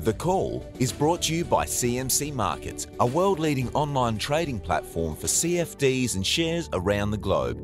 The 0.00 0.14
Call 0.14 0.64
is 0.78 0.92
brought 0.92 1.20
to 1.24 1.34
you 1.34 1.44
by 1.44 1.66
CMC 1.66 2.32
Markets, 2.32 2.86
a 3.00 3.06
world 3.06 3.38
leading 3.38 3.68
online 3.74 4.16
trading 4.16 4.58
platform 4.58 5.14
for 5.14 5.26
CFDs 5.26 6.14
and 6.14 6.26
shares 6.26 6.70
around 6.72 7.10
the 7.10 7.18
globe. 7.18 7.58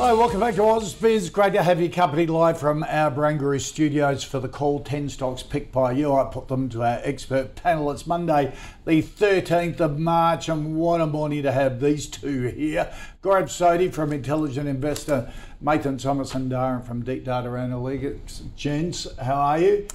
Hi, 0.00 0.14
welcome 0.14 0.40
back 0.40 0.54
to 0.54 0.62
AusBiz. 0.62 1.30
Great 1.30 1.52
to 1.52 1.62
have 1.62 1.78
your 1.78 1.90
company 1.90 2.24
live 2.24 2.58
from 2.58 2.82
our 2.84 3.10
Barangaroo 3.10 3.60
studios 3.60 4.24
for 4.24 4.40
the 4.40 4.48
call 4.48 4.80
10 4.80 5.10
stocks 5.10 5.42
picked 5.42 5.72
by 5.72 5.92
you. 5.92 6.14
I 6.14 6.24
put 6.24 6.48
them 6.48 6.70
to 6.70 6.82
our 6.82 7.00
expert 7.02 7.54
panel. 7.54 7.90
It's 7.90 8.06
Monday, 8.06 8.54
the 8.86 9.02
13th 9.02 9.78
of 9.78 9.98
March, 9.98 10.48
and 10.48 10.74
what 10.74 11.02
a 11.02 11.06
morning 11.06 11.42
to 11.42 11.52
have 11.52 11.80
these 11.80 12.06
two 12.06 12.44
here. 12.46 12.90
Gaurav 13.22 13.50
Sodhi 13.50 13.92
from 13.92 14.14
Intelligent 14.14 14.66
Investor, 14.66 15.30
Mathan 15.62 16.00
Somasundaram 16.00 16.82
from 16.82 17.04
Deep 17.04 17.26
Data 17.26 17.50
Analytics. 17.50 18.54
Gents, 18.56 19.06
how 19.18 19.34
are 19.34 19.58
you? 19.58 19.86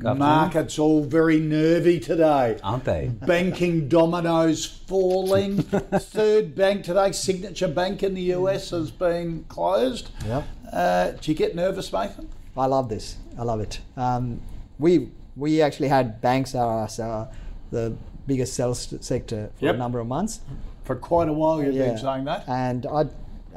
Markets 0.00 0.78
all 0.78 1.02
very 1.04 1.38
nervy 1.40 1.98
today. 2.00 2.58
Aren't 2.62 2.84
they? 2.84 3.08
Banking 3.26 3.88
dominoes 3.88 4.64
falling. 4.64 5.62
Third 5.62 6.54
bank 6.54 6.84
today, 6.84 7.12
Signature 7.12 7.68
Bank 7.68 8.02
in 8.02 8.14
the 8.14 8.22
US, 8.34 8.70
has 8.70 8.90
been 8.90 9.44
closed. 9.48 10.10
Yep. 10.26 10.44
Uh, 10.72 11.10
do 11.12 11.30
you 11.30 11.36
get 11.36 11.54
nervous, 11.54 11.90
Mathan? 11.90 12.26
I 12.56 12.66
love 12.66 12.88
this. 12.88 13.16
I 13.38 13.42
love 13.42 13.60
it. 13.60 13.80
Um, 13.96 14.40
we 14.78 15.10
we 15.36 15.60
actually 15.60 15.88
had 15.88 16.20
banks 16.20 16.54
as 16.54 16.98
uh, 16.98 17.30
the 17.70 17.94
biggest 18.26 18.54
sales 18.54 18.92
sector 19.00 19.50
for 19.58 19.64
Yep. 19.66 19.74
a 19.74 19.78
number 19.78 19.98
of 20.00 20.06
months. 20.06 20.40
For 20.84 20.96
quite 20.96 21.28
a 21.28 21.32
while, 21.32 21.62
you've 21.62 21.74
been 21.74 21.98
saying 21.98 22.24
that. 22.24 22.44
And 22.48 22.86
I, 22.86 23.06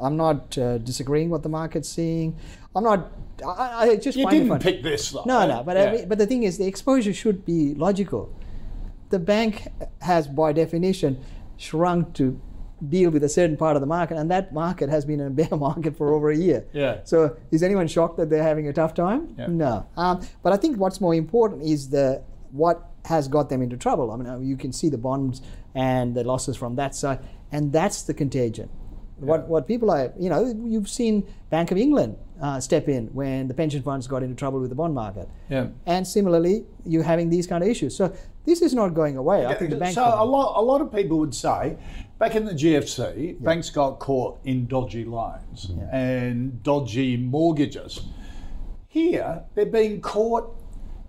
I'm 0.00 0.16
not 0.16 0.56
uh, 0.58 0.78
disagreeing 0.78 1.30
what 1.30 1.42
the 1.42 1.48
market's 1.48 1.88
seeing. 1.88 2.36
I'm 2.74 2.84
not. 2.84 3.10
I, 3.42 3.90
I 3.90 3.96
just 3.96 4.16
You 4.16 4.28
didn't 4.28 4.60
pick 4.60 4.82
this, 4.82 5.10
though. 5.10 5.24
No, 5.26 5.46
no. 5.46 5.62
But 5.62 5.76
Yeah. 5.76 5.82
I 5.84 5.92
mean, 5.92 6.08
but 6.08 6.18
the 6.18 6.26
thing 6.26 6.42
is, 6.42 6.58
the 6.58 6.66
exposure 6.66 7.12
should 7.12 7.44
be 7.44 7.74
logical. 7.74 8.34
The 9.10 9.18
bank 9.18 9.66
has, 10.02 10.28
by 10.28 10.52
definition, 10.52 11.18
shrunk 11.56 12.14
to 12.14 12.40
deal 12.88 13.10
with 13.10 13.22
a 13.22 13.28
certain 13.28 13.56
part 13.56 13.76
of 13.76 13.80
the 13.80 13.86
market, 13.86 14.16
and 14.16 14.30
that 14.30 14.52
market 14.54 14.88
has 14.88 15.04
been 15.04 15.20
in 15.20 15.26
a 15.26 15.30
bear 15.30 15.58
market 15.58 15.96
for 15.96 16.14
over 16.14 16.30
a 16.30 16.36
year. 16.36 16.64
Yeah. 16.72 17.00
So 17.04 17.36
is 17.50 17.62
anyone 17.62 17.88
shocked 17.88 18.16
that 18.18 18.30
they're 18.30 18.42
having 18.42 18.68
a 18.68 18.72
tough 18.72 18.94
time? 18.94 19.34
Yeah. 19.38 19.46
No. 19.48 19.86
Um, 19.96 20.20
but 20.42 20.52
I 20.52 20.56
think 20.56 20.78
what's 20.78 21.00
more 21.00 21.14
important 21.14 21.62
is 21.62 21.90
the 21.90 22.22
what 22.52 22.88
has 23.04 23.28
got 23.28 23.48
them 23.48 23.62
into 23.62 23.76
trouble. 23.76 24.10
I 24.10 24.16
mean, 24.16 24.26
uh, 24.26 24.38
you 24.38 24.56
can 24.56 24.72
see 24.72 24.88
the 24.88 24.98
bonds 24.98 25.40
and 25.74 26.14
the 26.14 26.24
losses 26.24 26.56
from 26.56 26.76
that 26.76 26.94
side, 26.94 27.20
and 27.52 27.72
that's 27.72 28.02
the 28.02 28.14
contagion. 28.14 28.68
What 29.18 29.48
what 29.48 29.66
people 29.66 29.90
are, 29.90 30.12
you 30.18 30.30
know, 30.30 30.46
you've 30.64 30.88
seen 30.88 31.26
Bank 31.50 31.70
of 31.70 31.76
England 31.76 32.16
uh, 32.40 32.60
step 32.60 32.88
in 32.88 33.06
when 33.08 33.48
the 33.48 33.54
pension 33.54 33.82
funds 33.82 34.06
got 34.06 34.22
into 34.22 34.34
trouble 34.34 34.60
with 34.60 34.70
the 34.70 34.74
bond 34.74 34.94
market. 34.94 35.28
Yeah. 35.48 35.68
And 35.86 36.06
similarly, 36.06 36.64
you're 36.84 37.02
having 37.02 37.30
these 37.30 37.46
kind 37.46 37.62
of 37.62 37.68
issues. 37.68 37.96
So 37.96 38.12
this 38.44 38.62
is 38.62 38.74
not 38.74 38.94
going 38.94 39.16
away. 39.16 39.46
I 39.46 39.54
think 39.54 39.70
the 39.70 39.76
bank. 39.76 39.94
so 39.94 40.02
a 40.02 40.24
lot, 40.24 40.60
a 40.60 40.62
lot 40.62 40.80
of 40.80 40.92
people 40.92 41.18
would 41.18 41.34
say, 41.34 41.76
back 42.18 42.34
in 42.34 42.44
the 42.44 42.52
GFC, 42.52 43.42
banks 43.42 43.70
got 43.70 43.98
caught 43.98 44.40
in 44.44 44.66
dodgy 44.66 45.04
loans 45.04 45.70
and 45.92 46.62
dodgy 46.62 47.16
mortgages. 47.16 48.00
Here, 48.88 49.44
they're 49.54 49.66
being 49.66 50.00
caught 50.00 50.56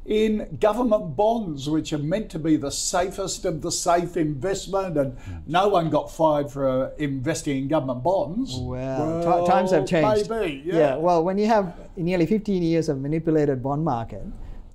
in 0.06 0.57
government 0.59 1.16
bonds, 1.16 1.69
which 1.69 1.94
are 1.94 1.97
meant 2.00 2.29
to 2.31 2.39
be 2.39 2.56
the 2.56 2.72
safest 2.72 3.45
of 3.45 3.62
the 3.62 3.72
safe 3.72 4.17
investment, 4.17 4.97
and 4.97 5.16
no 5.45 5.69
one 5.69 5.89
got 5.89 6.12
fired 6.12 6.50
for 6.50 6.67
uh, 6.67 6.89
investing 6.97 7.57
in 7.57 7.67
government 7.67 8.01
bonds. 8.03 8.56
Well, 8.57 9.44
ti- 9.45 9.51
times 9.51 9.72
have 9.72 9.85
changed. 9.85 10.29
Maybe, 10.29 10.63
yeah. 10.66 10.95
Well, 10.95 11.23
when 11.23 11.38
you 11.38 11.45
have 11.47 11.75
nearly 11.95 12.25
15 12.25 12.63
years 12.63 12.90
of 12.90 13.00
manipulated 13.00 13.61
bond 13.61 13.84
market, 13.85 14.23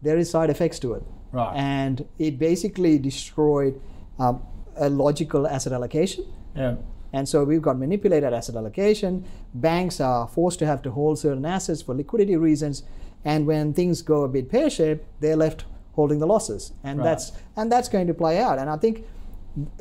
there 0.02 0.16
is 0.16 0.30
side 0.30 0.48
effects 0.50 0.78
to 0.80 0.94
it. 0.94 1.02
Right. 1.32 1.56
And 1.56 2.06
it 2.18 2.38
basically 2.38 2.98
destroyed 2.98 3.80
um, 4.18 4.42
a 4.76 4.88
logical 4.88 5.46
asset 5.46 5.72
allocation. 5.72 6.24
yeah. 6.54 6.76
And 7.12 7.26
so 7.26 7.44
we've 7.44 7.62
got 7.62 7.78
manipulated 7.78 8.34
asset 8.34 8.56
allocation. 8.56 9.24
Banks 9.54 10.00
are 10.00 10.28
forced 10.28 10.58
to 10.58 10.66
have 10.66 10.82
to 10.82 10.90
hold 10.90 11.18
certain 11.18 11.46
assets 11.46 11.80
for 11.80 11.94
liquidity 11.94 12.36
reasons. 12.36 12.82
And 13.26 13.46
when 13.46 13.74
things 13.74 14.00
go 14.02 14.22
a 14.22 14.28
bit 14.28 14.48
pear 14.48 14.70
shaped, 14.70 15.04
they're 15.20 15.36
left 15.36 15.64
holding 15.96 16.20
the 16.20 16.26
losses. 16.26 16.72
And 16.84 16.98
Right. 17.00 17.04
that's 17.06 17.32
and 17.56 17.70
that's 17.72 17.88
going 17.88 18.06
to 18.06 18.14
play 18.14 18.38
out. 18.38 18.58
And 18.60 18.70
I 18.70 18.76
think 18.76 19.04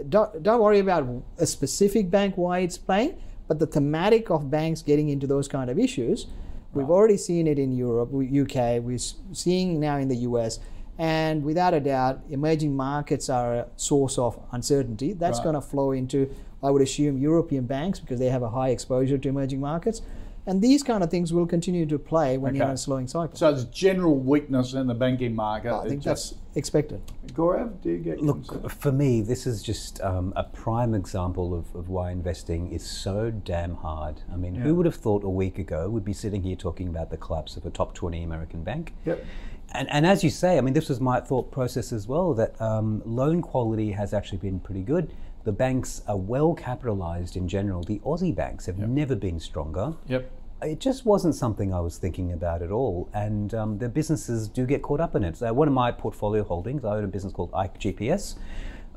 don't, 0.09 0.41
don't 0.41 0.61
worry 0.61 0.79
about 0.79 1.07
a 1.37 1.45
specific 1.45 2.09
bank 2.09 2.35
why 2.37 2.59
it's 2.59 2.77
playing, 2.77 3.13
but 3.47 3.59
the 3.59 3.67
thematic 3.67 4.29
of 4.31 4.49
banks 4.49 4.81
getting 4.81 5.09
into 5.09 5.27
those 5.27 5.47
kind 5.47 5.69
of 5.69 5.77
issues, 5.77 6.27
we've 6.73 6.89
already 6.89 7.17
seen 7.17 7.45
it 7.45 7.59
in 7.59 7.71
Europe, 7.71 8.09
UK, 8.13 8.79
we're 8.81 8.97
seeing 9.33 9.79
now 9.79 9.97
in 9.97 10.07
the 10.07 10.15
US, 10.29 10.59
and 10.97 11.43
without 11.43 11.73
a 11.73 11.79
doubt, 11.81 12.21
emerging 12.29 12.73
markets 12.75 13.29
are 13.29 13.53
a 13.55 13.65
source 13.75 14.17
of 14.17 14.39
uncertainty. 14.53 15.11
That's 15.13 15.39
Right. 15.39 15.43
going 15.43 15.55
to 15.55 15.61
flow 15.61 15.91
into, 15.91 16.29
I 16.63 16.71
would 16.71 16.81
assume, 16.81 17.17
European 17.17 17.65
banks 17.65 17.99
because 17.99 18.17
they 18.19 18.29
have 18.29 18.43
a 18.43 18.49
high 18.49 18.69
exposure 18.69 19.17
to 19.17 19.29
emerging 19.29 19.59
markets. 19.59 20.01
And 20.47 20.61
these 20.61 20.83
kind 20.83 21.03
of 21.03 21.09
things 21.09 21.33
will 21.33 21.47
continue 21.47 21.85
to 21.87 21.97
play 21.97 22.37
when 22.37 22.53
you're 22.53 22.65
in 22.67 22.71
a 22.73 22.77
slowing 22.77 23.07
cycle. 23.07 23.35
So 23.35 23.51
there's 23.51 23.65
general 23.65 24.15
weakness 24.15 24.73
in 24.73 24.85
the 24.85 24.93
banking 24.93 25.33
market. 25.35 25.73
I 25.73 25.87
think 25.87 26.01
It 26.01 26.05
that's 26.05 26.29
just- 26.29 26.41
expected. 26.55 27.01
Gaurav, 27.33 27.81
do 27.81 27.89
you 27.89 27.97
get 27.97 28.19
concerned? 28.19 28.47
Look, 28.63 28.71
for 28.71 28.91
me, 28.91 29.21
this 29.21 29.47
is 29.47 29.63
just 29.63 29.99
um, 30.01 30.33
a 30.35 30.43
prime 30.43 30.93
example 30.93 31.53
of, 31.53 31.73
of 31.75 31.89
why 31.89 32.11
investing 32.11 32.71
is 32.71 32.83
so 32.83 33.31
damn 33.31 33.75
hard. 33.75 34.21
I 34.31 34.35
mean, 34.35 34.53
who 34.55 34.75
would 34.75 34.85
have 34.85 34.95
thought 34.95 35.23
a 35.23 35.29
week 35.29 35.57
ago 35.57 35.89
we'd 35.89 36.05
be 36.05 36.13
sitting 36.13 36.43
here 36.43 36.55
talking 36.55 36.87
about 36.87 37.09
the 37.09 37.17
collapse 37.17 37.57
of 37.57 37.65
a 37.65 37.71
top 37.71 37.95
20 37.95 38.21
American 38.23 38.63
bank? 38.63 38.93
Yep. 39.05 39.25
And, 39.73 39.89
and 39.89 40.05
as 40.05 40.23
you 40.23 40.29
say, 40.29 40.57
I 40.57 40.61
mean, 40.61 40.73
this 40.75 40.87
was 40.89 41.01
my 41.01 41.19
thought 41.19 41.51
process 41.51 41.91
as 41.91 42.07
well 42.07 42.33
that 42.35 42.59
um, 42.61 43.01
loan 43.03 43.41
quality 43.41 43.91
has 43.91 44.13
actually 44.13 44.37
been 44.37 44.59
pretty 44.59 44.83
good. 44.83 45.11
The 45.45 45.51
banks 45.51 46.01
are 46.07 46.17
well 46.17 46.55
capitalized 46.55 47.37
in 47.37 47.47
general. 47.47 47.83
The 47.83 47.99
Aussie 47.99 48.35
banks 48.35 48.65
have 48.65 48.79
never 48.79 49.15
been 49.15 49.39
stronger. 49.39 49.93
Yep. 50.07 50.31
It 50.63 50.79
just 50.79 51.05
wasn't 51.05 51.35
something 51.35 51.71
I 51.71 51.81
was 51.81 51.99
thinking 51.99 52.31
about 52.31 52.63
at 52.63 52.71
all. 52.71 53.09
And 53.13 53.53
um, 53.53 53.77
the 53.77 53.87
businesses 53.87 54.47
do 54.47 54.65
get 54.65 54.81
caught 54.81 54.99
up 54.99 55.15
in 55.15 55.23
it. 55.23 55.37
So, 55.37 55.53
one 55.53 55.67
of 55.67 55.73
my 55.75 55.91
portfolio 55.91 56.43
holdings, 56.43 56.83
I 56.83 56.95
own 56.95 57.03
a 57.03 57.07
business 57.07 57.31
called 57.31 57.51
Ike 57.53 57.79
GPS. 57.79 58.35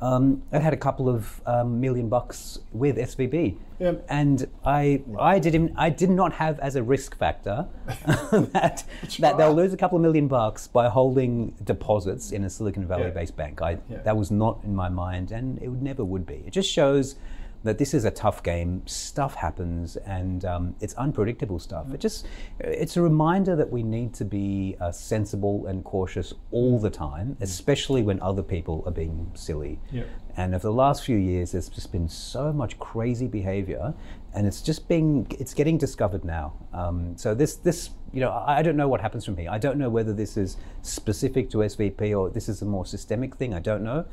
Um, 0.01 0.43
it 0.53 0.61
had 0.61 0.73
a 0.73 0.77
couple 0.77 1.09
of 1.09 1.41
um, 1.47 1.81
million 1.81 2.09
bucks 2.09 2.59
with 2.73 2.97
SVB, 2.97 3.57
Yep. 3.81 4.07
and 4.09 4.49
I 4.65 5.03
I 5.19 5.39
did 5.39 5.73
I 5.77 5.91
did 5.91 6.11
not 6.11 6.33
have 6.35 6.59
as 6.61 6.77
a 6.77 6.83
risk 6.83 7.17
factor 7.17 7.67
that 8.53 8.85
that 9.19 9.37
they'll 9.39 9.55
lose 9.55 9.73
a 9.73 9.77
couple 9.77 9.97
of 9.97 10.03
million 10.03 10.29
bucks 10.29 10.67
by 10.67 10.89
holding 10.89 11.55
deposits 11.65 12.33
in 12.33 12.45
a 12.45 12.51
Silicon 12.51 12.87
Valley 12.87 13.11
based 13.11 13.37
bank. 13.37 13.61
I 13.63 13.79
that 14.05 14.17
was 14.17 14.31
not 14.31 14.61
in 14.65 14.75
my 14.75 14.89
mind, 14.89 15.33
and 15.33 15.61
it 15.63 15.69
would 15.69 15.83
never 15.83 16.05
would 16.05 16.27
be. 16.27 16.43
It 16.47 16.53
just 16.53 16.71
shows 16.71 17.17
that 17.65 17.79
this 17.79 17.93
is 17.95 18.05
a 18.05 18.11
tough 18.11 18.43
game. 18.43 18.83
Stuff 18.87 19.35
happens, 19.35 19.97
and 19.97 20.45
um, 20.45 20.77
it's 20.81 20.95
unpredictable 20.95 21.59
stuff. 21.59 21.93
It 21.93 22.01
just 22.01 22.27
it's 22.61 22.97
a 22.97 23.03
reminder 23.03 23.57
that 23.57 23.71
we 23.71 23.83
need 23.83 24.15
to 24.15 24.25
be 24.25 24.77
uh, 24.81 24.93
sensible 24.93 25.67
and 25.67 25.85
cautious 25.85 26.33
all 26.51 26.79
the 26.79 26.91
time, 26.91 27.37
especially 27.41 28.03
when 28.03 28.21
other 28.21 28.43
people 28.43 28.83
are 28.87 28.93
being 28.93 29.31
silly. 29.35 29.81
Yep. 29.91 30.07
And 30.37 30.55
over 30.55 30.63
the 30.63 30.73
last 30.73 31.05
few 31.05 31.17
years, 31.17 31.53
there's 31.53 31.69
just 31.69 31.91
been 31.91 32.09
so 32.09 32.53
much 32.53 32.79
crazy 32.79 33.27
behavior, 33.27 33.93
and 34.35 34.47
it's 34.47 34.63
just 34.63 34.87
being 34.89 35.27
it's 35.41 35.53
getting 35.53 35.79
discovered 35.79 36.25
now. 36.25 36.53
Um, 36.73 37.17
so 37.17 37.35
this 37.35 37.57
this 37.57 37.91
you 38.13 38.21
know 38.21 38.31
I, 38.31 38.59
I 38.59 38.63
don't 38.63 38.77
know 38.77 38.89
what 38.89 39.01
happens 39.01 39.25
from 39.25 39.37
here. 39.37 39.51
I 39.51 39.59
don't 39.59 39.79
know 39.79 39.91
whether 39.91 40.13
this 40.13 40.37
is 40.37 40.57
specific 40.83 41.51
to 41.51 41.59
SVB 41.59 42.17
or 42.17 42.31
this 42.31 42.49
is 42.49 42.63
a 42.63 42.67
more 42.67 42.87
systemic 42.87 43.35
thing. 43.35 43.53
I 43.53 43.59
don't 43.61 43.83
know, 43.83 44.05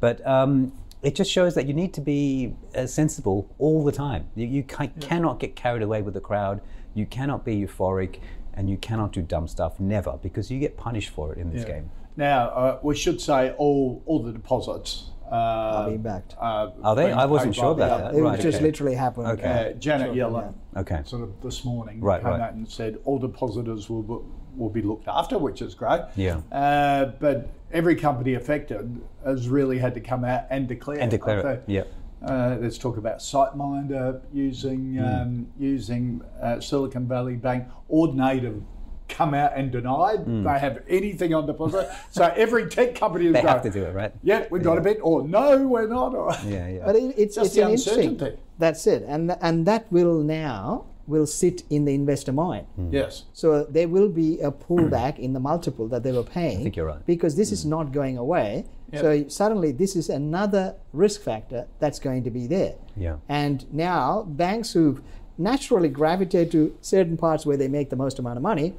but. 0.00 0.26
Um, 0.26 0.72
it 1.02 1.14
just 1.14 1.30
shows 1.30 1.54
that 1.54 1.66
you 1.66 1.74
need 1.74 1.94
to 1.94 2.00
be 2.00 2.54
uh, 2.74 2.86
sensible 2.86 3.48
all 3.58 3.84
the 3.84 3.92
time. 3.92 4.26
You, 4.34 4.46
you 4.46 4.62
ca- 4.64 4.88
cannot 5.00 5.38
get 5.40 5.54
carried 5.56 5.82
away 5.82 6.02
with 6.02 6.14
the 6.14 6.20
crowd. 6.20 6.60
You 6.94 7.06
cannot 7.06 7.44
be 7.44 7.56
euphoric. 7.64 8.18
and 8.54 8.68
you 8.68 8.76
cannot 8.76 9.12
do 9.12 9.22
dumb 9.22 9.46
stuff 9.46 9.78
never 9.78 10.18
because 10.20 10.50
you 10.50 10.58
get 10.58 10.76
punished 10.76 11.10
for 11.10 11.32
it 11.32 11.38
in 11.38 11.52
this 11.52 11.62
Yeah. 11.62 11.74
game. 11.74 11.90
Now, 12.16 12.48
uh, 12.48 12.78
we 12.82 12.96
should 12.96 13.20
say 13.20 13.52
all 13.56 14.02
all 14.04 14.20
the 14.20 14.32
deposits 14.32 15.10
uh, 15.30 15.34
Are 15.34 15.86
being 15.90 16.02
backed. 16.02 16.34
uh, 16.40 16.70
Are 16.82 16.96
they? 16.96 17.12
I 17.12 17.26
wasn't 17.26 17.54
sure 17.54 17.70
about 17.70 17.98
the- 18.00 18.08
that. 18.10 18.18
it 18.18 18.22
right, 18.22 18.40
just 18.40 18.56
okay. 18.56 18.64
literally 18.66 18.94
happened. 18.96 19.28
Okay. 19.28 19.70
Uh, 19.70 19.78
Janet 19.78 20.08
Sure, 20.16 20.28
Yellen, 20.30 20.54
Okay. 20.76 21.02
sort 21.04 21.22
of 21.22 21.30
this 21.40 21.64
morning, 21.64 22.00
Right, 22.00 22.20
came 22.20 22.30
right. 22.32 22.40
out 22.40 22.54
and 22.54 22.66
said 22.68 22.98
all 23.04 23.18
depositors 23.20 23.88
will 23.88 24.02
be- 24.02 24.24
will 24.56 24.70
be 24.70 24.82
looked 24.82 25.06
after, 25.06 25.38
which 25.38 25.62
is 25.62 25.74
great. 25.76 26.00
Yeah. 26.16 26.40
Uh, 26.50 27.12
but 27.20 27.46
every 27.72 27.96
company 27.96 28.34
affected 28.34 29.00
has 29.24 29.48
really 29.48 29.78
had 29.78 29.94
to 29.94 30.00
come 30.00 30.24
out 30.24 30.44
and 30.50 30.66
declare. 30.68 30.98
And 30.98 31.10
declare 31.10 31.38
Okay. 31.40 31.52
it. 31.52 31.62
Yeah. 31.66 31.84
Uh, 32.26 32.56
let's 32.60 32.78
talk 32.78 32.96
about 32.96 33.18
SiteMinder 33.18 34.20
using 34.32 34.94
Hmm. 34.96 35.04
um, 35.04 35.46
using 35.58 36.20
uh, 36.42 36.60
Silicon 36.60 37.06
Valley 37.06 37.36
Bank. 37.36 37.64
Audinate 37.92 38.42
have 38.42 38.60
come 39.08 39.32
out 39.34 39.52
and 39.56 39.70
denied 39.70 40.20
Hmm. 40.20 40.42
they 40.42 40.58
have 40.58 40.80
anything 40.88 41.32
on 41.32 41.46
deposit. 41.46 41.88
so 42.10 42.24
every 42.36 42.68
tech 42.68 42.94
company 42.94 43.26
is 43.26 43.32
They 43.32 43.40
going, 43.42 43.52
have 43.54 43.62
to 43.62 43.70
do 43.70 43.84
it, 43.84 43.94
right? 43.94 44.12
Yeah, 44.22 44.46
we've 44.50 44.62
got 44.62 44.78
a 44.78 44.80
bit, 44.82 44.98
or 45.00 45.26
no, 45.26 45.66
we're 45.66 45.86
not. 45.88 46.14
Or, 46.14 46.32
Yeah, 46.46 46.68
yeah. 46.68 46.82
But 46.84 46.96
it, 46.96 47.14
it's, 47.16 47.34
Just 47.36 47.46
it's 47.46 47.54
the 47.54 47.62
an 47.62 47.70
interesting. 47.70 48.08
uncertainty. 48.10 48.42
That's 48.58 48.86
it, 48.88 49.04
and 49.06 49.36
and 49.40 49.64
that 49.66 49.86
will 49.92 50.22
now 50.24 50.86
will 51.08 51.26
sit 51.26 51.64
in 51.70 51.86
the 51.86 51.94
investor 51.94 52.32
mind. 52.32 52.66
Hmm. 52.76 52.92
Yes. 52.92 53.24
So 53.32 53.52
uh, 53.52 53.64
there 53.68 53.88
will 53.88 54.08
be 54.08 54.38
a 54.40 54.52
pullback 54.52 55.18
in 55.18 55.32
the 55.32 55.40
multiple 55.40 55.88
that 55.88 56.02
they 56.02 56.12
were 56.12 56.22
paying. 56.22 56.60
I 56.60 56.62
think 56.64 56.76
you're 56.76 56.86
right. 56.86 57.04
Because 57.06 57.34
this 57.34 57.50
is 57.50 57.62
hmm. 57.62 57.70
not 57.70 57.92
going 57.92 58.18
away. 58.18 58.66
So 58.94 59.28
suddenly 59.28 59.72
this 59.72 59.94
is 59.96 60.08
another 60.08 60.74
risk 60.94 61.20
factor 61.20 61.66
that's 61.78 61.98
going 61.98 62.24
to 62.24 62.30
be 62.30 62.46
there. 62.46 62.74
Yeah. 62.96 63.16
And 63.28 63.70
now 63.72 64.22
banks 64.22 64.72
who 64.72 65.02
naturally 65.36 65.90
gravitate 65.90 66.50
to 66.52 66.74
certain 66.80 67.16
parts 67.16 67.44
where 67.44 67.58
they 67.58 67.68
make 67.68 67.90
the 67.90 67.96
most 67.96 68.18
amount 68.18 68.38
of 68.38 68.42
money, 68.42 68.74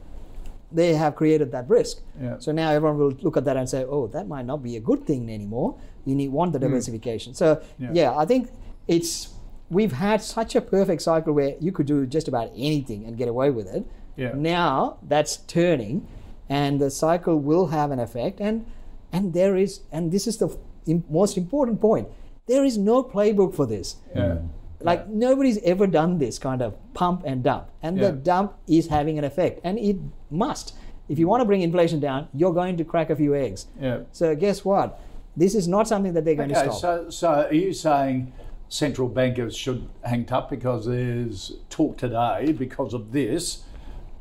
they 0.71 0.95
have 0.95 1.15
created 1.15 1.51
that 1.51 1.69
risk. 1.69 2.01
Yeah. 2.19 2.39
So 2.39 2.51
now 2.51 2.71
everyone 2.71 2.97
will 2.97 3.13
look 3.21 3.37
at 3.37 3.45
that 3.45 3.55
and 3.55 3.69
say, 3.69 3.85
oh, 3.85 4.07
that 4.07 4.27
might 4.27 4.45
not 4.45 4.63
be 4.63 4.77
a 4.77 4.79
good 4.79 5.05
thing 5.05 5.29
anymore. 5.29 5.77
You 6.05 6.15
need 6.15 6.29
want 6.29 6.53
the 6.53 6.59
hmm. 6.59 6.65
diversification. 6.65 7.33
So 7.35 7.55
Hmm. 7.77 7.83
Yeah. 7.83 7.89
yeah, 7.93 8.17
I 8.17 8.25
think 8.25 8.49
it's 8.87 9.29
we've 9.69 9.91
had 9.93 10.21
such 10.21 10.55
a 10.55 10.61
perfect 10.61 11.01
cycle 11.01 11.33
where 11.33 11.55
you 11.59 11.71
could 11.71 11.85
do 11.85 12.05
just 12.05 12.27
about 12.27 12.51
anything 12.55 13.05
and 13.05 13.17
get 13.17 13.27
away 13.27 13.49
with 13.51 13.67
it. 13.67 13.85
Yeah. 14.15 14.31
Now 14.35 14.97
that's 15.07 15.37
turning, 15.37 16.07
and 16.49 16.79
the 16.81 16.89
cycle 16.89 17.37
will 17.39 17.67
have 17.67 17.91
an 17.91 17.99
effect. 17.99 18.39
And 18.41 18.65
and 19.11 19.33
there 19.33 19.55
is, 19.55 19.81
and 19.91 20.11
this 20.11 20.27
is 20.27 20.37
the 20.37 20.47
f- 20.49 20.57
im- 20.85 21.03
most 21.09 21.37
important 21.37 21.79
point. 21.81 22.07
There 22.47 22.63
is 22.65 22.77
no 22.77 23.03
playbook 23.03 23.55
for 23.55 23.65
this. 23.65 23.97
Yeah. 24.15 24.21
Mm. 24.21 24.49
Like 24.81 25.07
nobody's 25.09 25.57
ever 25.63 25.87
done 25.87 26.19
this 26.19 26.39
kind 26.39 26.61
of 26.61 26.73
pump 26.93 27.23
and 27.25 27.43
dump, 27.43 27.67
and 27.83 27.97
Yeah. 27.97 28.07
the 28.07 28.11
dump 28.13 28.53
is 28.67 28.87
having 28.87 29.17
an 29.17 29.23
effect, 29.25 29.59
and 29.63 29.77
it 29.77 29.97
must. 30.31 30.73
If 31.09 31.17
you 31.19 31.27
want 31.27 31.41
to 31.41 31.45
bring 31.45 31.61
inflation 31.61 31.99
down, 31.99 32.27
you're 32.33 32.53
going 32.53 32.77
to 32.77 32.83
crack 32.83 33.09
a 33.09 33.15
few 33.15 33.33
eggs. 33.35 33.65
Yeah. 33.81 34.01
So 34.11 34.35
guess 34.35 34.63
what? 34.63 34.99
This 35.35 35.55
is 35.55 35.67
not 35.67 35.87
something 35.87 36.13
that 36.13 36.23
they're 36.25 36.35
going 36.35 36.51
Okay, 36.51 36.65
to 36.65 36.71
stop. 36.71 36.81
so, 36.81 37.09
so 37.09 37.27
are 37.49 37.53
you 37.53 37.73
saying 37.73 38.31
central 38.69 39.07
bankers 39.09 39.55
should 39.55 39.87
hang 40.03 40.25
tough 40.25 40.49
because 40.49 40.85
there's 40.85 41.53
talk 41.69 41.97
today 41.97 42.51
because 42.51 42.93
of 42.93 43.11
this 43.11 43.63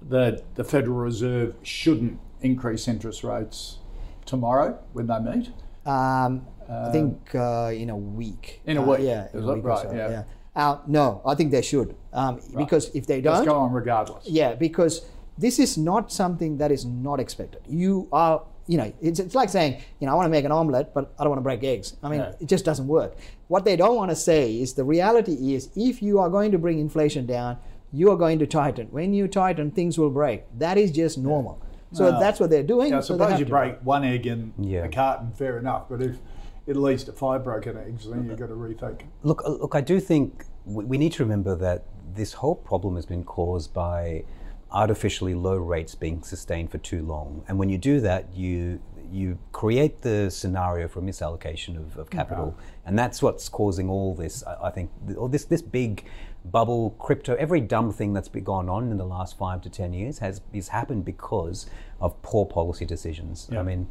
that 0.09 0.55
the 0.55 0.65
Federal 0.65 0.97
Reserve 0.97 1.55
shouldn't 1.63 2.19
increase 2.41 2.89
interest 2.89 3.23
rates 3.25 3.79
tomorrow 4.25 4.79
when 4.93 5.07
they 5.07 5.19
meet? 5.21 5.51
Um, 5.87 6.47
I 6.71 6.91
think 6.91 7.35
uh, 7.35 7.71
in 7.75 7.91
a 7.91 7.97
week. 7.97 8.61
In 8.67 8.77
a 8.77 8.83
Uh, 8.83 8.87
week, 8.87 9.01
yeah, 9.03 9.27
is 9.27 9.35
in 9.35 9.49
a 9.49 9.55
week 9.55 9.65
Right, 9.65 9.83
so, 9.83 9.93
yeah. 9.95 10.25
Uh, 10.55 10.79
no, 10.87 11.21
I 11.25 11.35
think 11.35 11.51
they 11.53 11.63
should. 11.63 11.95
Um, 12.13 12.41
Because 12.57 12.91
if 12.95 13.07
they 13.07 13.21
don't, 13.21 13.35
Let's 13.35 13.47
don't, 13.47 13.55
go 13.55 13.61
on 13.61 13.73
regardless. 13.73 14.29
yeah, 14.29 14.55
because 14.55 15.03
this 15.37 15.59
is 15.59 15.79
not 15.79 16.11
something 16.13 16.59
that 16.59 16.71
is 16.73 16.85
not 16.85 17.21
expected. 17.21 17.61
You 17.69 18.09
are, 18.13 18.43
you 18.69 18.77
know, 18.77 18.93
it's, 19.01 19.19
it's 19.19 19.35
like 19.35 19.49
saying, 19.49 19.81
you 19.99 20.07
know, 20.07 20.13
I 20.13 20.15
want 20.15 20.27
to 20.27 20.31
make 20.31 20.45
an 20.45 20.53
omelette, 20.53 20.93
but 20.95 21.13
I 21.19 21.25
don't 21.25 21.31
want 21.31 21.39
to 21.41 21.43
break 21.45 21.65
eggs. 21.65 21.97
I 22.03 22.09
mean, 22.11 22.21
Yeah. 22.21 22.33
it 22.39 22.47
just 22.47 22.65
doesn't 22.65 22.87
work. 22.87 23.17
What 23.49 23.65
they 23.65 23.77
don't 23.77 23.97
want 23.97 24.11
to 24.11 24.15
say 24.17 24.61
is 24.61 24.75
the 24.75 24.85
reality 24.85 25.55
is 25.55 25.71
if 25.75 26.03
you 26.03 26.19
are 26.21 26.29
going 26.29 26.53
to 26.53 26.59
bring 26.59 26.79
inflation 26.79 27.25
down, 27.27 27.57
you 27.93 28.11
are 28.13 28.17
going 28.17 28.39
to 28.41 28.47
tighten. 28.47 28.89
When 28.91 29.15
you 29.15 29.27
tighten, 29.27 29.71
things 29.71 29.99
will 29.99 30.11
break. 30.11 30.45
That 30.59 30.77
is 30.77 30.91
just 30.93 31.17
normal. 31.17 31.63
So 31.93 32.11
Well, 32.11 32.21
that's 32.21 32.39
what 32.39 32.51
they're 32.51 32.63
doing. 32.63 32.91
Yeah, 32.91 32.99
I 32.99 33.01
so 33.01 33.15
they 33.15 33.25
suppose 33.25 33.31
have 33.31 33.39
you 33.41 33.47
to. 33.47 33.51
break 33.51 33.79
one 33.83 34.05
egg 34.05 34.27
in 34.27 34.53
Yeah. 34.59 34.85
a 34.85 34.89
carton, 34.91 35.33
fair 35.33 35.59
enough. 35.59 35.89
But 35.89 36.03
if 36.03 36.19
it 36.67 36.77
leads 36.77 37.05
to 37.05 37.13
five 37.13 37.43
broken 37.43 37.79
eggs, 37.79 38.07
then 38.07 38.27
you've 38.29 38.39
got 38.39 38.49
to 38.49 38.55
rethink. 38.55 39.01
Look, 39.23 39.43
uh, 39.47 39.53
look, 39.53 39.75
I 39.75 39.81
do 39.81 39.99
think 39.99 40.45
we 40.67 40.85
we 40.85 40.99
need 40.99 41.13
to 41.15 41.23
remember 41.23 41.57
that 41.57 41.85
this 42.15 42.35
whole 42.35 42.55
problem 42.55 42.97
has 42.97 43.07
been 43.07 43.25
caused 43.25 43.73
by 43.73 44.25
artificially 44.71 45.35
low 45.35 45.57
rates 45.57 45.95
being 45.95 46.23
sustained 46.23 46.71
for 46.71 46.79
too 46.79 47.03
long. 47.03 47.45
And 47.49 47.59
when 47.59 47.69
you 47.69 47.79
do 47.79 48.01
that, 48.01 48.35
you 48.35 48.81
you 49.11 49.39
create 49.53 50.03
the 50.03 50.31
scenario 50.31 50.87
for 50.87 51.01
misallocation 51.01 51.79
of, 51.79 51.97
of 51.97 52.11
capital, 52.11 52.55
and 52.85 52.99
that's 52.99 53.23
what's 53.23 53.49
causing 53.49 53.89
all 53.89 54.15
this. 54.15 54.45
I, 54.45 54.67
I 54.67 54.71
think, 54.71 54.91
th- 55.07 55.17
all 55.17 55.29
this 55.29 55.45
this 55.45 55.63
big 55.63 56.05
bubble, 56.45 56.91
crypto, 56.99 57.35
every 57.37 57.61
dumb 57.61 57.93
thing 57.93 58.13
that's 58.13 58.29
been 58.29 58.45
gone 58.45 58.69
on 58.69 58.91
in 58.91 58.99
the 58.99 59.07
last 59.07 59.39
five 59.39 59.63
to 59.63 59.71
ten 59.71 59.93
years 59.95 60.19
has 60.19 60.43
has 60.55 60.69
happened 60.69 61.05
because 61.05 61.71
of 62.01 62.21
poor 62.23 62.45
policy 62.45 62.85
decisions. 62.85 63.49
I 63.61 63.63
mean, 63.63 63.89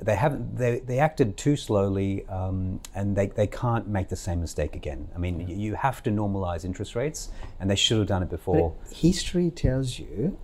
they 0.00 0.14
haven't 0.16 0.56
they, 0.56 0.80
they 0.80 0.98
acted 0.98 1.36
too 1.36 1.56
slowly 1.56 2.24
um, 2.28 2.80
and 2.94 3.16
they, 3.16 3.26
they 3.26 3.46
can't 3.46 3.88
make 3.88 4.08
the 4.08 4.16
same 4.16 4.40
mistake 4.40 4.76
again 4.76 5.08
i 5.14 5.18
mean 5.18 5.38
y 5.38 5.52
you 5.64 5.74
have 5.74 6.02
to 6.02 6.10
normalize 6.10 6.64
interest 6.64 6.94
rates 6.94 7.30
and 7.58 7.68
they 7.70 7.76
should 7.76 7.98
have 7.98 8.06
done 8.06 8.22
it 8.22 8.30
before 8.30 8.74
history 8.92 9.50
tells 9.50 9.98
you 9.98 10.38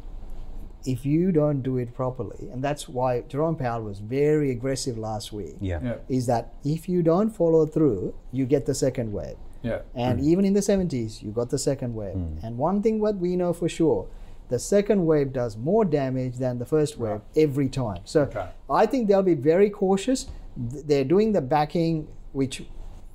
if 0.86 1.06
you 1.06 1.32
don't 1.32 1.62
do 1.62 1.78
it 1.78 1.94
properly, 1.94 2.48
and 2.52 2.62
that's 2.62 2.88
why 2.88 3.22
Jerome 3.22 3.56
Powell 3.56 3.82
was 3.82 4.00
very 4.00 4.50
aggressive 4.50 4.98
last 4.98 5.32
week, 5.32 5.56
yeah, 5.60 5.80
Yeah. 5.82 5.94
is 6.08 6.26
that 6.26 6.52
if 6.62 6.88
you 6.88 7.02
don't 7.02 7.30
follow 7.30 7.64
through, 7.66 8.14
you 8.32 8.44
get 8.44 8.66
the 8.66 8.74
second 8.74 9.12
wave. 9.12 9.36
Yeah. 9.62 9.80
And 9.94 10.20
even 10.20 10.44
in 10.44 10.52
the 10.52 10.60
70s, 10.60 11.22
you 11.22 11.30
got 11.30 11.48
the 11.48 11.58
second 11.58 11.94
wave. 11.94 12.16
And 12.42 12.58
one 12.58 12.82
thing 12.82 13.00
what 13.00 13.16
we 13.16 13.34
know 13.34 13.54
for 13.54 13.66
sure, 13.66 14.06
the 14.48 14.58
second 14.58 15.06
wave 15.06 15.32
does 15.32 15.56
more 15.56 15.84
damage 15.84 16.36
than 16.36 16.58
the 16.58 16.66
first 16.66 16.98
wave 16.98 17.20
every 17.36 17.68
time. 17.68 18.00
So 18.04 18.22
Okay. 18.22 18.46
I 18.70 18.86
think 18.86 19.08
they'll 19.08 19.22
be 19.22 19.34
very 19.34 19.70
cautious. 19.70 20.26
They're 20.56 21.04
doing 21.04 21.32
the 21.32 21.40
backing, 21.40 22.06
which 22.32 22.64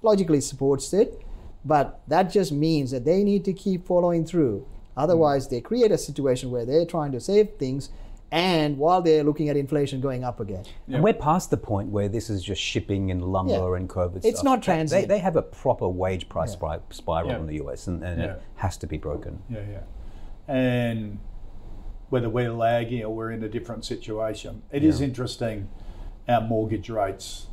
logically 0.02 0.42
supports 0.42 0.94
it, 0.94 1.22
but 1.64 2.02
that 2.08 2.32
just 2.32 2.52
means 2.52 2.92
that 2.92 3.06
they 3.06 3.24
need 3.24 3.46
to 3.46 3.54
keep 3.54 3.86
following 3.86 4.26
through. 4.26 4.66
Otherwise, 4.98 5.48
mm. 5.48 5.52
they 5.52 5.62
create 5.62 5.92
a 5.92 5.98
situation 5.98 6.52
where 6.52 6.66
they're 6.66 6.86
trying 6.86 7.12
to 7.12 7.20
save 7.20 7.50
things, 7.58 7.90
and 8.32 8.78
while 8.78 9.02
they're 9.02 9.24
looking 9.24 9.50
at 9.50 9.58
inflation 9.58 10.02
going 10.02 10.24
up 10.24 10.40
again. 10.40 10.64
and 10.88 11.04
we're 11.04 11.14
past 11.14 11.50
the 11.50 11.58
point 11.58 11.90
where 11.90 12.08
this 12.08 12.30
is 12.30 12.44
just 12.44 12.62
shipping 12.62 13.10
and 13.12 13.24
lumber 13.24 13.54
Yeah. 13.54 13.76
and 13.78 13.90
covid 13.90 14.18
It's 14.18 14.40
stuff. 14.40 14.44
not 14.44 14.60
They- 14.62 14.66
transient. 14.66 15.08
they, 15.08 15.16
they 15.16 15.20
have 15.20 15.36
a 15.36 15.42
proper 15.42 15.88
wage 15.90 16.30
price 16.30 16.56
spri- 16.56 16.82
spiral 16.92 17.30
Yeah. 17.32 17.40
in 17.40 17.48
the 17.48 17.56
us 17.60 17.88
and, 17.88 18.04
and 18.04 18.22
Yeah. 18.22 18.32
it 18.34 18.42
has 18.56 18.78
to 18.78 18.88
be 18.88 18.98
broken 18.98 19.40
Yeah, 19.50 19.60
yeah. 19.72 19.80
And 20.50 21.20
whether 22.10 22.28
we're 22.28 22.52
lagging 22.52 23.04
or 23.06 23.16
we're 23.16 23.32
in 23.32 23.44
a 23.44 23.48
different 23.50 23.86
situation, 23.86 24.64
it 24.72 24.84
is 24.84 25.00
interesting. 25.00 25.70
Our 26.28 26.42
mortgage 26.42 26.90
rates 26.90 27.46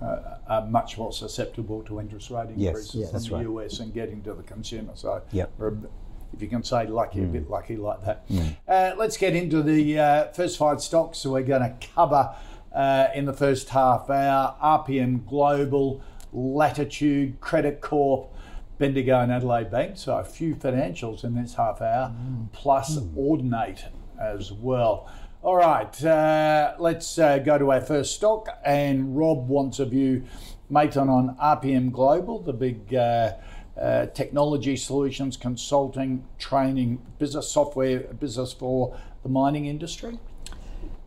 uh, 0.00 0.36
are 0.48 0.66
much 0.66 0.96
more 0.96 1.12
susceptible 1.12 1.82
to 1.84 1.98
interest 1.98 2.30
rate 2.30 2.50
increases 2.50 2.94
yes, 2.94 3.06
in 3.08 3.12
that's 3.12 3.28
the 3.28 3.34
right. 3.34 3.44
US 3.66 3.80
and 3.80 3.92
getting 3.92 4.22
to 4.22 4.34
the 4.34 4.42
consumer. 4.44 4.92
So, 4.94 5.22
Yep. 5.32 5.52
we're 5.58 5.66
a 5.68 5.72
bit- 5.72 5.90
if 6.32 6.42
you 6.42 6.48
can 6.48 6.62
say 6.64 6.86
lucky, 6.86 7.20
Mm. 7.20 7.24
a 7.24 7.32
bit 7.32 7.50
lucky 7.50 7.76
like 7.76 8.00
that. 8.04 8.24
Uh, 8.68 8.92
let's 8.96 9.16
get 9.16 9.34
into 9.36 9.62
the 9.62 9.98
uh, 9.98 10.24
first 10.32 10.56
five 10.58 10.80
stocks 10.82 11.22
that 11.22 11.30
we're 11.30 11.42
going 11.42 11.62
to 11.62 11.74
cover 11.94 12.34
uh, 12.72 13.06
in 13.14 13.24
the 13.24 13.32
first 13.32 13.68
half 13.70 14.10
hour. 14.10 14.56
RPM 14.60 15.24
Global, 15.26 16.00
Latitude, 16.32 17.40
Credit 17.40 17.80
Corp, 17.80 18.32
Bendigo 18.78 19.20
and 19.20 19.32
Adelaide 19.32 19.70
Bank. 19.70 19.96
So 19.96 20.16
a 20.16 20.24
few 20.24 20.54
financials 20.54 21.24
in 21.24 21.34
this 21.34 21.54
half 21.54 21.80
hour, 21.80 22.12
plus 22.52 22.98
Audinate 22.98 23.84
as 24.20 24.52
well. 24.52 25.08
All 25.42 25.56
right, 25.56 26.04
uh, 26.04 26.74
let's 26.78 27.18
uh, 27.18 27.38
go 27.38 27.58
to 27.58 27.70
our 27.70 27.80
first 27.80 28.14
stock. 28.14 28.48
And 28.64 29.16
Rob 29.16 29.46
wants 29.46 29.78
a 29.78 29.84
view, 29.84 30.24
Mathan, 30.72 31.08
on 31.08 31.36
RPM 31.36 31.92
Global, 31.92 32.40
the 32.40 32.54
big 32.54 32.94
uh, 32.94 33.34
uh, 33.78 34.06
technology 34.06 34.76
solutions, 34.76 35.36
consulting, 35.36 36.24
training, 36.38 37.02
business 37.18 37.50
software 37.50 38.00
business 38.00 38.52
for 38.54 38.96
the 39.22 39.28
mining 39.28 39.66
industry. 39.66 40.18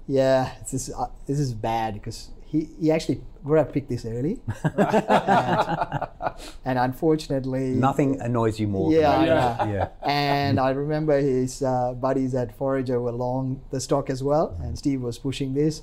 Yeah, 0.07 0.51
this 0.59 0.73
is 0.73 0.93
uh, 0.95 1.07
this 1.25 1.39
is 1.39 1.53
bad 1.53 1.95
because 1.95 2.29
he, 2.49 2.69
he 2.79 2.91
actually 2.91 3.21
would 3.43 3.57
have 3.57 3.71
picked 3.73 3.89
this 3.89 4.05
early, 4.05 4.39
and, 4.63 6.07
and 6.65 6.79
unfortunately, 6.79 7.69
nothing 7.71 8.19
annoys 8.21 8.59
you 8.59 8.67
more 8.67 8.91
Yeah, 8.91 9.11
than 9.11 9.69
I 9.69 9.71
yeah 9.71 9.87
And 10.01 10.59
I 10.59 10.69
remember 10.71 11.19
his 11.19 11.61
uh, 11.61 11.93
buddies 11.93 12.33
at 12.35 12.57
Forager 12.57 12.99
were 12.99 13.11
long 13.11 13.61
the 13.71 13.79
stock 13.79 14.09
as 14.09 14.23
well, 14.23 14.57
and 14.61 14.77
Steve 14.77 15.01
was 15.01 15.17
pushing 15.17 15.53
this, 15.53 15.81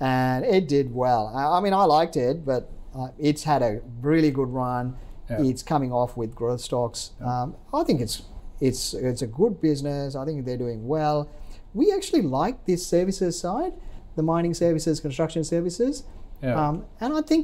and 0.00 0.44
it 0.44 0.68
did 0.68 0.94
well. 0.94 1.32
I, 1.34 1.58
I 1.58 1.60
mean, 1.60 1.72
I 1.74 1.84
liked 1.84 2.16
it, 2.16 2.44
but 2.44 2.70
uh, 2.94 3.08
it's 3.18 3.44
had 3.44 3.62
a 3.62 3.80
really 4.00 4.30
good 4.30 4.48
run. 4.48 4.96
Yeah. 5.28 5.42
It's 5.44 5.62
coming 5.62 5.92
off 5.92 6.16
with 6.16 6.34
growth 6.34 6.60
stocks. 6.60 7.12
Um, 7.24 7.54
I 7.72 7.84
think 7.84 8.00
it's 8.00 8.22
it's 8.60 8.94
it's 8.94 9.22
a 9.22 9.28
good 9.28 9.60
business. 9.60 10.16
I 10.16 10.24
think 10.24 10.44
they're 10.44 10.56
doing 10.58 10.86
well. 10.88 11.28
we 11.72 11.92
actually 11.92 12.22
like 12.22 12.66
this 12.66 12.84
services 12.84 13.38
side, 13.38 13.72
the 14.20 14.26
mining 14.34 14.54
services, 14.54 15.00
construction 15.00 15.42
services, 15.44 15.94
Yeah. 16.42 16.60
um, 16.62 16.74
and 17.00 17.10
I 17.20 17.22
think 17.30 17.42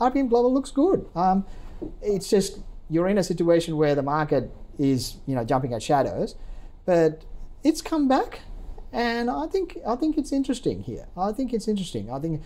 RPM 0.00 0.28
Global 0.28 0.52
looks 0.52 0.72
good. 0.72 1.00
Um, 1.14 1.38
it's 2.02 2.28
just 2.28 2.50
you're 2.92 3.08
in 3.14 3.18
a 3.18 3.22
situation 3.32 3.76
where 3.76 3.94
the 4.00 4.02
market 4.16 4.44
is 4.78 5.00
you 5.28 5.34
know 5.36 5.44
jumping 5.44 5.72
at 5.76 5.82
shadows, 5.90 6.30
but 6.84 7.10
it's 7.68 7.80
come 7.92 8.04
back, 8.16 8.40
and 8.92 9.30
I 9.30 9.46
think 9.52 9.68
I 9.92 9.94
think 10.00 10.18
it's 10.20 10.32
interesting 10.40 10.76
here. 10.90 11.06
I 11.16 11.30
think 11.36 11.48
it's 11.56 11.68
interesting. 11.68 12.04
I 12.10 12.18
think 12.24 12.42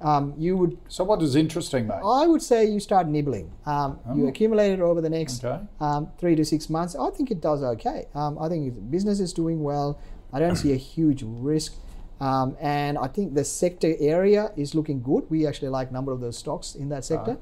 um, 0.00 0.24
you 0.44 0.52
would 0.60 0.72
So 0.88 1.02
what 1.10 1.22
is 1.22 1.34
interesting, 1.44 1.82
mate? 1.90 2.02
I 2.22 2.26
would 2.30 2.42
say 2.50 2.58
you 2.74 2.80
start 2.90 3.06
nibbling. 3.16 3.48
Um, 3.72 3.98
You 4.16 4.26
accumulate 4.32 4.72
it 4.76 4.80
over 4.88 5.00
the 5.00 5.10
next 5.18 5.44
Okay. 5.44 5.58
um, 5.80 6.08
three 6.20 6.36
to 6.40 6.44
six 6.44 6.68
months. 6.76 6.92
I 7.06 7.10
think 7.16 7.30
it 7.30 7.40
does 7.48 7.60
okay. 7.74 8.00
Um, 8.14 8.32
I 8.44 8.46
think 8.50 8.60
the 8.78 8.80
business 8.96 9.18
is 9.26 9.32
doing 9.32 9.58
well. 9.70 9.88
I 10.32 10.40
don't 10.42 10.56
see 10.64 10.72
a 10.72 10.80
huge 10.94 11.22
risk. 11.52 11.70
Um, 12.24 12.56
and 12.58 12.96
I 12.96 13.08
think 13.08 13.34
the 13.34 13.44
sector 13.44 13.92
area 14.00 14.50
is 14.56 14.74
looking 14.74 15.02
good. 15.02 15.24
We 15.28 15.46
actually 15.46 15.68
like 15.68 15.90
a 15.90 15.92
number 15.92 16.12
of 16.16 16.20
those 16.20 16.38
stocks 16.38 16.74
in 16.74 16.88
that 16.88 17.04
sector. 17.04 17.36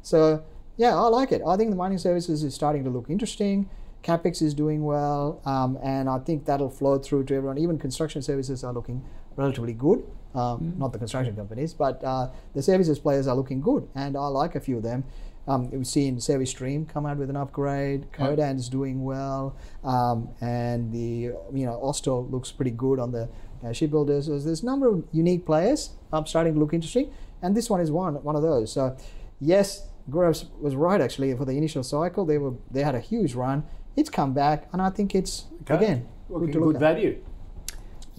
So, 0.00 0.42
yeah, 0.78 0.96
I 0.96 1.06
like 1.08 1.32
it. 1.32 1.42
I 1.46 1.54
think 1.58 1.68
the 1.70 1.76
mining 1.76 1.98
services 1.98 2.42
is 2.42 2.54
starting 2.54 2.82
to 2.84 2.90
look 2.90 3.10
interesting. 3.10 3.68
CapEx 4.02 4.40
is 4.40 4.54
doing 4.54 4.84
well. 4.84 5.40
Um, 5.44 5.78
and 5.82 6.08
I 6.08 6.18
think 6.18 6.46
that'll 6.46 6.70
flow 6.70 6.98
through 6.98 7.24
to 7.24 7.34
everyone. 7.34 7.58
Even 7.58 7.78
construction 7.78 8.22
services 8.22 8.64
are 8.64 8.72
looking 8.72 9.04
relatively 9.36 9.74
good. 9.74 10.02
Um, 10.34 10.74
Not 10.78 10.92
the 10.94 10.98
construction 10.98 11.36
companies, 11.36 11.74
but 11.74 12.02
uh, 12.02 12.30
the 12.54 12.62
services 12.62 12.98
players 12.98 13.26
are 13.28 13.36
looking 13.36 13.60
good. 13.60 13.86
And 13.94 14.16
I 14.16 14.26
like 14.28 14.54
a 14.54 14.60
few 14.60 14.78
of 14.78 14.82
them. 14.82 15.04
Um, 15.48 15.70
we've 15.70 15.86
seen 15.86 16.20
Service 16.20 16.50
Stream 16.50 16.86
come 16.86 17.04
out 17.04 17.16
with 17.16 17.30
an 17.30 17.36
upgrade. 17.36 18.12
Codan 18.12 18.56
is 18.56 18.68
doing 18.68 19.02
well, 19.04 19.56
um, 19.82 20.28
and 20.40 20.92
the 20.92 21.32
you 21.52 21.66
know 21.66 21.80
Austal 21.82 22.30
looks 22.30 22.52
pretty 22.52 22.70
good 22.70 23.00
on 23.00 23.10
the 23.10 23.28
uh, 23.64 23.72
shipbuilders. 23.72 24.26
So 24.26 24.38
there's 24.38 24.62
a 24.62 24.66
number 24.66 24.88
of 24.88 25.04
unique 25.12 25.44
players 25.44 25.90
um, 26.12 26.26
starting 26.26 26.54
to 26.54 26.60
look 26.60 26.72
interesting, 26.72 27.12
and 27.42 27.56
this 27.56 27.68
one 27.68 27.80
is 27.80 27.90
one 27.90 28.14
one 28.22 28.36
of 28.36 28.42
those. 28.42 28.72
So 28.72 28.96
yes, 29.40 29.88
Gaurav 30.08 30.48
was 30.60 30.76
right 30.76 31.00
actually 31.00 31.34
for 31.36 31.44
the 31.44 31.56
initial 31.56 31.82
cycle. 31.82 32.24
They 32.24 32.38
were 32.38 32.54
they 32.70 32.82
had 32.82 32.94
a 32.94 33.00
huge 33.00 33.34
run. 33.34 33.64
It's 33.96 34.10
come 34.10 34.32
back, 34.32 34.68
and 34.72 34.80
I 34.80 34.90
think 34.90 35.14
it's 35.14 35.46
again 35.68 36.06
Looking 36.28 36.46
good 36.46 36.52
to 36.52 36.58
good 36.60 36.66
look 36.66 36.74
at. 36.76 36.80
value. 36.80 37.22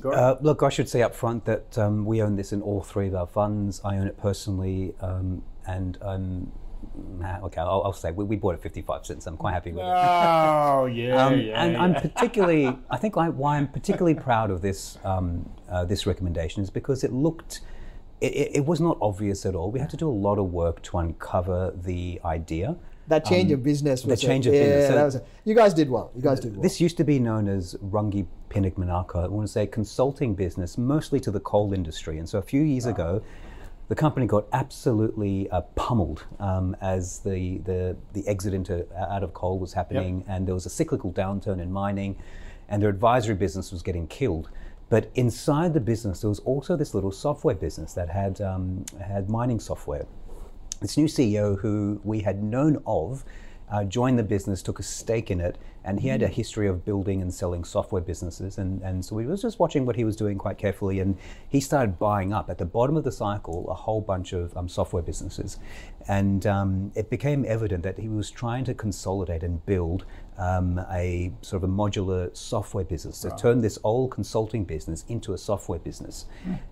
Uh, 0.04 0.36
look, 0.42 0.64
I 0.64 0.70
should 0.70 0.90
say 0.90 1.02
up 1.02 1.16
front 1.16 1.46
that 1.46 1.78
um, 1.78 2.06
we 2.06 2.22
own 2.22 2.36
this 2.36 2.52
in 2.52 2.62
all 2.62 2.82
three 2.82 3.08
of 3.08 3.16
our 3.16 3.26
funds. 3.26 3.80
I 3.86 3.98
own 3.98 4.08
it 4.08 4.18
personally, 4.18 4.94
um, 5.00 5.44
and 5.66 5.98
I'm 6.02 6.42
nah, 6.42 6.52
okay. 7.44 7.62
I'll, 7.62 7.82
I'll 7.86 7.94
say 7.94 8.12
we, 8.12 8.24
we 8.26 8.36
bought 8.36 8.56
it 8.56 8.62
55 8.62 9.06
cents. 9.06 9.28
I'm 9.28 9.38
quite 9.38 9.54
happy 9.54 9.72
with 9.72 9.80
it. 9.80 9.86
Oh 9.88 10.86
yeah, 10.94 11.26
Um, 11.26 11.40
yeah. 11.40 11.64
and 11.64 11.74
yeah. 11.74 11.82
I'm 11.82 11.94
particularly, 11.96 12.78
I 12.90 12.98
think 12.98 13.18
I, 13.18 13.30
why 13.30 13.58
I'm 13.58 13.68
particularly 13.68 14.16
proud 14.16 14.52
of 14.52 14.62
this 14.62 14.98
um, 15.04 15.50
uh, 15.70 15.86
this 15.86 16.06
recommendation 16.06 16.62
is 16.64 16.70
because 16.70 17.04
it 17.04 17.12
looked, 17.12 17.62
it, 18.22 18.34
it, 18.34 18.52
it 18.58 18.66
was 18.66 18.80
not 18.82 18.98
obvious 19.02 19.46
at 19.46 19.56
all. 19.56 19.72
We 19.72 19.80
had 19.80 19.90
to 19.92 19.98
do 19.98 20.10
a 20.10 20.12
lot 20.28 20.38
of 20.40 20.52
work 20.52 20.82
to 20.84 20.98
uncover 21.00 21.74
the 21.76 22.20
idea. 22.26 22.76
That 23.10 23.26
change 23.26 23.52
of 23.52 23.64
business 23.64 24.06
was 24.06 24.24
a- 24.24 24.26
Um, 24.26 24.30
change 24.32 24.48
of 24.48 24.54
yeah, 24.54 24.62
business. 24.62 24.88
So- 24.88 24.96
that 24.96 25.04
was 25.06 25.16
a- 25.16 25.24
you 25.44 25.56
guys 25.56 25.74
did 25.74 25.90
well. 25.90 26.12
You 26.16 26.22
guys 26.22 26.40
did 26.40 26.54
well. 26.56 26.64
This 26.64 26.80
used 26.80 26.96
to 26.98 27.04
be 27.04 27.20
known 27.20 27.50
as 27.50 27.76
Runge 27.84 28.26
Pincock 28.50 28.76
Minarco. 28.76 29.24
I 29.24 29.28
want 29.28 29.46
to 29.46 29.52
say 29.52 29.68
consulting 29.68 30.36
business, 30.36 30.78
mostly 30.78 31.20
to 31.20 31.32
the 31.32 31.42
coal 31.42 31.74
industry. 31.74 32.18
And 32.18 32.30
so 32.30 32.38
a 32.40 32.42
few 32.42 32.62
years 32.62 32.86
ago, 32.86 33.22
the 33.90 33.96
company 33.96 34.26
got 34.26 34.46
absolutely 34.54 35.50
uh, 35.50 35.62
pummeled 35.76 36.26
um, 36.40 36.76
as 36.82 37.20
the, 37.20 37.58
the, 37.60 37.96
the 38.14 38.28
exit 38.28 38.54
into 38.54 38.86
out 38.98 39.24
of 39.24 39.34
coal 39.34 39.60
was 39.60 39.74
happening, 39.74 40.24
and 40.28 40.48
there 40.48 40.54
was 40.54 40.66
a 40.66 40.70
cyclical 40.70 41.12
downturn 41.12 41.62
in 41.62 41.72
mining, 41.72 42.18
and 42.70 42.82
their 42.82 42.90
advisory 42.90 43.36
business 43.36 43.72
was 43.72 43.82
getting 43.82 44.08
killed. 44.08 44.50
But 44.90 45.12
inside 45.16 45.74
the 45.74 45.80
business, 45.80 46.22
there 46.22 46.30
was 46.30 46.40
also 46.40 46.76
this 46.76 46.94
little 46.94 47.12
software 47.12 47.56
business 47.56 47.94
that 47.94 48.10
had 48.10 48.40
um, 48.42 48.86
had 49.04 49.30
mining 49.30 49.60
software. 49.60 50.06
This 50.82 50.98
new 50.98 51.08
CEO 51.08 51.60
who 51.60 52.00
we 52.04 52.22
had 52.22 52.44
known 52.44 52.82
of 52.86 53.24
uh, 53.74 53.84
joined 53.84 54.20
the 54.20 54.24
business, 54.24 54.62
took 54.62 54.78
a 54.78 54.84
stake 54.84 55.32
in 55.32 55.42
it, 55.42 55.58
and 55.84 56.00
he 56.00 56.08
had 56.08 56.22
a 56.22 56.28
history 56.28 56.68
of 56.68 56.86
building 56.86 57.24
and 57.24 57.34
selling 57.34 57.64
software 57.64 58.04
businesses. 58.04 58.60
And, 58.60 58.82
and 58.84 59.04
so 59.04 59.16
we 59.16 59.26
was 59.26 59.42
just 59.42 59.60
watching 59.60 59.84
what 59.84 59.96
he 59.96 60.04
was 60.04 60.16
doing 60.16 60.38
quite 60.38 60.60
carefully, 60.60 61.00
and 61.00 61.18
he 61.50 61.60
started 61.60 61.98
buying 61.98 62.32
up 62.32 62.52
at 62.52 62.60
the 62.60 62.66
bottom 62.66 62.96
of 62.96 63.04
the 63.04 63.12
cycle 63.12 63.68
a 63.70 63.74
whole 63.74 64.00
bunch 64.00 64.32
of 64.32 64.56
um, 64.56 64.70
software 64.70 65.02
businesses. 65.02 65.58
And 66.08 66.46
um, 66.46 66.92
it 66.94 67.10
became 67.10 67.46
evident 67.48 67.82
that 67.84 67.98
he 67.98 68.10
was 68.10 68.30
trying 68.30 68.64
to 68.66 68.76
consolidate 68.76 69.42
and 69.42 69.66
build 69.66 70.06
um, 70.38 70.80
a 70.92 71.32
sort 71.42 71.64
of 71.64 71.70
a 71.70 71.74
modular 71.74 72.36
software 72.36 72.84
business 72.84 73.22
to 73.22 73.30
turn 73.38 73.62
this 73.62 73.78
old 73.84 74.12
consulting 74.12 74.64
business 74.64 75.06
into 75.08 75.34
a 75.34 75.38
software 75.38 75.80
business. 75.80 76.26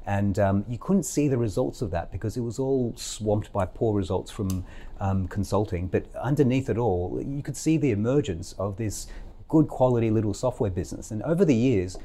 And 0.05 0.39
um, 0.39 0.65
you 0.67 0.77
couldn't 0.77 1.03
see 1.03 1.27
the 1.27 1.37
results 1.37 1.81
of 1.81 1.91
that 1.91 2.11
because 2.11 2.37
it 2.37 2.41
was 2.41 2.59
all 2.59 2.93
swamped 2.95 3.53
by 3.53 3.65
poor 3.65 3.93
results 3.95 4.31
from 4.31 4.65
um, 4.99 5.27
consulting. 5.27 5.87
But 5.87 6.05
underneath 6.15 6.69
it 6.69 6.77
all, 6.77 7.21
you 7.25 7.43
could 7.43 7.57
see 7.57 7.77
the 7.77 7.91
emergence 7.91 8.53
of 8.57 8.77
this 8.77 9.07
good 9.47 9.67
quality 9.67 10.09
little 10.09 10.33
software 10.33 10.71
business. 10.71 11.11
And 11.11 11.21
over 11.23 11.43
the 11.45 11.55
years, 11.55 11.97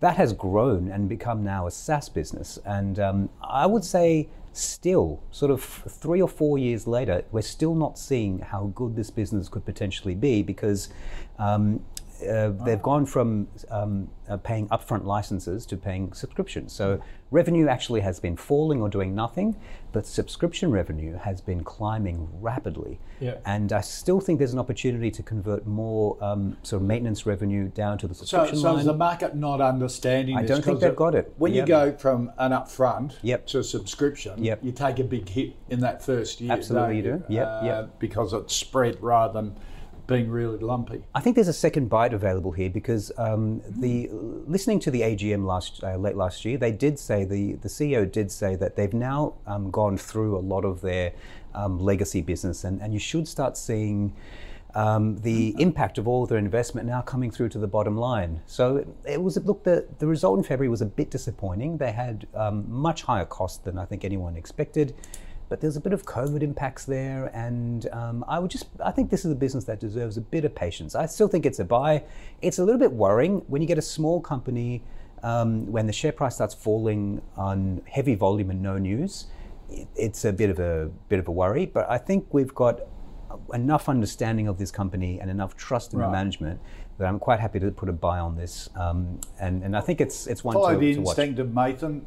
that 0.00 0.16
has 0.16 0.32
grown 0.32 0.88
and 0.88 1.08
become 1.08 1.44
now 1.44 1.66
a 1.66 1.70
SaaS 1.70 2.08
business. 2.08 2.58
And 2.64 2.98
um, 2.98 3.28
I 3.42 3.66
would 3.66 3.84
say, 3.84 4.28
still, 4.60 5.22
sort 5.30 5.50
of 5.50 5.62
three 5.62 6.20
or 6.20 6.28
four 6.28 6.58
years 6.58 6.86
later, 6.86 7.24
we're 7.32 7.42
still 7.42 7.74
not 7.74 7.98
seeing 7.98 8.38
how 8.40 8.72
good 8.74 8.96
this 8.96 9.10
business 9.10 9.48
could 9.48 9.64
potentially 9.64 10.14
be 10.14 10.42
because 10.42 10.88
um, 11.38 11.84
uh, 12.22 12.50
they've 12.64 12.82
gone 12.82 13.06
from 13.06 13.48
um, 13.70 14.08
uh, 14.28 14.36
paying 14.36 14.68
upfront 14.68 15.04
licenses 15.04 15.66
to 15.66 15.76
paying 15.76 16.12
subscriptions. 16.12 16.72
So 16.72 17.02
revenue 17.30 17.68
actually 17.68 18.00
has 18.00 18.20
been 18.20 18.36
falling 18.36 18.80
or 18.82 18.88
doing 18.88 19.14
nothing, 19.14 19.56
but 19.92 20.06
subscription 20.06 20.70
revenue 20.70 21.16
has 21.16 21.40
been 21.40 21.64
climbing 21.64 22.28
rapidly. 22.40 22.98
Yeah. 23.20 23.34
And 23.44 23.72
I 23.72 23.80
still 23.80 24.20
think 24.20 24.38
there's 24.38 24.52
an 24.52 24.58
opportunity 24.58 25.10
to 25.10 25.22
convert 25.22 25.66
more 25.66 26.16
um, 26.22 26.56
sort 26.62 26.82
of 26.82 26.88
maintenance 26.88 27.26
revenue 27.26 27.68
down 27.68 27.98
to 27.98 28.06
the 28.08 28.14
So, 28.14 28.24
subscription 28.24 28.58
so 28.58 28.70
line. 28.70 28.78
is 28.80 28.84
the 28.86 28.94
market 28.94 29.34
not 29.36 29.60
understanding 29.60 30.36
I 30.36 30.44
don't 30.44 30.64
think 30.64 30.80
they've 30.80 30.94
got 30.96 31.14
it. 31.14 31.32
When 31.38 31.52
Yep. 31.52 31.62
you 31.62 31.66
go 31.66 31.92
from 31.92 32.32
an 32.38 32.52
upfront 32.52 33.16
Yep. 33.22 33.46
to 33.48 33.58
a 33.58 33.64
subscription, 33.64 34.42
Yep. 34.42 34.60
you 34.62 34.72
take 34.72 34.98
a 34.98 35.04
big 35.04 35.28
hit 35.28 35.54
in 35.68 35.80
that 35.80 36.02
first 36.02 36.40
year. 36.40 36.52
Absolutely 36.52 36.96
you 36.98 37.02
do. 37.02 37.22
Yep, 37.28 37.46
Uh, 37.48 37.60
yep. 37.64 37.98
Because 37.98 38.32
it's 38.32 38.54
spread 38.54 39.00
rather 39.02 39.32
than 39.32 39.56
being 40.10 40.28
really 40.28 40.58
lumpy. 40.58 41.04
I 41.14 41.20
think 41.20 41.36
there's 41.36 41.48
a 41.48 41.52
second 41.52 41.88
bite 41.88 42.12
available 42.12 42.50
here 42.50 42.68
because 42.68 43.12
um, 43.16 43.62
the 43.78 44.10
listening 44.10 44.80
to 44.80 44.90
the 44.90 45.02
AGM 45.02 45.46
last 45.46 45.82
uh, 45.84 45.96
late 45.96 46.16
last 46.16 46.44
year, 46.44 46.58
they 46.58 46.72
did 46.72 46.98
say 46.98 47.24
the 47.24 47.54
the 47.54 47.68
CEO 47.68 48.10
did 48.10 48.30
say 48.30 48.56
that 48.56 48.74
they've 48.74 48.92
now 48.92 49.34
um, 49.46 49.70
gone 49.70 49.96
through 49.96 50.36
a 50.36 50.40
lot 50.40 50.64
of 50.64 50.80
their 50.80 51.12
um, 51.54 51.78
legacy 51.78 52.20
business, 52.20 52.64
and, 52.64 52.82
and 52.82 52.92
you 52.92 53.00
should 53.00 53.26
start 53.26 53.56
seeing. 53.56 54.12
Um, 54.72 55.18
the 55.22 55.56
impact 55.58 55.98
of 55.98 56.06
all 56.06 56.26
their 56.26 56.38
investment 56.38 56.86
now 56.86 57.00
coming 57.00 57.32
through 57.32 57.48
to 57.48 57.58
the 57.58 57.66
bottom 57.66 57.96
line. 57.96 58.40
So 58.46 58.76
it, 58.76 58.88
it 59.04 59.20
was 59.20 59.36
look 59.38 59.64
the 59.64 59.84
the 59.98 60.06
result 60.06 60.38
in 60.38 60.44
February 60.44 60.68
was 60.68 60.80
a 60.80 60.86
bit 60.86 61.10
disappointing. 61.10 61.78
They 61.78 61.90
had 61.90 62.28
um, 62.34 62.70
much 62.70 63.02
higher 63.02 63.24
cost 63.24 63.64
than 63.64 63.78
I 63.78 63.84
think 63.84 64.04
anyone 64.04 64.36
expected 64.36 64.94
but 65.50 65.60
there's 65.60 65.76
a 65.76 65.80
bit 65.80 65.92
of 65.92 66.06
COVID 66.06 66.42
impacts 66.42 66.84
there, 66.84 67.28
and 67.34 67.88
um, 67.92 68.24
I 68.28 68.38
would 68.38 68.52
just 68.52 68.68
I 68.82 68.92
think 68.92 69.10
this 69.10 69.24
is 69.24 69.32
a 69.32 69.34
business 69.34 69.64
that 69.64 69.80
deserves 69.80 70.16
a 70.16 70.20
bit 70.20 70.44
of 70.44 70.54
patience. 70.54 70.94
I 70.94 71.06
still 71.06 71.28
think 71.28 71.44
it's 71.44 71.58
a 71.58 71.64
buy. 71.64 72.04
It's 72.40 72.60
a 72.60 72.64
little 72.64 72.78
bit 72.78 72.92
worrying 72.92 73.42
when 73.48 73.60
you 73.60 73.68
get 73.68 73.76
a 73.76 73.82
small 73.82 74.20
company 74.20 74.82
um, 75.24 75.70
when 75.70 75.88
the 75.88 75.92
share 75.92 76.12
price 76.12 76.36
starts 76.36 76.54
falling 76.54 77.20
on 77.36 77.82
heavy 77.86 78.14
volume 78.14 78.50
and 78.50 78.62
no 78.62 78.78
news. 78.78 79.26
It's 79.96 80.24
a 80.24 80.32
bit 80.32 80.50
of 80.50 80.60
a 80.60 80.88
bit 81.08 81.18
of 81.18 81.26
a 81.26 81.32
worry, 81.32 81.66
but 81.66 81.90
I 81.90 81.98
think 81.98 82.32
we've 82.32 82.54
got 82.54 82.82
enough 83.52 83.88
understanding 83.88 84.46
of 84.46 84.56
this 84.56 84.70
company 84.70 85.20
and 85.20 85.30
enough 85.30 85.56
trust 85.56 85.92
in 85.92 85.98
the 85.98 86.08
management 86.08 86.60
that 86.98 87.08
I'm 87.08 87.18
quite 87.18 87.40
happy 87.40 87.58
to 87.58 87.70
put 87.72 87.88
a 87.88 87.92
buy 87.92 88.20
on 88.20 88.36
this. 88.36 88.68
Um, 88.76 89.20
and 89.40 89.64
and 89.64 89.76
I 89.76 89.80
think 89.80 90.00
it's 90.00 90.28
it's 90.28 90.44
one 90.44 90.54
Follow 90.54 90.74
to, 90.74 90.78
the 90.78 90.94
to 90.94 91.00
watch. 91.00 91.18
instinct 91.18 91.40
of 91.40 91.48
Mathan. 91.48 92.02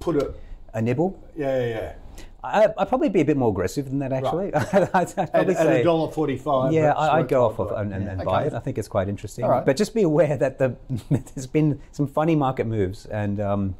Put 0.00 0.16
it. 0.16 0.40
A 0.74 0.82
nibble. 0.82 1.18
Yeah, 1.36 1.60
yeah, 1.60 1.68
yeah. 1.68 1.94
I, 2.42 2.68
I'd 2.78 2.88
probably 2.88 3.08
be 3.08 3.20
a 3.20 3.24
bit 3.24 3.36
more 3.36 3.50
aggressive 3.50 3.86
than 3.86 3.98
that, 3.98 4.12
actually. 4.12 4.54
I'd, 4.54 4.90
I'd 4.94 5.18
At, 5.18 5.32
probably 5.32 5.54
at 5.56 5.62
say, 5.62 5.80
a 5.80 5.84
dollar 5.84 6.10
forty-five. 6.12 6.72
yeah, 6.72 6.92
I, 6.92 7.18
I'd 7.18 7.28
go 7.28 7.46
off 7.46 7.58
of 7.58 7.70
dollars. 7.70 7.82
and, 7.82 7.94
and, 7.94 8.08
and 8.08 8.20
Yeah. 8.20 8.24
buy 8.24 8.44
Okay. 8.44 8.54
it. 8.54 8.56
I 8.56 8.60
think 8.60 8.78
it's 8.78 8.86
quite 8.88 9.08
interesting. 9.08 9.44
All 9.44 9.50
right. 9.50 9.66
But 9.66 9.76
just 9.76 9.92
be 9.94 10.02
aware 10.02 10.36
that 10.36 10.58
the 10.58 10.76
there's 11.10 11.46
been 11.48 11.80
some 11.90 12.06
funny 12.06 12.36
market 12.36 12.66
moves, 12.66 13.06
and 13.06 13.40
um, 13.40 13.74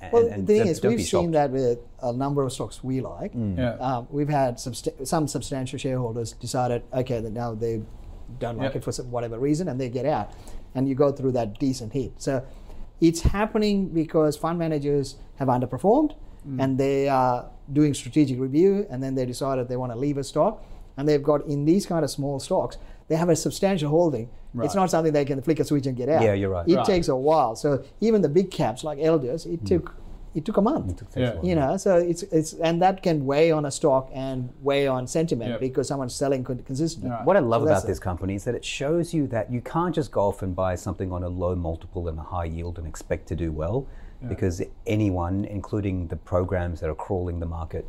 and, 0.00 0.12
Well, 0.12 0.22
the 0.24 0.30
thing 0.34 0.44
don't- 0.58 0.66
is, 0.68 0.82
we've 0.82 1.00
seen 1.02 1.32
that 1.32 1.50
with 1.50 1.78
a 2.00 2.12
number 2.12 2.42
of 2.44 2.52
stocks 2.52 2.82
we 2.84 3.00
like. 3.00 3.32
Yeah. 3.34 3.74
Um, 3.80 4.06
we've 4.10 4.28
had 4.28 4.56
substa- 4.56 5.06
some 5.06 5.26
substantial 5.26 5.78
shareholders 5.78 6.32
decided, 6.32 6.82
okay, 6.92 7.20
that 7.20 7.30
now 7.32 7.54
they 7.54 7.82
don't 8.38 8.56
like 8.58 8.66
Yep. 8.74 8.76
it 8.76 8.84
for 8.84 8.92
some, 8.92 9.10
whatever 9.10 9.38
reason, 9.38 9.68
and 9.68 9.80
they 9.80 9.88
get 9.88 10.06
out, 10.06 10.30
and 10.76 10.88
you 10.88 10.94
go 10.94 11.10
through 11.12 11.32
that 11.32 11.58
decent 11.58 11.92
hit. 11.92 12.12
So 12.18 12.44
it's 13.00 13.20
happening 13.22 13.88
because 13.88 14.36
fund 14.36 14.58
managers 14.58 15.16
have 15.36 15.48
underperformed, 15.48 16.14
Mm. 16.48 16.62
and 16.62 16.78
they 16.78 17.08
are 17.08 17.46
doing 17.72 17.94
strategic 17.94 18.38
review, 18.38 18.86
and 18.90 19.02
then 19.02 19.14
they 19.14 19.26
decided 19.26 19.68
they 19.68 19.76
want 19.76 19.92
to 19.92 19.98
leave 19.98 20.16
a 20.18 20.24
stock, 20.24 20.64
and 20.96 21.08
they've 21.08 21.22
got 21.22 21.46
in 21.46 21.64
these 21.64 21.86
kind 21.86 22.04
of 22.04 22.10
small 22.10 22.38
stocks, 22.38 22.78
they 23.08 23.16
have 23.16 23.28
a 23.28 23.36
substantial 23.36 23.90
holding. 23.90 24.28
It's 24.62 24.74
not 24.74 24.90
something 24.90 25.12
they 25.12 25.26
can 25.26 25.42
flick 25.42 25.60
a 25.60 25.64
switch 25.64 25.86
and 25.86 25.94
get 25.94 26.08
out. 26.08 26.22
Yeah, 26.22 26.32
you're 26.32 26.48
right. 26.48 26.66
It 26.66 26.76
Right. 26.76 26.86
takes 26.86 27.08
a 27.08 27.16
while. 27.16 27.56
So 27.56 27.82
even 28.00 28.22
the 28.22 28.28
big 28.30 28.50
caps 28.50 28.82
like 28.84 28.98
Elders, 28.98 29.44
it 29.44 29.62
mm. 29.62 29.66
took 29.66 29.94
it 30.34 30.44
took 30.44 30.58
a 30.58 30.62
month. 30.62 30.96
took 30.96 31.08
Yeah. 31.16 31.34
You 31.42 31.54
know, 31.54 31.76
so 31.78 31.96
it's 31.96 32.22
it's 32.24 32.52
and 32.54 32.80
that 32.82 33.02
can 33.02 33.26
weigh 33.26 33.50
on 33.50 33.64
a 33.66 33.70
stock 33.70 34.10
and 34.14 34.50
weigh 34.62 34.86
on 34.86 35.06
sentiment 35.06 35.50
Yep. 35.52 35.60
because 35.60 35.88
someone's 35.88 36.14
selling 36.14 36.44
con- 36.44 36.62
consistently. 36.66 37.10
What 37.24 37.36
I 37.36 37.40
love 37.40 37.62
So 37.62 37.68
about 37.68 37.86
this 37.86 37.98
company 37.98 38.34
is 38.34 38.44
that 38.44 38.54
it 38.54 38.64
shows 38.64 39.12
you 39.14 39.26
that 39.28 39.50
you 39.50 39.60
can't 39.60 39.94
just 39.94 40.10
go 40.10 40.22
off 40.28 40.42
and 40.42 40.54
buy 40.54 40.74
something 40.74 41.10
on 41.12 41.22
a 41.22 41.28
low 41.28 41.54
multiple 41.54 42.08
and 42.08 42.18
a 42.18 42.22
high 42.22 42.44
yield 42.56 42.78
and 42.78 42.86
expect 42.86 43.28
to 43.28 43.34
do 43.36 43.50
well, 43.52 43.86
because 44.28 44.62
anyone, 44.86 45.44
including 45.44 46.08
the 46.08 46.16
programs 46.16 46.80
that 46.80 46.90
are 46.90 46.94
crawling 46.94 47.38
the 47.40 47.46
market, 47.46 47.86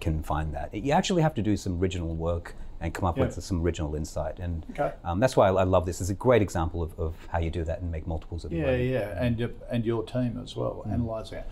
can 0.00 0.22
find 0.22 0.54
that. 0.54 0.74
You 0.74 0.92
actually 0.92 1.22
have 1.22 1.34
to 1.34 1.42
do 1.42 1.56
some 1.56 1.78
original 1.80 2.14
work 2.14 2.54
and 2.82 2.94
come 2.94 3.04
up 3.04 3.18
Yeah. 3.18 3.24
with 3.26 3.42
some 3.44 3.60
original 3.62 3.94
insight, 3.94 4.38
and 4.38 4.64
Okay. 4.70 4.92
um, 5.04 5.20
that's 5.20 5.36
why 5.36 5.48
I, 5.48 5.52
I 5.52 5.64
love 5.64 5.84
this. 5.84 6.00
It's 6.00 6.08
a 6.08 6.14
great 6.14 6.40
example 6.40 6.82
of, 6.82 6.98
of 6.98 7.14
how 7.28 7.38
you 7.38 7.50
do 7.50 7.62
that 7.64 7.80
and 7.82 7.90
make 7.92 8.06
multiples 8.06 8.44
of 8.44 8.52
your 8.52 8.62
Yeah, 8.64 8.70
money. 8.72 8.92
yeah, 8.92 9.22
and 9.22 9.38
your- 9.38 9.50
and 9.70 9.84
your 9.84 10.02
team 10.02 10.40
as 10.42 10.56
well, 10.56 10.82
analysing 10.86 11.38
it. 11.38 11.46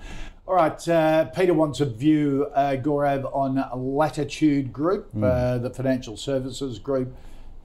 All 0.47 0.55
right, 0.55 0.89
uh, 0.89 1.27
Peter 1.27 1.53
wants 1.53 1.81
a 1.81 1.85
view, 1.87 2.47
uh, 2.55 2.77
Gaurav, 2.81 3.25
on 3.37 3.63
Latitude 3.95 4.73
Group, 4.73 5.11
uh, 5.23 5.59
the 5.59 5.69
financial 5.69 6.17
services 6.17 6.79
group, 6.79 7.15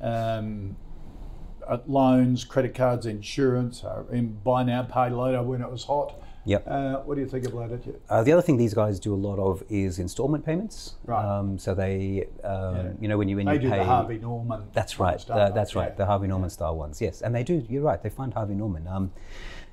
um, 0.01 0.75
uh, 1.65 1.77
loans, 1.87 2.43
credit 2.43 2.75
cards, 2.75 3.05
insurance, 3.05 3.85
uh, 3.85 4.03
in 4.11 4.33
buy 4.43 4.63
now, 4.63 4.83
pay 4.83 5.09
later 5.09 5.41
when 5.41 5.61
it 5.61 5.71
was 5.71 5.85
hot. 5.85 6.15
Yep. 6.45 6.63
Uh, 6.67 6.97
what 6.99 7.15
do 7.15 7.21
you 7.21 7.27
think 7.27 7.45
of 7.45 7.53
Latitude? 7.53 7.99
Uh, 8.09 8.21
the 8.23 8.31
other 8.33 8.41
thing 8.41 8.57
these 8.57 8.73
guys 8.73 8.99
do 8.99 9.13
a 9.13 9.15
lot 9.15 9.39
of 9.39 9.63
is 9.69 9.97
installment 9.99 10.45
payments. 10.45 10.95
Right. 11.05 11.23
Um, 11.23 11.57
so 11.57 11.73
they, 11.73 12.27
um, 12.43 12.75
Yeah. 12.75 12.91
you 12.99 13.07
know, 13.07 13.17
when 13.17 13.29
you 13.29 13.37
when 13.37 13.45
They 13.45 13.53
you 13.53 13.59
do 13.59 13.69
pay, 13.69 13.77
the 13.77 13.85
Harvey 13.85 14.17
Norman. 14.17 14.63
That's 14.73 14.99
right. 14.99 15.23
that's 15.27 15.75
right. 15.75 15.89
yeah. 15.89 15.95
The 15.95 16.05
Harvey 16.05 16.27
Norman 16.27 16.49
style 16.49 16.75
ones. 16.77 17.01
Yes, 17.01 17.21
and 17.21 17.33
they 17.33 17.43
do. 17.43 17.65
You're 17.69 17.83
right. 17.83 18.01
They 18.01 18.09
fund 18.09 18.33
Harvey 18.33 18.55
Norman. 18.55 18.87
Um, 18.87 19.11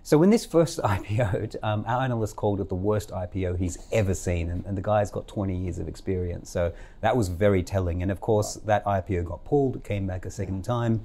so 0.02 0.16
when 0.16 0.30
this 0.30 0.46
first 0.46 0.78
IPO'd, 0.84 1.56
um, 1.62 1.84
our 1.88 2.02
analyst 2.02 2.36
called 2.36 2.60
it 2.60 2.68
the 2.68 2.74
worst 2.76 3.10
IPO 3.10 3.58
he's 3.58 3.76
ever 3.92 4.14
seen, 4.14 4.48
and, 4.50 4.64
and 4.64 4.76
the 4.76 4.82
guy's 4.82 5.10
got 5.10 5.26
20 5.26 5.56
years 5.56 5.78
of 5.78 5.88
experience. 5.88 6.48
So 6.50 6.72
that 7.00 7.16
was 7.16 7.28
very 7.28 7.62
telling. 7.64 8.00
And 8.02 8.10
of 8.12 8.20
course, 8.20 8.54
that 8.64 8.84
IPO 8.84 9.24
got 9.24 9.44
pulled. 9.44 9.76
It 9.76 9.84
came 9.84 10.06
back 10.06 10.24
a 10.24 10.30
second 10.30 10.62
time. 10.64 11.00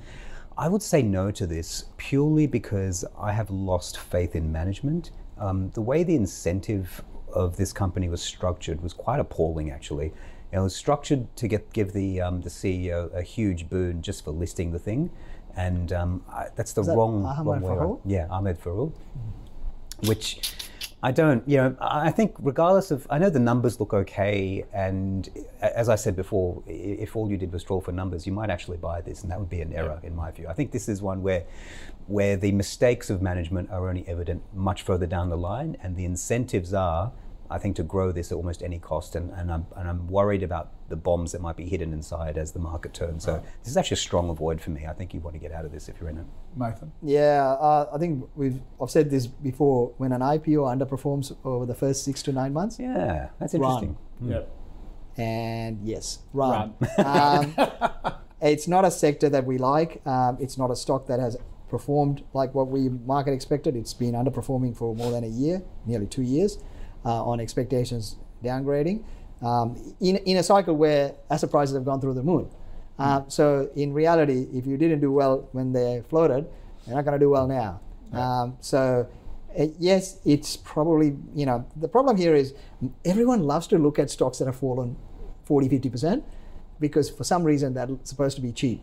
I 0.58 0.70
would 0.70 0.82
say 0.82 1.02
no 1.02 1.32
to 1.32 1.46
this 1.46 1.86
purely 1.98 2.48
because 2.48 3.04
I 3.20 3.34
have 3.34 3.50
lost 3.50 3.98
faith 3.98 4.36
in 4.36 4.52
management. 4.52 5.12
Um, 5.38 5.70
the 5.72 5.82
way 5.82 6.04
the 6.04 6.16
incentive 6.16 7.04
of 7.34 7.58
this 7.58 7.74
company 7.74 8.08
was 8.10 8.22
structured 8.22 8.82
was 8.82 8.94
quite 8.94 9.20
appalling, 9.20 9.70
actually. 9.72 10.14
It 10.52 10.60
was 10.60 10.76
structured 10.76 11.36
to 11.36 11.48
get 11.48 11.74
give 11.74 11.92
the 11.92 12.22
um, 12.22 12.42
the 12.42 12.50
CEO 12.50 13.14
a 13.14 13.22
huge 13.22 13.70
boon 13.70 14.02
just 14.02 14.24
for 14.24 14.32
listing 14.32 14.72
the 14.72 14.80
thing, 14.80 15.10
and 15.56 15.92
um, 15.92 16.24
I, 16.30 16.48
that's 16.56 16.72
the 16.72 16.84
that 16.84 16.96
wrong, 16.96 17.26
Ahmed 17.26 17.46
wrong 17.46 17.62
way. 17.62 17.68
Farrell? 17.70 18.02
Yeah, 18.06 18.28
Ahmed 18.30 18.60
Fahour. 18.60 18.94
Which 20.06 20.54
I 21.06 21.12
don't, 21.12 21.48
you 21.48 21.58
know, 21.58 21.76
I 21.80 22.10
think 22.10 22.34
regardless 22.40 22.90
of, 22.90 23.06
I 23.12 23.20
know 23.20 23.30
the 23.30 23.40
numbers 23.40 23.80
look 23.80 23.94
okay, 23.94 24.66
and 24.74 25.30
as 25.62 25.88
I 25.88 25.94
said 25.94 26.16
before, 26.16 26.64
if 26.66 27.16
all 27.16 27.30
you 27.30 27.38
did 27.38 27.54
was 27.54 27.64
draw 27.64 27.80
for 27.80 27.92
numbers, 27.92 28.26
you 28.26 28.34
might 28.34 28.50
actually 28.50 28.78
buy 28.78 29.02
this, 29.02 29.22
and 29.22 29.30
that 29.30 29.40
would 29.40 29.48
be 29.48 29.62
an 29.62 29.72
error 29.72 30.00
in 30.02 30.16
my 30.16 30.32
view. 30.32 30.48
I 30.48 30.54
think 30.54 30.72
this 30.72 30.90
is 30.90 31.04
one 31.04 31.22
where, 31.22 31.44
where 32.08 32.38
the 32.38 32.52
mistakes 32.54 33.12
of 33.12 33.22
management 33.22 33.70
are 33.70 33.88
only 33.88 34.04
evident 34.08 34.42
much 34.56 34.82
further 34.82 35.06
down 35.06 35.30
the 35.30 35.38
line, 35.38 35.78
and 35.84 35.96
the 35.96 36.06
incentives 36.06 36.74
are, 36.74 37.12
I 37.50 37.58
think, 37.58 37.76
to 37.78 37.84
grow 37.84 38.12
this 38.12 38.32
at 38.32 38.36
almost 38.36 38.64
any 38.64 38.80
cost, 38.80 39.16
and, 39.16 39.32
and 39.32 39.52
I'm 39.52 39.66
and 39.76 39.88
I'm 39.88 40.08
worried 40.08 40.44
about 40.44 40.72
the 40.90 40.96
bombs 40.96 41.32
that 41.32 41.42
might 41.42 41.56
be 41.56 41.66
hidden 41.66 41.94
inside 41.94 42.38
as 42.38 42.52
the 42.52 42.60
market 42.60 42.94
turns. 42.94 43.24
So 43.24 43.42
this 43.62 43.70
is 43.72 43.78
actually 43.78 43.96
a 43.96 43.98
strong 43.98 44.30
avoid 44.30 44.62
for 44.62 44.70
me. 44.72 44.86
I 44.88 44.94
think 44.94 45.14
you 45.14 45.20
want 45.20 45.36
to 45.36 45.40
get 45.40 45.52
out 45.52 45.66
of 45.66 45.72
this 45.72 45.88
if 45.90 46.00
you're 46.00 46.10
in 46.10 46.18
it. 46.18 46.26
Mathan. 46.58 46.90
Yeah, 47.02 47.52
uh, 47.60 47.90
I 47.94 47.98
think 47.98 48.28
we've 48.36 48.60
I've 48.82 48.90
said 48.92 49.10
this 49.10 49.28
before. 49.28 49.94
When 49.98 50.12
an 50.12 50.22
IPO 50.22 50.66
underperforms 50.78 51.36
over 51.44 51.66
the 51.66 51.76
first 51.76 52.04
six 52.04 52.22
to 52.24 52.32
nine 52.32 52.54
months, 52.54 52.80
Yeah, 52.80 53.30
that's 53.40 53.54
Run. 53.54 53.84
interesting. 53.84 53.98
Yeah. 54.22 54.42
and 55.18 55.80
yes, 55.84 56.20
run. 56.34 56.74
um, 56.98 57.56
it's 58.42 58.68
not 58.68 58.86
a 58.86 58.92
sector 58.92 59.30
that 59.30 59.46
we 59.46 59.58
like. 59.58 60.06
Um, 60.06 60.38
it's 60.40 60.58
not 60.58 60.72
a 60.72 60.76
stock 60.76 61.08
that 61.08 61.20
has 61.20 61.38
performed 61.70 62.24
like 62.34 62.54
what 62.54 62.68
we 62.68 62.90
market 62.90 63.34
expected. 63.34 63.76
It's 63.76 63.94
been 63.94 64.14
underperforming 64.14 64.76
for 64.78 64.96
more 64.96 65.12
than 65.12 65.24
a 65.24 65.28
year, 65.28 65.64
nearly 65.86 66.06
two 66.08 66.22
years, 66.22 66.58
on 67.12 67.40
expectations 67.40 68.18
downgrading. 68.44 69.04
Um, 69.42 69.96
in 70.00 70.18
in 70.18 70.38
a 70.38 70.44
cycle 70.44 70.76
where 70.76 71.14
asset 71.30 71.52
prices 71.52 71.76
have 71.76 71.86
gone 71.86 72.02
through 72.02 72.14
the 72.14 72.24
moon. 72.24 72.50
Um, 72.98 73.26
so 73.28 73.70
in 73.76 73.94
reality, 73.94 74.48
if 74.54 74.66
you 74.66 74.78
didn't 74.78 75.02
do 75.02 75.12
well 75.12 75.50
when 75.52 75.74
they 75.74 76.02
floated, 76.10 76.48
you're 76.88 76.96
not 76.96 77.04
going 77.04 77.20
to 77.20 77.24
do 77.24 77.30
well 77.30 77.48
now. 77.48 77.82
Um, 78.14 78.58
so 78.62 79.08
uh, 79.58 79.68
yes, 79.80 80.20
it's 80.26 80.58
probably, 80.58 81.16
you 81.34 81.46
know, 81.46 81.66
the 81.76 81.88
problem 81.88 82.18
here 82.18 82.36
is 82.36 82.54
everyone 83.04 83.44
loves 83.44 83.68
to 83.68 83.78
look 83.78 84.00
at 84.00 84.10
stocks 84.10 84.40
that 84.40 84.46
have 84.46 84.56
fallen 84.56 84.98
40, 85.46 85.70
50% 85.70 86.24
because 86.80 87.10
for 87.10 87.24
some 87.24 87.44
reason 87.44 87.74
that's 87.74 88.10
supposed 88.10 88.36
to 88.36 88.42
be 88.42 88.52
cheap. 88.52 88.82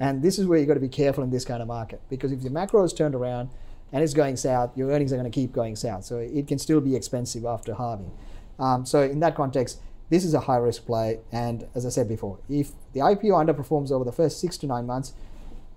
And 0.00 0.22
this 0.22 0.38
is 0.38 0.46
where 0.46 0.58
you've 0.58 0.68
got 0.68 0.74
to 0.74 0.80
be 0.80 0.88
careful 0.88 1.22
in 1.22 1.30
this 1.30 1.44
kind 1.44 1.62
of 1.62 1.68
market 1.68 2.00
because 2.08 2.32
if 2.32 2.42
the 2.42 2.50
macro 2.50 2.82
is 2.84 2.92
turned 2.92 3.14
around 3.14 3.50
and 3.92 4.02
it's 4.02 4.14
going 4.14 4.36
south, 4.36 4.76
your 4.76 4.90
earnings 4.90 5.12
are 5.12 5.16
going 5.16 5.30
to 5.30 5.34
keep 5.34 5.52
going 5.52 5.76
south. 5.76 6.04
So 6.04 6.18
it 6.18 6.46
can 6.48 6.58
still 6.58 6.80
be 6.80 6.96
expensive 6.96 7.44
after 7.44 7.74
halving. 7.74 8.10
Um, 8.58 8.84
so 8.86 9.02
in 9.02 9.20
that 9.20 9.34
context, 9.34 9.80
this 10.10 10.24
is 10.24 10.34
a 10.34 10.40
high 10.40 10.56
risk 10.56 10.84
play. 10.86 11.20
And 11.32 11.66
as 11.74 11.86
I 11.86 11.88
said 11.88 12.08
before, 12.08 12.38
if 12.48 12.72
the 12.92 13.00
IPO 13.00 13.30
underperforms 13.32 13.90
over 13.90 14.04
the 14.04 14.12
first 14.12 14.40
six 14.40 14.56
to 14.58 14.66
nine 14.66 14.86
months, 14.86 15.12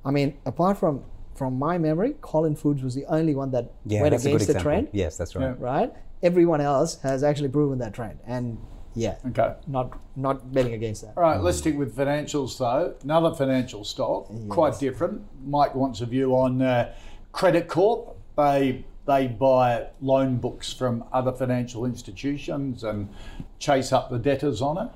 I 0.06 0.12
mean, 0.12 0.38
apart 0.46 0.78
from 0.78 1.04
from 1.36 1.60
my 1.60 1.78
memory, 1.78 2.16
Collins 2.22 2.60
Foods 2.60 2.82
was 2.82 2.96
the 2.96 3.06
only 3.06 3.36
one 3.36 3.52
that 3.52 3.72
Yeah, 3.86 4.02
went 4.02 4.12
that's 4.12 4.26
a 4.26 4.30
good 4.30 4.36
against 4.42 4.54
the 4.54 4.60
trend, 4.60 4.88
Yes, 4.92 5.18
that's 5.18 5.36
right. 5.36 5.60
right? 5.60 5.94
Everyone 6.24 6.62
else 6.62 7.00
has 7.02 7.24
actually 7.24 7.50
proven 7.50 7.78
that 7.78 7.94
trend, 7.94 8.18
and 8.26 8.58
yeah, 8.96 9.18
Okay. 9.28 9.54
not 9.68 10.00
not 10.16 10.52
betting 10.52 10.74
against 10.74 11.04
that. 11.04 11.14
All 11.16 11.22
right, 11.22 11.40
let's 11.40 11.60
stick 11.60 11.78
with 11.78 11.96
financials 11.96 12.58
though. 12.58 12.96
Another 13.04 13.36
financial 13.36 13.84
stock, 13.84 14.32
quite 14.50 14.80
different. 14.80 15.22
Mike 15.46 15.76
wants 15.76 16.02
a 16.02 16.08
view 16.08 16.34
on 16.36 16.60
uh, 16.64 16.92
Credit 17.38 17.68
Corp. 17.68 18.18
They 18.36 18.84
they 19.06 19.28
buy 19.28 19.90
loan 20.02 20.38
books 20.38 20.74
from 20.74 21.04
other 21.14 21.32
financial 21.32 21.86
institutions 21.86 22.84
and 22.84 23.10
chase 23.60 23.94
up 23.94 24.10
the 24.10 24.18
debtors 24.18 24.60
on 24.60 24.78
it. 24.80 24.90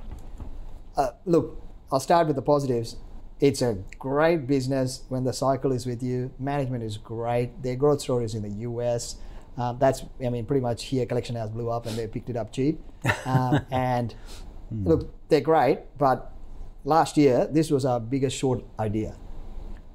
Uh, 0.97 1.11
look, 1.25 1.61
I'll 1.91 1.99
start 1.99 2.25
with 2.25 2.35
the 2.35 2.41
positives. 2.41 2.97
It's 3.39 3.61
a 3.61 3.77
great 3.99 4.47
business 4.47 5.03
when 5.07 5.23
the 5.23 5.33
cycle 5.33 5.71
is 5.71 5.85
with 5.85 6.01
you. 6.01 6.31
Management 6.39 6.83
is 6.83 6.97
great. 6.97 7.61
Their 7.61 7.75
growth 7.75 8.01
story 8.01 8.25
is 8.25 8.33
in 8.33 8.41
the 8.41 8.65
US. 8.69 9.17
Um, 9.55 9.77
that's, 9.79 10.03
I 10.25 10.29
mean, 10.29 10.47
pretty 10.47 10.61
much 10.61 10.85
here, 10.85 11.05
Collection 11.05 11.35
House 11.35 11.51
blew 11.51 11.69
up 11.69 11.85
and 11.85 11.95
they 11.95 12.07
picked 12.07 12.31
it 12.31 12.37
up 12.37 12.51
cheap. 12.51 12.81
Um, 13.25 13.59
and 13.71 14.15
look, 14.71 15.13
they're 15.29 15.41
great, 15.41 15.79
but 15.97 16.33
last 16.85 17.17
year, 17.17 17.47
this 17.51 17.69
was 17.69 17.85
our 17.85 17.99
biggest 17.99 18.35
short 18.35 18.63
idea 18.79 19.15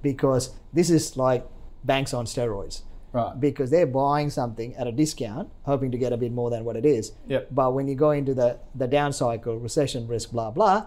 because 0.00 0.54
this 0.72 0.90
is 0.90 1.16
like 1.16 1.44
banks 1.86 2.12
on 2.12 2.26
steroids. 2.26 2.82
Right. 3.12 3.38
Because 3.40 3.70
they're 3.70 3.86
buying 3.86 4.28
something 4.28 4.74
at 4.76 4.86
a 4.86 4.92
discount, 4.92 5.50
hoping 5.62 5.90
to 5.92 5.98
get 5.98 6.12
a 6.12 6.16
bit 6.18 6.32
more 6.32 6.50
than 6.50 6.64
what 6.64 6.76
it 6.76 6.84
is. 6.84 7.12
Yep. 7.28 7.48
But 7.50 7.72
when 7.72 7.88
you 7.88 7.94
go 7.94 8.10
into 8.10 8.34
the, 8.34 8.58
the 8.74 8.86
down 8.86 9.12
cycle, 9.12 9.58
recession 9.58 10.06
risk, 10.06 10.32
blah, 10.32 10.50
blah, 10.50 10.86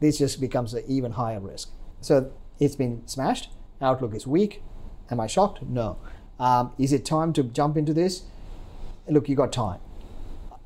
this 0.00 0.18
just 0.18 0.40
becomes 0.40 0.74
an 0.74 0.82
even 0.88 1.12
higher 1.12 1.38
risk. 1.38 1.70
So 2.00 2.32
it's 2.58 2.74
been 2.74 3.06
smashed. 3.06 3.50
Outlook 3.80 4.14
is 4.14 4.26
weak. 4.26 4.62
Am 5.10 5.20
I 5.20 5.28
shocked? 5.28 5.62
No. 5.62 5.98
Um, 6.40 6.72
is 6.78 6.92
it 6.92 7.04
time 7.04 7.32
to 7.34 7.44
jump 7.44 7.76
into 7.76 7.94
this? 7.94 8.24
Look, 9.08 9.28
you 9.28 9.36
got 9.36 9.52
time. 9.52 9.80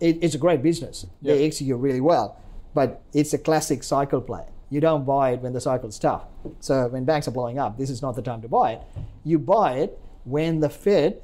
It, 0.01 0.18
it's 0.23 0.35
a 0.35 0.38
great 0.38 0.62
business. 0.62 1.07
They 1.21 1.45
execute 1.45 1.79
really 1.79 2.01
well, 2.01 2.40
but 2.75 3.03
it's 3.12 3.33
a 3.35 3.38
classic 3.38 3.83
cycle 3.83 4.21
play. 4.21 4.47
You 4.73 4.81
don't 4.81 5.05
buy 5.05 5.33
it 5.33 5.41
when 5.43 5.53
the 5.53 5.61
cycle's 5.61 5.99
tough. 5.99 6.23
So 6.61 6.89
when 6.89 7.05
banks 7.05 7.29
are 7.29 7.31
blowing 7.31 7.59
up, 7.59 7.77
this 7.77 7.91
is 7.91 8.01
not 8.01 8.17
the 8.17 8.23
time 8.23 8.41
to 8.41 8.49
buy 8.49 8.73
it. 8.73 8.81
You 9.23 9.39
buy 9.39 9.75
it 9.75 10.01
when 10.25 10.61
the 10.61 10.71
Fed 10.71 11.21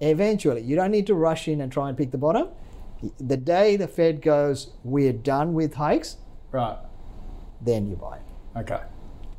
eventually, 0.00 0.62
you 0.62 0.74
don't 0.74 0.90
need 0.90 1.06
to 1.06 1.14
rush 1.14 1.46
in 1.46 1.60
and 1.60 1.70
try 1.70 1.88
and 1.88 1.96
pick 1.96 2.10
the 2.10 2.18
bottom. 2.18 2.48
The 3.20 3.36
day 3.36 3.76
the 3.76 3.86
Fed 3.86 4.20
goes, 4.20 4.72
we're 4.82 5.12
done 5.12 5.54
with 5.54 5.74
hikes, 5.74 6.16
Right. 6.50 6.76
then 7.60 7.86
you 7.88 7.94
buy 7.94 8.16
it. 8.16 8.58
Okay. 8.62 8.80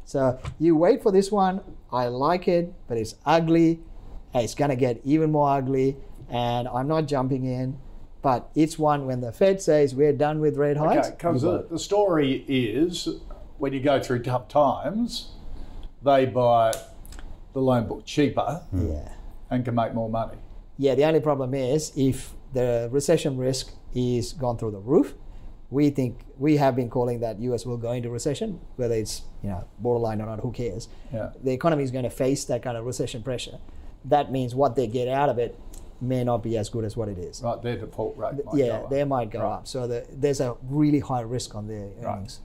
So 0.05 0.39
you 0.57 0.77
wait 0.77 1.03
for 1.03 1.11
this 1.11 1.29
one. 1.29 1.59
I 1.91 2.07
like 2.07 2.47
it, 2.47 2.73
but 2.87 2.97
it's 2.97 3.15
ugly. 3.25 3.81
It's 4.33 4.55
going 4.55 4.69
to 4.69 4.77
get 4.77 5.01
even 5.03 5.31
more 5.33 5.49
ugly, 5.49 5.97
and 6.29 6.65
I'm 6.69 6.87
not 6.87 7.07
jumping 7.07 7.43
in. 7.43 7.77
But 8.21 8.49
it's 8.55 8.79
one 8.79 9.05
when 9.05 9.19
the 9.19 9.33
Fed 9.33 9.61
says 9.61 9.93
we're 9.95 10.13
done 10.13 10.39
with 10.39 10.55
rate 10.55 10.77
hikes. 10.77 11.07
Okay. 11.07 11.15
Because 11.17 11.41
the, 11.41 11.67
the 11.69 11.79
story 11.79 12.45
is 12.47 13.07
when 13.59 13.73
you 13.73 13.79
go 13.79 14.01
through 14.01 14.23
tough 14.23 14.47
times, 14.47 15.31
they 16.03 16.25
buy 16.25 16.73
the 17.53 17.59
loan 17.61 17.87
book 17.87 18.05
cheaper 18.05 18.61
yeah. 18.73 19.09
and 19.49 19.63
can 19.63 19.75
make 19.75 19.93
more 19.93 20.09
money. 20.09 20.37
Yeah, 20.77 20.95
the 20.95 21.05
only 21.05 21.19
problem 21.19 21.53
is 21.53 21.91
if 21.95 22.33
the 22.53 22.89
recession 22.91 23.37
risk 23.37 23.73
is 23.93 24.33
gone 24.33 24.57
through 24.57 24.71
the 24.71 24.79
roof 24.79 25.13
we 25.69 25.89
think 25.89 26.19
we 26.37 26.57
have 26.57 26.75
been 26.75 26.89
calling 26.89 27.19
that 27.19 27.39
US 27.39 27.65
will 27.65 27.77
go 27.77 27.91
into 27.91 28.09
recession, 28.09 28.59
whether 28.75 28.95
it's 28.95 29.23
you 29.43 29.49
know 29.49 29.67
borderline 29.77 30.21
or 30.21 30.25
not, 30.25 30.39
who 30.39 30.51
cares? 30.51 30.89
Yeah. 31.13 31.31
The 31.43 31.51
economy 31.51 31.83
is 31.83 31.91
going 31.91 32.05
to 32.05 32.09
face 32.09 32.45
that 32.45 32.63
kind 32.63 32.77
of 32.77 32.85
recession 32.85 33.21
pressure. 33.23 33.59
That 34.05 34.31
means 34.31 34.55
what 34.55 34.75
they 34.75 34.87
get 34.87 35.07
out 35.07 35.29
of 35.29 35.37
it 35.37 35.59
may 36.01 36.23
not 36.23 36.41
be 36.41 36.57
as 36.57 36.69
good 36.69 36.85
as 36.85 36.95
what 36.95 37.09
it 37.09 37.17
is. 37.17 37.41
Right, 37.43 37.61
their 37.61 37.77
default 37.77 38.17
rate. 38.17 38.35
Yeah, 38.53 38.83
they 38.89 39.03
might 39.03 39.31
go 39.31 39.41
Right. 39.41 39.53
up. 39.55 39.67
So 39.67 39.85
the, 39.85 40.05
there's 40.11 40.39
a 40.39 40.55
really 40.63 40.99
high 40.99 41.21
risk 41.21 41.55
on 41.55 41.67
their 41.67 41.89
earnings. 42.01 42.39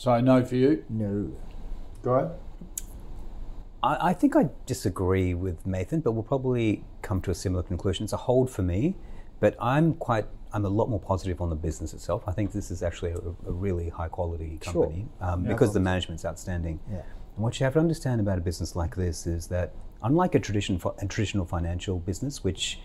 So 0.00 0.18
no 0.18 0.42
for 0.42 0.56
you. 0.56 0.82
No. 0.88 1.30
Go 2.02 2.34
I, 3.82 4.08
I 4.08 4.12
think 4.14 4.34
I 4.34 4.48
disagree 4.64 5.34
with 5.34 5.66
Mathan, 5.66 6.02
but 6.02 6.12
we'll 6.12 6.22
probably 6.22 6.84
come 7.02 7.20
to 7.20 7.30
a 7.30 7.34
similar 7.34 7.62
conclusion. 7.62 8.04
It's 8.04 8.14
a 8.14 8.16
hold 8.16 8.48
for 8.48 8.62
me, 8.62 8.96
but 9.40 9.56
I'm 9.60 9.92
quite. 9.92 10.24
I'm 10.54 10.64
a 10.64 10.70
lot 10.70 10.88
more 10.88 10.98
positive 10.98 11.42
on 11.42 11.50
the 11.50 11.54
business 11.54 11.92
itself. 11.92 12.24
I 12.26 12.32
think 12.32 12.52
this 12.52 12.70
is 12.70 12.82
actually 12.82 13.10
a, 13.10 13.18
a 13.18 13.52
really 13.52 13.90
high 13.90 14.08
quality 14.08 14.58
Sure. 14.62 14.84
company 14.86 15.06
um, 15.20 15.44
because 15.44 15.74
the 15.74 15.80
management's 15.80 16.24
outstanding. 16.24 16.80
Yeah. 16.90 17.02
And 17.34 17.44
what 17.44 17.60
you 17.60 17.64
have 17.64 17.74
to 17.74 17.78
understand 17.78 18.22
about 18.22 18.38
a 18.38 18.40
business 18.40 18.74
like 18.74 18.96
this 18.96 19.26
is 19.26 19.48
that, 19.48 19.74
unlike 20.02 20.34
a, 20.34 20.40
tradition, 20.40 20.80
a 20.98 21.06
traditional 21.06 21.44
financial 21.44 21.98
business, 21.98 22.42
which 22.42 22.80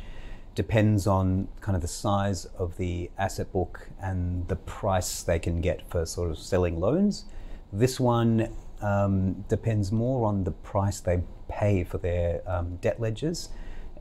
depends 0.55 1.05
on 1.05 1.47
kind 1.61 1.75
of 1.75 1.81
the 1.81 1.87
size 1.87 2.45
of 2.57 2.77
the 2.77 3.11
asset 3.17 3.51
book 3.51 3.89
and 4.01 4.47
the 4.47 4.55
price 4.55 5.21
they 5.21 5.37
can 5.37 5.61
get 5.61 5.87
for 5.89 6.05
sort 6.05 6.31
of 6.31 6.37
selling 6.39 6.79
loans, 6.79 7.25
this 7.73 7.99
one 7.99 8.49
um, 8.81 9.33
depends 9.49 9.91
more 9.91 10.27
on 10.27 10.43
the 10.43 10.51
price 10.51 10.99
they 10.99 11.21
pay 11.49 11.83
for 11.83 11.97
their 11.97 12.41
um, 12.49 12.77
debt 12.77 12.99
ledgers 12.99 13.49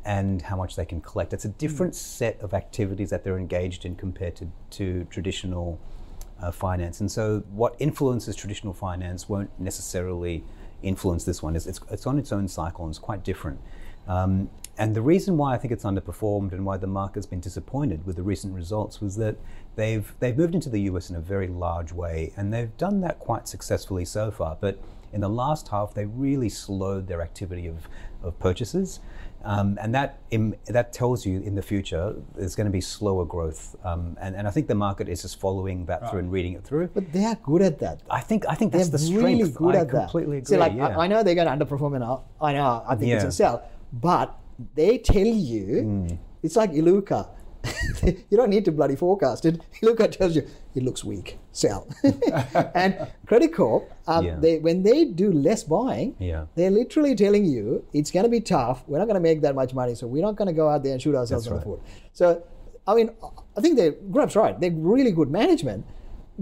and 0.04 0.42
how 0.42 0.56
much 0.56 0.76
they 0.76 0.84
can 0.84 1.00
collect. 1.00 1.32
It's 1.32 1.44
a 1.44 1.50
different 1.50 1.94
set 1.94 2.38
of 2.40 2.54
activities 2.54 3.10
that 3.10 3.24
they're 3.24 3.38
engaged 3.38 3.84
in 3.84 3.96
compared 3.96 4.36
to, 4.36 4.50
to 4.70 5.04
traditional 5.10 5.80
uh, 6.40 6.50
finance. 6.50 7.00
And 7.00 7.10
so, 7.10 7.42
what 7.50 7.74
influences 7.78 8.36
traditional 8.36 8.74
finance 8.74 9.28
won't 9.28 9.50
necessarily 9.58 10.44
influence 10.82 11.24
this 11.24 11.42
one. 11.42 11.56
It's, 11.56 11.66
it's, 11.66 11.80
it's 11.90 12.06
on 12.06 12.18
its 12.18 12.32
own 12.32 12.48
cycle 12.48 12.84
and 12.84 12.92
it's 12.92 12.98
quite 12.98 13.24
different. 13.24 13.60
Um, 14.06 14.50
and 14.76 14.94
the 14.94 15.02
reason 15.02 15.36
why 15.36 15.54
I 15.54 15.58
think 15.58 15.72
it's 15.72 15.84
underperformed 15.84 16.52
and 16.52 16.64
why 16.66 16.76
the 16.76 16.86
market's 16.86 17.26
been 17.26 17.40
disappointed 17.40 18.04
with 18.06 18.16
the 18.16 18.22
recent 18.22 18.54
results 18.54 19.00
was 19.00 19.16
that 19.16 19.36
they've 19.76 20.12
they've 20.18 20.36
moved 20.36 20.54
into 20.54 20.68
the 20.68 20.80
US 20.82 21.10
in 21.10 21.16
a 21.16 21.20
very 21.20 21.46
large 21.48 21.92
way, 21.92 22.32
and 22.36 22.52
they've 22.52 22.76
done 22.76 23.00
that 23.02 23.18
quite 23.18 23.46
successfully 23.48 24.04
so 24.04 24.30
far. 24.30 24.56
But 24.60 24.78
in 25.12 25.20
the 25.20 25.28
last 25.28 25.68
half, 25.68 25.94
they 25.94 26.06
really 26.06 26.48
slowed 26.48 27.06
their 27.06 27.22
activity 27.22 27.68
of, 27.68 27.88
of 28.22 28.36
purchases. 28.40 28.98
Um, 29.44 29.78
and 29.80 29.94
that 29.94 30.20
im 30.30 30.54
that 30.68 30.92
tells 30.94 31.26
you 31.26 31.40
in 31.42 31.54
the 31.54 31.62
future 31.62 32.16
there's 32.34 32.56
going 32.56 32.64
to 32.64 32.72
be 32.72 32.80
slower 32.80 33.26
growth, 33.26 33.76
um, 33.84 34.16
and, 34.18 34.34
and 34.34 34.48
I 34.48 34.50
think 34.50 34.68
the 34.68 34.74
market 34.74 35.06
is 35.06 35.20
just 35.20 35.38
following 35.38 35.84
that 35.84 36.10
through 36.10 36.20
and 36.20 36.32
reading 36.32 36.54
it 36.54 36.64
through. 36.64 36.88
But 36.88 37.12
they 37.12 37.26
are 37.26 37.34
good 37.36 37.60
at 37.60 37.78
that. 37.80 38.00
I 38.10 38.20
think 38.20 38.46
I 38.48 38.54
think 38.54 38.72
They're 38.72 38.86
the 38.86 38.98
strength. 38.98 39.22
really 39.22 39.50
good 39.50 39.76
I 39.76 39.80
at 39.80 39.88
that. 39.88 40.10
completely 40.10 40.38
agree. 40.38 40.46
See, 40.46 40.56
like 40.56 40.72
yeah. 40.72 40.98
I, 40.98 41.04
I 41.04 41.06
know 41.08 41.22
they're 41.22 41.34
going 41.34 41.46
to 41.46 41.64
underperform, 41.64 41.94
and 41.94 42.02
I, 42.02 42.16
I 42.40 42.52
know 42.54 42.84
I 42.88 42.96
think 42.96 43.12
it's 43.12 43.24
a 43.24 43.30
sell, 43.30 43.68
but 43.92 44.34
they 44.74 44.98
tell 44.98 45.26
you 45.26 45.82
Hmm. 45.82 46.06
it's 46.42 46.56
like 46.56 46.72
Iluka. 46.72 47.28
you 48.30 48.36
don't 48.36 48.50
need 48.50 48.64
to 48.66 48.72
bloody 48.72 48.94
forecast 48.94 49.46
it. 49.46 49.60
Iluka 49.82 50.10
tells 50.10 50.36
you 50.36 50.46
it 50.74 50.82
looks 50.82 51.02
weak, 51.02 51.38
sell. 51.52 51.88
and 52.74 53.06
Credit 53.26 53.54
Corp, 53.54 53.90
um, 54.06 54.24
Yeah. 54.26 54.36
they 54.38 54.58
when 54.58 54.82
they 54.82 55.06
do 55.06 55.32
less 55.32 55.64
buying, 55.64 56.14
Yeah. 56.18 56.44
they're 56.56 56.70
literally 56.70 57.14
telling 57.14 57.44
you 57.46 57.84
it's 57.94 58.10
going 58.10 58.24
to 58.24 58.30
be 58.30 58.40
tough. 58.40 58.84
We're 58.86 58.98
not 58.98 59.06
going 59.06 59.14
to 59.22 59.26
make 59.28 59.40
that 59.42 59.54
much 59.54 59.72
money, 59.74 59.94
so 59.94 60.06
we're 60.06 60.22
not 60.22 60.36
going 60.36 60.48
to 60.48 60.52
go 60.54 60.68
out 60.68 60.82
there 60.82 60.92
and 60.92 61.00
shoot 61.00 61.14
ourselves 61.14 61.44
That's 61.46 61.64
in 61.64 61.70
right. 61.70 61.78
the 61.80 61.82
foot. 61.82 62.10
So, 62.12 62.42
I 62.86 62.94
mean, 62.94 63.10
I 63.56 63.60
think 63.62 63.76
they're 63.78 63.92
Gaurav's 63.92 64.36
right. 64.36 64.60
They're 64.60 64.70
really 64.72 65.12
good 65.12 65.30
management. 65.30 65.86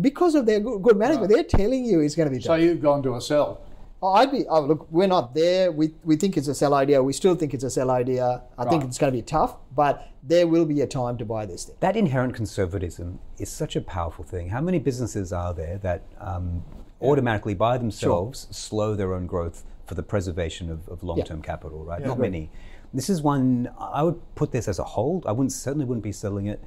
Because 0.01 0.35
of 0.35 0.47
their 0.47 0.59
good, 0.59 0.83
good 0.83 0.97
management, 0.97 1.31
they're 1.31 1.45
telling 1.45 1.85
you 1.85 2.01
it's 2.01 2.15
going 2.17 2.29
to 2.29 2.35
be 2.35 2.39
tough. 2.41 2.47
So 2.47 2.55
you've 2.55 2.81
gone 2.81 3.03
to 3.05 3.15
a 3.15 3.21
sell. 3.21 3.61
Oh, 4.03 4.15
I'd 4.15 4.33
be. 4.33 4.45
Oh, 4.49 4.61
look, 4.63 4.91
we're 4.91 5.07
not 5.07 5.33
there. 5.33 5.71
We, 5.71 5.95
we 6.03 6.17
think 6.17 6.37
it's 6.37 6.49
a 6.49 6.55
sell 6.55 6.75
idea. 6.75 7.01
We 7.03 7.13
still 7.13 7.37
think 7.37 7.55
it's 7.55 7.63
a 7.63 7.71
sell 7.71 7.91
idea. 7.91 8.43
I 8.59 8.65
think 8.69 8.83
it's 8.85 8.99
going 8.99 9.13
to 9.13 9.17
be 9.17 9.23
tough, 9.23 9.57
but 9.77 10.09
there 10.25 10.49
will 10.49 10.65
be 10.65 10.81
a 10.81 10.87
time 10.89 11.17
to 11.19 11.25
buy 11.25 11.47
this 11.47 11.67
thing. 11.67 11.77
that 11.81 11.97
inherent 11.97 12.35
conservatism 12.35 13.21
is 13.39 13.49
such 13.49 13.77
a 13.77 13.81
powerful 13.81 14.25
thing. 14.25 14.49
How 14.49 14.61
many 14.61 14.81
businesses 14.81 15.33
are 15.33 15.55
there 15.55 15.79
that 15.79 16.03
um, 16.19 16.65
automatically 17.01 17.55
by 17.55 17.79
themselves 17.79 18.49
slow 18.51 18.97
their 18.97 19.15
own 19.15 19.27
growth 19.27 19.65
for 19.87 19.95
the 19.95 20.03
preservation 20.03 20.69
of, 20.71 20.89
of 20.89 21.05
long-term 21.05 21.43
capital? 21.43 21.85
Right? 21.85 22.05
Not 22.05 22.19
many. 22.19 22.51
This 22.93 23.09
is 23.09 23.23
one 23.23 23.71
I 23.79 24.03
would 24.03 24.21
put 24.35 24.51
this 24.51 24.67
as 24.67 24.79
a 24.81 24.85
hold. 24.85 25.27
I 25.27 25.33
wouldn't 25.33 25.53
certainly 25.53 25.87
wouldn't 25.87 26.05
be 26.05 26.13
selling 26.13 26.47
it. 26.47 26.63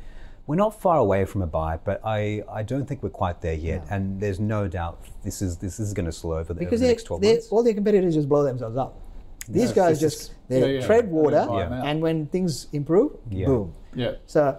We're 0.47 0.55
not 0.55 0.79
far 0.79 0.97
away 0.97 1.25
from 1.25 1.41
a 1.41 1.47
buy, 1.47 1.77
but 1.83 2.01
I, 2.05 2.43
I 2.51 2.61
don't 2.61 2.85
think 2.87 3.01
we're 3.01 3.09
quite 3.09 3.41
there 3.41 3.55
yet. 3.55 3.85
And 3.89 4.19
there's 4.21 4.39
no 4.39 4.67
doubt 4.67 5.03
this 5.23 5.41
is 5.41 5.57
this 5.57 5.79
is 5.79 5.93
going 5.93 6.05
to 6.05 6.11
slow 6.11 6.37
over 6.37 6.53
the, 6.53 6.65
over 6.67 6.77
the 6.77 6.87
next 6.87 7.03
12 7.03 7.21
they, 7.21 7.31
months. 7.33 7.47
all 7.49 7.63
their 7.63 7.73
competitors 7.73 8.13
just 8.13 8.29
blow 8.29 8.43
themselves 8.43 8.77
up. 8.77 8.99
These 9.47 9.71
guys 9.71 9.99
this 9.99 10.13
just 10.17 10.33
they 10.47 10.59
Yeah, 10.59 10.79
yeah. 10.79 10.85
tread 10.85 11.09
water, 11.09 11.47
Yeah. 11.49 11.83
and 11.83 12.01
when 12.01 12.27
things 12.27 12.67
improve, 12.73 13.17
Yeah. 13.29 13.47
boom. 13.47 13.73
Yeah. 13.95 14.11
So, 14.27 14.57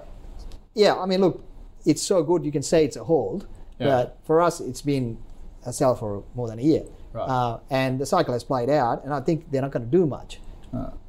yeah, 0.75 0.95
I 0.97 1.07
mean, 1.07 1.21
look, 1.21 1.45
it's 1.85 2.03
so 2.03 2.23
good 2.23 2.45
you 2.45 2.51
can 2.53 2.63
say 2.63 2.85
it's 2.85 2.97
a 2.97 3.05
hold, 3.05 3.47
Yeah. 3.79 3.87
but 3.87 4.19
for 4.25 4.41
us, 4.41 4.61
it's 4.61 4.83
been 4.83 5.19
a 5.65 5.73
sell 5.73 5.95
for 5.95 6.23
more 6.35 6.49
than 6.49 6.59
a 6.59 6.63
year, 6.63 6.85
Right. 7.13 7.29
uh, 7.29 7.59
and 7.71 7.99
the 8.01 8.07
cycle 8.07 8.33
has 8.33 8.43
played 8.45 8.71
out, 8.71 9.05
and 9.05 9.13
I 9.15 9.21
think 9.21 9.51
they're 9.51 9.63
not 9.63 9.71
going 9.73 9.85
to 9.85 9.91
do 9.91 10.07
much. 10.07 10.41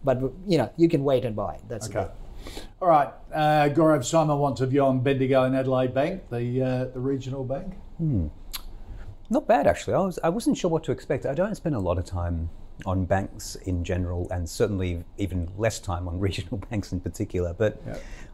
But 0.03 0.21
you 0.45 0.57
know, 0.57 0.69
you 0.77 0.87
can 0.87 1.03
wait 1.03 1.25
and 1.25 1.35
buy. 1.35 1.59
That's 1.67 1.89
Okay. 1.89 2.07
All 2.81 2.88
right. 2.88 3.10
Uh, 3.33 3.69
Gaurav 3.69 4.05
Simon 4.05 4.38
wants 4.38 4.62
a 4.62 4.67
view 4.67 4.83
on 4.83 4.99
Bendigo 5.01 5.43
and 5.43 5.55
Adelaide 5.55 5.93
Bank, 5.93 6.23
the 6.29 6.62
uh, 6.62 6.86
the 6.93 6.99
regional 6.99 7.43
bank. 7.43 7.73
Not 9.29 9.47
bad 9.47 9.67
actually. 9.67 9.95
I 9.95 9.99
was 9.99 10.19
I 10.23 10.29
wasn't 10.29 10.57
sure 10.57 10.69
what 10.69 10.83
to 10.86 10.91
expect. 10.91 11.25
I 11.25 11.33
don't 11.33 11.55
spend 11.55 11.75
a 11.75 11.79
lot 11.79 11.97
of 11.97 12.05
time 12.05 12.49
on 12.86 13.05
banks 13.05 13.55
in 13.55 13.83
general, 13.83 14.27
and 14.29 14.47
certainly 14.47 15.03
even 15.17 15.49
less 15.57 15.79
time 15.79 16.07
on 16.07 16.19
regional 16.27 16.57
banks 16.69 16.91
in 16.91 16.99
particular. 16.99 17.53
But 17.53 17.81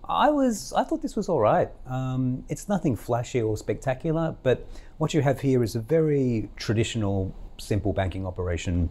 I 0.08 0.30
was 0.30 0.74
I 0.74 0.84
thought 0.84 1.02
this 1.02 1.16
was 1.16 1.30
all 1.30 1.40
right. 1.40 1.70
Um, 1.88 2.44
it's 2.50 2.70
nothing 2.70 2.96
flashy 2.96 3.42
or 3.42 3.58
spectacular, 3.58 4.36
but 4.44 4.68
what 4.98 5.14
you 5.14 5.22
have 5.22 5.42
here 5.42 5.64
is 5.64 5.76
a 5.76 5.80
very 5.80 6.50
traditional, 6.56 7.34
simple 7.58 7.94
banking 7.94 8.28
operation. 8.28 8.90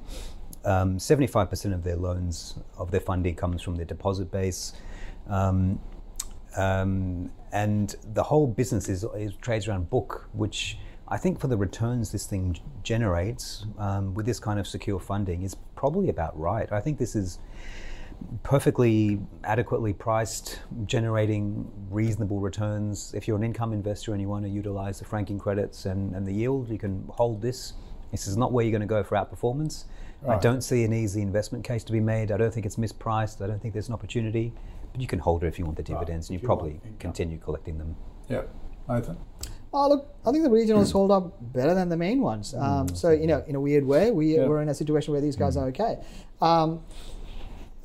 Um, 0.65 0.99
75% 0.99 1.75
of 1.75 1.83
their 1.83 1.97
loans, 1.97 2.59
of 2.79 2.91
their 2.91 3.01
funding, 3.01 3.35
comes 3.35 3.63
from 3.63 3.77
their 3.77 3.85
deposit 3.85 4.31
base. 4.31 4.73
Um, 5.29 5.81
um, 6.57 7.31
and 7.53 7.95
the 8.15 8.23
whole 8.23 8.47
business 8.47 8.89
is, 8.89 9.05
is 9.17 9.35
trades 9.41 9.69
around 9.69 9.91
book, 9.91 10.29
which 10.33 10.79
I 11.09 11.19
think 11.19 11.41
for 11.41 11.49
the 11.49 11.57
returns 11.57 12.13
this 12.13 12.27
thing 12.27 12.59
generates 12.83 13.67
um, 13.79 14.15
with 14.15 14.25
this 14.25 14.41
kind 14.41 14.59
of 14.59 14.67
secure 14.67 14.99
funding 14.99 15.43
is 15.43 15.55
probably 15.77 16.09
about 16.09 16.39
right. 16.39 16.71
I 16.73 16.81
think 16.81 16.99
this 16.99 17.15
is 17.15 17.39
perfectly 18.43 19.21
adequately 19.45 19.93
priced, 19.93 20.61
generating 20.87 21.71
reasonable 21.91 22.41
returns. 22.41 23.13
If 23.15 23.27
you're 23.27 23.37
an 23.37 23.43
income 23.43 23.73
investor 23.73 24.13
and 24.13 24.21
you 24.21 24.29
want 24.29 24.45
to 24.45 24.51
utilize 24.51 24.99
the 25.01 25.05
franking 25.05 25.39
credits 25.39 25.87
and, 25.87 26.15
and 26.15 26.27
the 26.27 26.33
yield, 26.33 26.71
you 26.71 26.79
can 26.79 27.05
hold 27.11 27.43
this. 27.43 27.75
This 28.11 28.27
is 28.27 28.37
not 28.37 28.53
where 28.53 28.65
you're 28.65 28.73
going 28.73 28.81
to 28.81 28.87
go 28.87 29.03
for 29.03 29.17
outperformance. 29.17 29.85
I 30.29 30.39
don't 30.39 30.61
see 30.63 30.85
an 30.85 30.93
easy 30.93 31.21
investment 31.23 31.65
case 31.65 31.83
to 31.85 31.93
be 31.93 32.01
made. 32.01 32.31
I 32.31 32.37
don't 32.37 32.53
think 32.53 32.65
it's 32.67 32.77
mispriced. 32.77 33.43
I 33.43 33.47
don't 33.49 33.61
think 33.61 33.75
there's 33.75 33.89
an 33.89 33.95
opportunity. 33.95 34.53
But 34.93 35.01
you 35.01 35.07
can 35.07 35.19
hold 35.19 35.43
it 35.43 35.47
if 35.47 35.59
you 35.59 35.65
want 35.65 35.77
the 35.79 35.83
dividends, 35.83 36.29
and 36.29 36.35
you 36.39 36.43
you 36.43 36.47
probably 36.47 36.81
continue 36.99 37.39
collecting 37.39 37.79
them. 37.79 37.97
Yeah. 38.29 38.43
Mathan. 38.89 39.17
Oh, 39.73 39.89
look, 39.89 40.15
I 40.27 40.31
think 40.33 40.45
the 40.45 40.51
regionals 40.51 40.93
hold 40.93 41.11
up 41.11 41.33
better 41.55 41.73
than 41.75 41.89
the 41.89 41.97
main 41.97 42.21
ones. 42.21 42.55
Um, 42.55 42.95
so, 42.95 43.11
you 43.11 43.27
know, 43.27 43.43
in 43.47 43.55
a 43.55 43.61
weird 43.61 43.87
way, 43.87 44.11
we, 44.11 44.37
Yeah. 44.37 44.47
we're 44.47 44.61
in 44.61 44.69
a 44.69 44.75
situation 44.75 45.13
where 45.13 45.23
these 45.23 45.35
guys 45.35 45.57
are 45.57 45.67
okay. 45.69 45.97
Um, 46.43 46.83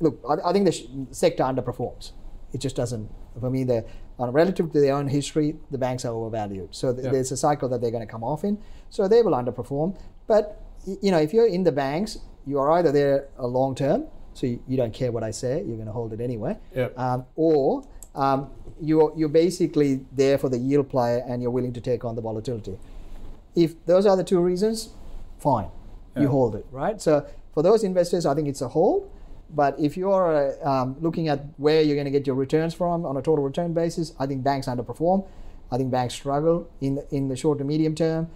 look, 0.00 0.20
I, 0.28 0.50
I 0.50 0.52
think 0.52 0.66
the 0.66 0.72
sh- 0.72 0.84
sector 1.12 1.42
underperforms. 1.44 2.12
It 2.52 2.58
just 2.60 2.76
doesn't, 2.76 3.10
for 3.40 3.48
me, 3.50 3.64
the 3.64 3.86
on 4.18 4.32
relative 4.32 4.70
to 4.72 4.80
their 4.80 4.94
own 4.94 5.08
history, 5.08 5.56
the 5.70 5.78
banks 5.78 6.04
are 6.04 6.12
overvalued. 6.12 6.74
So 6.74 6.92
th- 6.92 7.04
Yeah. 7.06 7.12
there's 7.12 7.32
a 7.32 7.36
cycle 7.38 7.68
that 7.70 7.80
they're 7.80 7.90
going 7.90 8.06
to 8.06 8.10
come 8.12 8.24
off 8.24 8.44
in. 8.44 8.58
So 8.90 9.08
they 9.08 9.22
will 9.22 9.32
underperform. 9.32 9.96
But, 10.26 10.60
y- 10.60 10.67
you 10.86 11.10
know, 11.10 11.18
if 11.18 11.32
you're 11.32 11.46
in 11.46 11.64
the 11.64 11.72
banks, 11.72 12.18
you 12.46 12.58
are 12.58 12.70
either 12.72 12.92
there 12.92 13.28
a 13.38 13.46
long 13.46 13.74
term, 13.74 14.06
so 14.34 14.46
you, 14.46 14.62
you 14.66 14.76
don't 14.76 14.94
care 14.94 15.12
what 15.12 15.22
I 15.22 15.30
say, 15.30 15.62
you're 15.66 15.76
going 15.76 15.86
to 15.86 15.92
hold 15.92 16.12
it 16.12 16.20
anyway. 16.20 16.56
Yep. 16.74 16.98
Um, 16.98 17.26
or 17.36 17.86
um, 18.14 18.50
you're, 18.80 19.12
you're 19.16 19.28
basically 19.28 20.06
there 20.12 20.38
for 20.38 20.48
the 20.48 20.58
yield 20.58 20.88
player 20.88 21.24
and 21.28 21.42
you're 21.42 21.50
willing 21.50 21.72
to 21.72 21.80
take 21.80 22.04
on 22.04 22.14
the 22.14 22.22
volatility. 22.22 22.78
If 23.54 23.84
those 23.86 24.06
are 24.06 24.16
the 24.16 24.24
two 24.24 24.40
reasons, 24.40 24.90
fine, 25.38 25.68
you 26.16 26.28
hold 26.28 26.54
it, 26.54 26.66
right? 26.70 27.00
So 27.00 27.26
for 27.54 27.62
those 27.62 27.84
investors, 27.84 28.26
I 28.26 28.34
think 28.34 28.48
it's 28.48 28.60
a 28.60 28.68
hold. 28.68 29.10
But 29.50 29.78
if 29.80 29.96
you're 29.96 30.58
uh, 30.62 30.68
um, 30.68 30.96
looking 31.00 31.28
at 31.28 31.40
where 31.56 31.80
you're 31.80 31.96
going 31.96 32.04
to 32.04 32.10
get 32.10 32.26
your 32.26 32.36
returns 32.36 32.74
from 32.74 33.06
on 33.06 33.16
a 33.16 33.22
total 33.22 33.44
return 33.44 33.72
basis, 33.72 34.12
I 34.18 34.26
think 34.26 34.42
banks 34.42 34.66
underperform. 34.66 35.26
I 35.70 35.76
think 35.76 35.90
banks 35.90 36.14
struggle 36.14 36.68
in 36.80 36.96
the, 36.96 37.06
in 37.14 37.28
the 37.28 37.36
short 37.36 37.58
to 37.58 37.64
medium 37.64 37.94
term. 37.94 38.28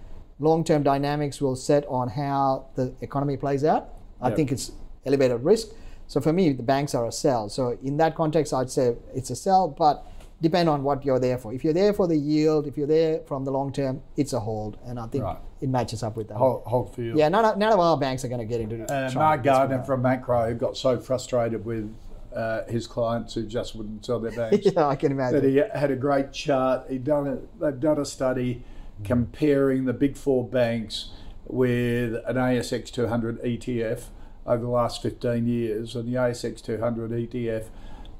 Long 0.43 0.65
term 0.65 0.83
dynamics 0.83 1.41
will 1.41 1.55
set 1.55 1.87
on 1.87 2.09
how 2.09 2.67
the 2.75 2.93
economy 3.01 3.37
plays 3.37 3.65
out. 3.65 3.89
I 4.21 4.29
Yeah. 4.31 4.35
think 4.35 4.51
it's 4.53 4.73
elevated 5.07 5.43
risk. 5.45 5.69
So 6.09 6.21
for 6.21 6.33
me, 6.33 6.53
the 6.53 6.65
banks 6.65 6.95
are 6.97 7.07
a 7.07 7.13
sell. 7.13 7.49
So 7.49 7.79
in 7.83 7.97
that 7.99 8.15
context, 8.17 8.53
I'd 8.53 8.69
say 8.69 8.97
it's 9.15 9.31
a 9.31 9.37
sell. 9.37 9.69
But 9.69 10.05
depend 10.41 10.69
on 10.69 10.83
what 10.83 11.05
you're 11.05 11.21
there 11.21 11.39
for. 11.39 11.53
If 11.53 11.63
you're 11.63 11.73
there 11.73 11.93
for 11.93 12.09
the 12.09 12.17
yield, 12.17 12.67
if 12.67 12.77
you're 12.77 12.89
there 12.89 13.21
from 13.27 13.45
the 13.45 13.53
long 13.53 13.73
term, 13.73 14.03
it's 14.17 14.33
a 14.33 14.41
hold, 14.41 14.77
and 14.85 14.99
I 14.99 15.07
think 15.07 15.23
Right. 15.23 15.37
it 15.61 15.69
matches 15.69 16.03
up 16.03 16.17
with 16.17 16.27
that. 16.29 16.37
Hold, 16.39 16.63
hold 16.67 16.93
for 16.93 17.03
you. 17.03 17.15
Yeah, 17.17 17.29
none 17.29 17.45
of, 17.45 17.57
none 17.57 17.73
of 17.73 17.79
our 17.79 17.97
banks 17.97 18.25
are 18.25 18.29
going 18.29 18.41
to 18.41 18.45
get 18.45 18.61
into. 18.61 18.83
Uh, 18.93 19.09
Mark 19.15 19.45
Gardner 19.45 19.85
from 19.85 20.03
Macro 20.03 20.53
got 20.55 20.77
so 20.77 20.99
frustrated 20.99 21.65
with 21.65 21.95
uh, 22.35 22.65
his 22.65 22.89
clients 22.89 23.35
who 23.35 23.45
just 23.45 23.77
wouldn't 23.77 24.05
sell 24.05 24.19
their 24.19 24.33
banks 24.33 24.67
yeah, 24.75 24.89
I 24.89 24.97
can 24.97 25.13
imagine. 25.13 25.41
that 25.43 25.49
he 25.49 25.57
had 25.79 25.91
a 25.93 25.97
great 25.97 26.33
chart. 26.33 26.87
He 26.91 26.99
done 26.99 27.29
it. 27.29 27.61
They've 27.61 27.79
done 27.79 28.01
a 28.01 28.05
study 28.05 28.65
comparing 29.05 29.85
the 29.85 29.93
big 29.93 30.17
four 30.17 30.47
banks 30.47 31.11
with 31.47 32.15
an 32.27 32.37
ASX 32.37 32.91
200 32.91 33.43
ETF 33.43 34.05
over 34.47 34.63
the 34.63 34.71
last 34.71 35.03
15 35.03 35.47
years, 35.47 35.95
and 35.95 36.09
the 36.09 36.19
ASX 36.19 36.63
200 36.63 37.11
ETF 37.11 37.67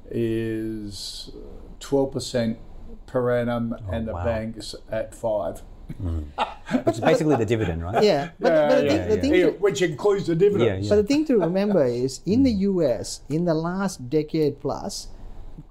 is 0.09 1.31
12% 1.79 2.57
per 3.07 3.37
annum, 3.37 3.75
oh, 3.77 3.91
and 3.91 4.07
the 4.07 4.13
wow. 4.13 4.23
banks 4.23 4.75
at 4.91 5.13
five. 5.13 5.61
Mm. 6.01 6.25
Which 6.85 6.95
is 6.95 7.01
basically 7.01 7.35
the 7.35 7.45
dividend, 7.45 7.83
right? 7.83 8.03
yeah, 8.03 8.29
but, 8.39 8.69
but 8.69 8.81
the, 8.81 8.85
Yeah, 8.85 8.89
thing, 8.89 8.97
yeah, 8.97 9.07
the 9.07 9.21
thing 9.21 9.35
yeah. 9.35 9.45
to- 9.45 9.51
which 9.51 9.81
includes 9.81 10.27
the 10.27 10.35
dividend. 10.35 10.63
Yeah, 10.65 10.75
yeah. 10.83 10.89
But 10.89 10.95
the 10.95 11.03
thing 11.03 11.25
to 11.25 11.37
remember 11.37 11.83
is 12.05 12.21
in 12.25 12.43
the 12.43 12.51
US, 12.51 13.21
in 13.29 13.45
the 13.45 13.53
last 13.53 14.09
decade 14.09 14.61
plus, 14.61 15.09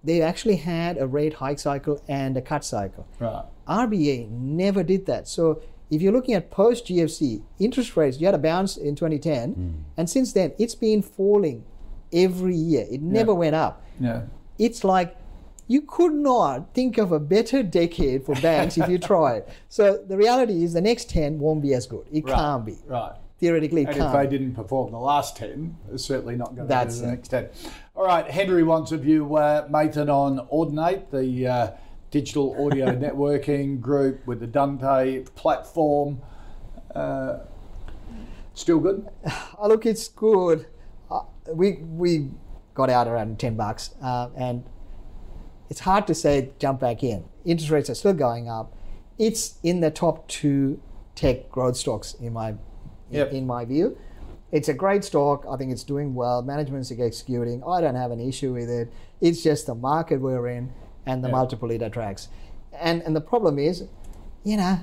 they 0.04 0.20
actually 0.20 0.56
had 0.56 0.98
a 0.98 1.06
rate 1.06 1.34
hike 1.34 1.58
cycle 1.58 2.02
and 2.08 2.36
a 2.36 2.42
cut 2.42 2.64
cycle. 2.64 3.06
Right. 3.18 3.44
RBA 3.68 4.28
never 4.30 4.82
did 4.82 5.06
that. 5.06 5.28
So 5.28 5.62
if 5.90 6.00
you're 6.02 6.12
looking 6.12 6.34
at 6.34 6.50
post 6.50 6.86
GFC 6.86 7.42
interest 7.58 7.96
rates, 7.96 8.20
you 8.20 8.26
had 8.26 8.34
a 8.34 8.38
bounce 8.38 8.76
in 8.76 8.94
2010, 8.94 9.84
and 9.96 10.08
since 10.10 10.32
then 10.32 10.52
it's 10.58 10.74
been 10.74 11.02
falling 11.02 11.64
every 12.12 12.56
year. 12.56 12.86
It 12.90 13.02
never 13.02 13.34
went 13.34 13.54
up. 13.54 13.84
Yeah. 14.00 14.22
It's 14.58 14.84
like 14.84 15.16
you 15.68 15.82
could 15.82 16.12
not 16.12 16.74
think 16.74 16.98
of 16.98 17.12
a 17.12 17.20
better 17.20 17.62
decade 17.62 18.24
for 18.26 18.34
banks 18.36 18.76
if 18.76 18.88
you 18.88 18.98
tried. 19.12 19.44
So 19.68 20.02
the 20.06 20.16
reality 20.16 20.64
is 20.64 20.72
the 20.74 20.80
next 20.80 21.08
10 21.10 21.38
won't 21.38 21.62
be 21.62 21.72
as 21.74 21.86
good. 21.86 22.06
It 22.12 22.24
Right. 22.24 22.34
can't 22.34 22.66
be. 22.66 22.76
Right. 22.86 23.12
Theoretically, 23.38 23.82
it 23.82 23.88
And 23.88 23.96
if 24.04 24.12
they 24.12 24.26
didn't 24.28 24.54
perform 24.54 24.92
the 24.92 24.98
last 24.98 25.36
10, 25.36 25.76
it's 25.92 26.04
certainly 26.04 26.36
not 26.36 26.54
going 26.54 26.68
to 26.68 26.74
That's 26.74 26.96
do 26.96 27.02
the 27.02 27.08
it. 27.08 27.10
next 27.16 27.28
10. 27.28 27.48
All 27.96 28.04
right, 28.04 28.30
Henry 28.30 28.62
wants 28.62 28.92
a 28.92 28.98
view, 28.98 29.34
uh, 29.36 29.66
Mathan, 29.68 30.08
on 30.08 30.46
Audinate, 30.52 31.10
the 31.10 31.46
uh, 31.48 31.70
digital 32.12 32.54
audio 32.64 32.86
networking 32.92 33.80
group 33.80 34.24
with 34.24 34.38
the 34.38 34.46
Dante 34.46 35.24
platform. 35.34 36.20
Uh, 36.94 37.40
still 38.54 38.78
good? 38.78 39.08
Oh, 39.58 39.68
look, 39.68 39.86
it's 39.86 40.08
good. 40.08 40.66
Uh, 41.10 41.22
we 41.52 41.78
we 41.82 42.30
got 42.74 42.90
out 42.90 43.08
around 43.08 43.40
ten 43.40 43.56
bucks, 43.56 43.94
uh, 44.02 44.28
and 44.36 44.64
it's 45.70 45.80
hard 45.80 46.06
to 46.06 46.14
say 46.14 46.50
jump 46.58 46.80
back 46.80 47.02
in. 47.02 47.24
Interest 47.44 47.70
rates 47.70 47.90
are 47.90 47.94
still 47.94 48.14
going 48.14 48.48
up. 48.48 48.76
It's 49.18 49.58
in 49.62 49.80
the 49.80 49.90
top 49.90 50.28
two 50.28 50.80
tech 51.14 51.50
growth 51.50 51.76
stocks 51.76 52.14
in 52.14 52.32
my 52.32 52.54
in, 53.10 53.26
in 53.28 53.46
my 53.46 53.64
view. 53.64 53.96
It's 54.50 54.68
a 54.68 54.74
great 54.74 55.02
stock. 55.02 55.46
I 55.48 55.56
think 55.56 55.72
it's 55.72 55.84
doing 55.84 56.14
well. 56.14 56.42
Management's 56.42 56.92
executing. 56.92 57.62
I 57.66 57.80
don't 57.80 57.94
have 57.94 58.10
an 58.10 58.20
issue 58.20 58.52
with 58.52 58.68
it. 58.68 58.92
It's 59.22 59.42
just 59.42 59.66
the 59.66 59.74
market 59.74 60.20
we're 60.20 60.48
in 60.48 60.72
and 61.06 61.22
the 61.22 61.28
Yeah. 61.28 61.32
multiple 61.32 61.70
it 61.70 61.82
attracts. 61.82 62.28
And 62.72 63.02
and 63.02 63.14
the 63.14 63.20
problem 63.20 63.58
is, 63.58 63.84
you 64.44 64.56
know, 64.56 64.78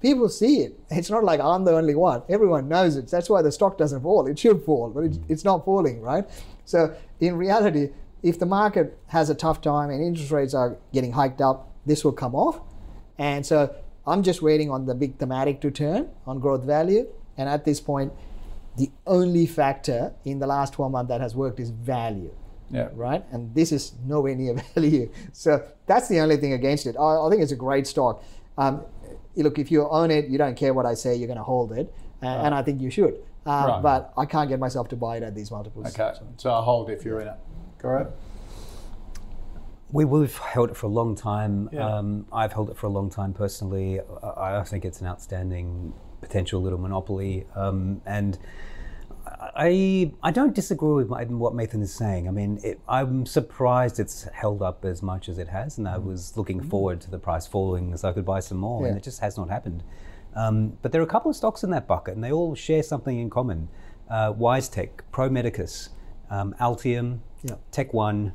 people 0.00 0.28
see 0.28 0.60
it. 0.60 0.78
It's 0.90 1.10
not 1.10 1.24
like 1.24 1.40
I'm 1.40 1.64
the 1.64 1.72
only 1.76 1.94
one. 1.94 2.22
Everyone 2.28 2.68
knows 2.68 2.96
it. 2.96 3.08
That's 3.08 3.28
why 3.30 3.42
the 3.42 3.52
stock 3.52 3.78
doesn't 3.78 4.02
fall. 4.02 4.26
It 4.26 4.38
should 4.38 4.62
fall, 4.62 4.90
but 4.90 5.04
it, 5.04 5.18
it's 5.28 5.44
not 5.44 5.64
falling, 5.64 6.00
right? 6.00 6.24
So 6.64 6.94
in 7.20 7.36
reality, 7.36 7.90
if 8.22 8.38
the 8.38 8.46
market 8.46 8.98
has 9.08 9.30
a 9.30 9.34
tough 9.34 9.60
time 9.60 9.90
and 9.90 10.02
interest 10.02 10.30
rates 10.30 10.54
are 10.54 10.76
getting 10.92 11.12
hiked 11.12 11.40
up, 11.40 11.70
this 11.86 12.04
will 12.04 12.12
come 12.12 12.34
off. 12.34 12.60
And 13.18 13.44
so 13.44 13.74
I'm 14.06 14.22
just 14.22 14.42
waiting 14.42 14.70
on 14.70 14.86
the 14.86 14.94
big 14.94 15.18
thematic 15.18 15.60
to 15.62 15.70
turn 15.70 16.10
on 16.26 16.38
growth 16.38 16.64
value. 16.64 17.06
And 17.36 17.48
at 17.48 17.64
this 17.64 17.80
point, 17.80 18.12
the 18.76 18.90
only 19.06 19.46
factor 19.46 20.12
in 20.24 20.38
the 20.38 20.46
last 20.46 20.72
12 20.74 20.92
months 20.92 21.08
that 21.08 21.20
has 21.20 21.34
worked 21.34 21.60
is 21.60 21.70
value 21.70 22.34
Yeah. 22.74 22.88
right? 22.94 23.24
And 23.30 23.54
this 23.54 23.72
is 23.72 23.92
nowhere 24.04 24.34
near 24.34 24.54
value. 24.74 25.10
So 25.32 25.64
that's 25.86 26.08
the 26.08 26.20
only 26.20 26.36
thing 26.36 26.52
against 26.52 26.86
it. 26.86 26.96
I, 26.96 27.26
I 27.26 27.30
think 27.30 27.42
it's 27.42 27.52
a 27.52 27.56
great 27.56 27.86
stock. 27.86 28.22
Um, 28.58 28.84
look, 29.36 29.58
if 29.58 29.70
you 29.70 29.88
own 29.88 30.10
it, 30.10 30.26
you 30.28 30.38
don't 30.38 30.56
care 30.56 30.74
what 30.74 30.86
I 30.86 30.94
say, 30.94 31.14
you're 31.14 31.26
going 31.26 31.38
to 31.38 31.44
hold 31.44 31.72
it, 31.72 31.92
uh, 32.22 32.26
and 32.26 32.54
I 32.54 32.62
think 32.62 32.80
you 32.80 32.90
should. 32.90 33.14
Um, 33.46 33.66
Right. 33.66 33.82
But 33.82 34.12
I 34.16 34.24
can't 34.26 34.48
get 34.48 34.58
myself 34.58 34.88
to 34.88 34.96
buy 34.96 35.18
it 35.18 35.22
at 35.22 35.34
these 35.34 35.50
multiples. 35.50 35.86
Okay, 35.88 36.12
so 36.38 36.50
I'll 36.50 36.62
hold 36.62 36.88
if 36.90 37.04
you're 37.04 37.20
in 37.20 37.28
it. 37.28 37.36
Correct? 37.78 38.10
We, 39.92 40.04
we've 40.04 40.36
held 40.38 40.70
it 40.70 40.76
for 40.76 40.86
a 40.86 40.90
long 40.90 41.14
time. 41.14 41.68
Yeah. 41.72 41.86
Um, 41.86 42.26
I've 42.32 42.52
held 42.52 42.70
it 42.70 42.76
for 42.76 42.86
a 42.86 42.90
long 42.90 43.10
time 43.10 43.32
personally. 43.32 44.00
I, 44.22 44.58
I 44.60 44.64
think 44.64 44.84
it's 44.84 45.00
an 45.00 45.06
outstanding 45.06 45.92
potential 46.20 46.60
little 46.62 46.78
monopoly. 46.78 47.46
Um, 47.54 48.00
and 48.06 48.38
I, 49.54 50.12
I 50.22 50.30
don't 50.30 50.54
disagree 50.54 51.04
with 51.04 51.08
what 51.08 51.52
Mathan 51.54 51.82
is 51.82 51.92
saying. 51.92 52.28
I 52.28 52.30
mean, 52.30 52.60
it, 52.62 52.80
I'm 52.88 53.26
surprised 53.26 53.98
it's 54.00 54.24
held 54.32 54.62
up 54.62 54.84
as 54.84 55.02
much 55.02 55.28
as 55.28 55.38
it 55.38 55.48
has, 55.48 55.78
and 55.78 55.88
I 55.88 55.98
was 55.98 56.36
looking 56.36 56.60
forward 56.62 57.00
to 57.02 57.10
the 57.10 57.18
price 57.18 57.46
falling 57.46 57.96
so 57.96 58.08
I 58.08 58.12
could 58.12 58.24
buy 58.24 58.40
some 58.40 58.58
more, 58.58 58.78
and 58.86 58.94
Mm-hmm. 58.94 58.98
It 58.98 59.04
just 59.04 59.20
has 59.20 59.36
not 59.36 59.50
happened. 59.50 59.82
Um, 60.34 60.78
but 60.82 60.92
there 60.92 61.00
are 61.00 61.04
a 61.04 61.08
couple 61.08 61.30
of 61.30 61.36
stocks 61.36 61.62
in 61.62 61.70
that 61.70 61.86
bucket, 61.86 62.14
and 62.14 62.22
they 62.24 62.32
all 62.32 62.54
share 62.54 62.82
something 62.82 63.18
in 63.18 63.30
common. 63.30 63.68
Uh, 64.10 64.32
WiseTech, 64.32 64.90
ProMedicus, 65.12 65.90
um, 66.30 66.54
Altium, 66.60 67.20
Yeah. 67.42 67.56
Tech 67.70 67.92
One, 67.94 68.32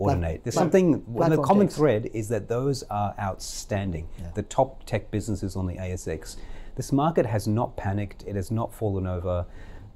Audinate. 0.00 0.42
There's 0.42 0.54
something, 0.54 1.04
the 1.14 1.40
common 1.42 1.68
techs. 1.68 1.76
thread 1.76 2.10
is 2.12 2.28
that 2.28 2.48
those 2.48 2.82
are 2.84 3.14
outstanding. 3.18 4.08
The 4.34 4.42
top 4.42 4.84
tech 4.84 5.10
businesses 5.10 5.56
on 5.56 5.66
the 5.66 5.74
ASX. 5.76 6.36
This 6.76 6.92
market 6.92 7.24
has 7.26 7.48
not 7.48 7.76
panicked, 7.76 8.22
it 8.26 8.36
has 8.36 8.50
not 8.50 8.74
fallen 8.74 9.06
over. 9.06 9.46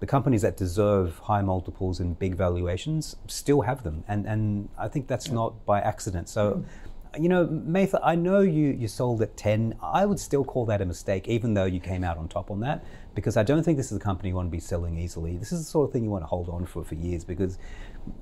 The 0.00 0.06
companies 0.06 0.42
that 0.42 0.56
deserve 0.56 1.18
high 1.18 1.42
multiples 1.42 2.00
and 2.00 2.18
big 2.18 2.34
valuations 2.34 3.16
still 3.26 3.60
have 3.62 3.82
them. 3.82 4.02
And, 4.08 4.26
and 4.26 4.68
I 4.78 4.88
think 4.88 5.06
that's 5.08 5.30
not 5.30 5.64
by 5.66 5.80
accident. 5.80 6.28
So, 6.28 6.64
you 7.18 7.28
know, 7.28 7.46
Matha, 7.46 8.00
I 8.02 8.14
know 8.14 8.40
you, 8.40 8.68
you 8.68 8.88
sold 8.88 9.20
at 9.20 9.36
10. 9.36 9.74
I 9.82 10.06
would 10.06 10.18
still 10.18 10.44
call 10.44 10.64
that 10.66 10.80
a 10.80 10.86
mistake, 10.86 11.28
even 11.28 11.54
though 11.54 11.64
you 11.64 11.80
came 11.80 12.02
out 12.04 12.16
on 12.16 12.28
top 12.28 12.50
on 12.50 12.60
that, 12.60 12.84
because 13.14 13.36
I 13.36 13.42
don't 13.42 13.62
think 13.62 13.76
this 13.76 13.90
is 13.90 13.98
a 13.98 14.00
company 14.00 14.30
you 14.30 14.36
want 14.36 14.46
to 14.46 14.50
be 14.50 14.60
selling 14.60 14.96
easily. 14.96 15.36
This 15.36 15.52
is 15.52 15.64
the 15.64 15.70
sort 15.70 15.88
of 15.88 15.92
thing 15.92 16.04
you 16.04 16.10
want 16.10 16.22
to 16.22 16.28
hold 16.28 16.48
on 16.48 16.64
for 16.66 16.84
for 16.84 16.94
years 16.94 17.24
because 17.24 17.58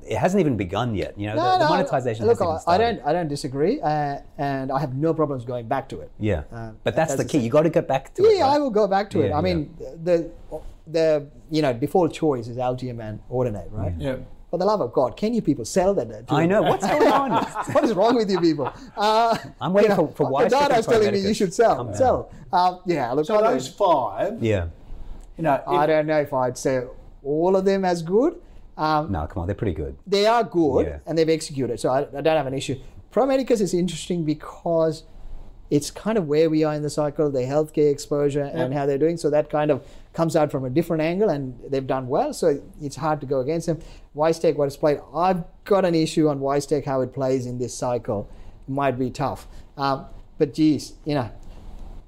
it 0.02 0.16
hasn't 0.16 0.40
even 0.40 0.56
begun 0.56 0.94
yet. 0.94 1.18
You 1.18 1.28
know, 1.28 1.34
No, 1.36 1.44
the, 1.44 1.58
the 1.58 1.64
no, 1.64 1.70
monetization 1.70 2.26
Look, 2.26 2.38
hasn't 2.38 2.62
even 2.62 2.62
I, 2.66 2.74
I 2.74 2.78
don't, 2.78 3.06
I 3.06 3.12
don't 3.12 3.28
disagree, 3.28 3.80
uh, 3.82 4.18
and 4.38 4.72
I 4.72 4.80
have 4.80 4.94
no 4.96 5.12
problems 5.14 5.44
going 5.44 5.68
back 5.68 5.88
to 5.90 6.00
it. 6.00 6.10
Yeah, 6.18 6.44
Uh, 6.50 6.72
but 6.82 6.96
that's 6.96 7.14
the 7.14 7.24
key. 7.24 7.38
You 7.38 7.50
got 7.50 7.62
to 7.62 7.70
get 7.70 7.86
back 7.86 8.14
to 8.14 8.24
it. 8.24 8.38
Yeah, 8.38 8.44
right? 8.44 8.54
I 8.54 8.58
will 8.58 8.70
go 8.70 8.88
back 8.88 9.10
to 9.10 9.20
it. 9.20 9.28
Yeah, 9.28 9.34
I 9.38 9.38
yeah. 9.38 9.54
mean, 9.54 9.76
the 10.02 10.30
the 10.86 11.28
you 11.50 11.62
know 11.62 11.72
default 11.72 12.12
choice 12.12 12.48
is 12.48 12.56
Altium 12.56 13.00
and 13.00 13.20
Audinate, 13.30 13.70
right? 13.72 13.94
Yeah. 13.98 14.16
For 14.50 14.56
the 14.58 14.64
love 14.64 14.80
of 14.80 14.94
God, 14.94 15.14
can 15.16 15.34
you 15.34 15.42
people 15.42 15.66
sell 15.66 15.92
that? 15.94 16.10
uh, 16.10 16.34
I 16.34 16.46
know 16.46 16.62
what's 16.70 16.86
going 16.86 17.12
on. 17.12 17.30
what 17.72 17.84
is 17.84 17.92
wrong 17.92 18.14
with 18.16 18.30
you 18.30 18.40
people? 18.40 18.72
Uh, 18.96 19.36
I'm 19.60 19.74
waiting 19.74 19.90
you 19.90 19.96
know, 19.98 20.06
for- 20.08 20.14
for 20.14 20.24
the 20.26 20.30
Wise 20.32 20.50
data 20.50 20.76
is 20.78 20.86
telling 20.86 21.12
me 21.12 21.20
you 21.20 21.34
should 21.34 21.52
sell. 21.52 21.76
Come 21.76 21.94
Sell. 21.94 22.30
Um, 22.52 22.80
yeah, 22.86 23.12
look, 23.12 23.26
So 23.26 23.36
I, 23.44 23.52
those 23.52 23.68
five, 23.68 24.42
yeah. 24.42 24.68
you 25.36 25.44
know, 25.44 25.62
I 25.66 25.84
don't 25.86 26.06
know 26.06 26.20
if 26.20 26.32
I'd 26.32 26.56
say 26.56 26.82
all 27.22 27.56
of 27.56 27.66
them 27.66 27.84
as 27.84 28.00
good. 28.02 28.40
Um, 28.78 29.12
No, 29.12 29.26
come 29.26 29.42
on, 29.42 29.46
they're 29.48 29.54
pretty 29.56 29.74
good. 29.74 29.96
they 30.06 30.24
are 30.26 30.44
good 30.44 30.86
Yeah. 30.86 30.98
and 31.04 31.18
they've 31.18 31.28
executed, 31.28 31.78
so 31.78 31.90
I, 31.90 32.00
I 32.16 32.20
don't 32.22 32.36
have 32.36 32.46
an 32.46 32.54
issue. 32.54 32.76
Pro 33.10 33.26
Medicus 33.26 33.60
is 33.60 33.74
interesting 33.74 34.24
because 34.24 35.02
it's 35.70 35.90
kind 35.90 36.16
of 36.16 36.26
where 36.26 36.48
we 36.48 36.64
are 36.64 36.74
in 36.74 36.82
the 36.82 36.90
cycle, 36.90 37.30
the 37.30 37.40
healthcare 37.40 37.90
exposure 37.90 38.42
and 38.42 38.72
how 38.72 38.86
they're 38.86 38.98
doing. 38.98 39.16
So 39.16 39.28
that 39.30 39.50
kind 39.50 39.70
of 39.70 39.84
comes 40.14 40.34
out 40.34 40.50
from 40.50 40.64
a 40.64 40.70
different 40.70 41.02
angle, 41.02 41.28
and 41.28 41.58
they've 41.68 41.86
done 41.86 42.08
well. 42.08 42.32
So 42.32 42.60
it's 42.80 42.96
hard 42.96 43.20
to 43.20 43.26
go 43.26 43.40
against 43.40 43.66
them. 43.66 43.78
WiseTech, 44.16 44.56
what 44.56 44.66
it's 44.66 44.76
played, 44.76 44.98
I've 45.14 45.44
got 45.64 45.84
an 45.84 45.94
issue 45.94 46.28
on 46.28 46.40
WiseTech 46.40 46.84
how 46.84 47.02
it 47.02 47.12
plays 47.12 47.46
in 47.46 47.58
this 47.58 47.74
cycle. 47.74 48.28
It 48.66 48.72
might 48.72 48.98
be 48.98 49.10
tough, 49.10 49.46
um, 49.76 50.06
but 50.38 50.54
geez, 50.54 50.94
you 51.04 51.14
know, 51.14 51.30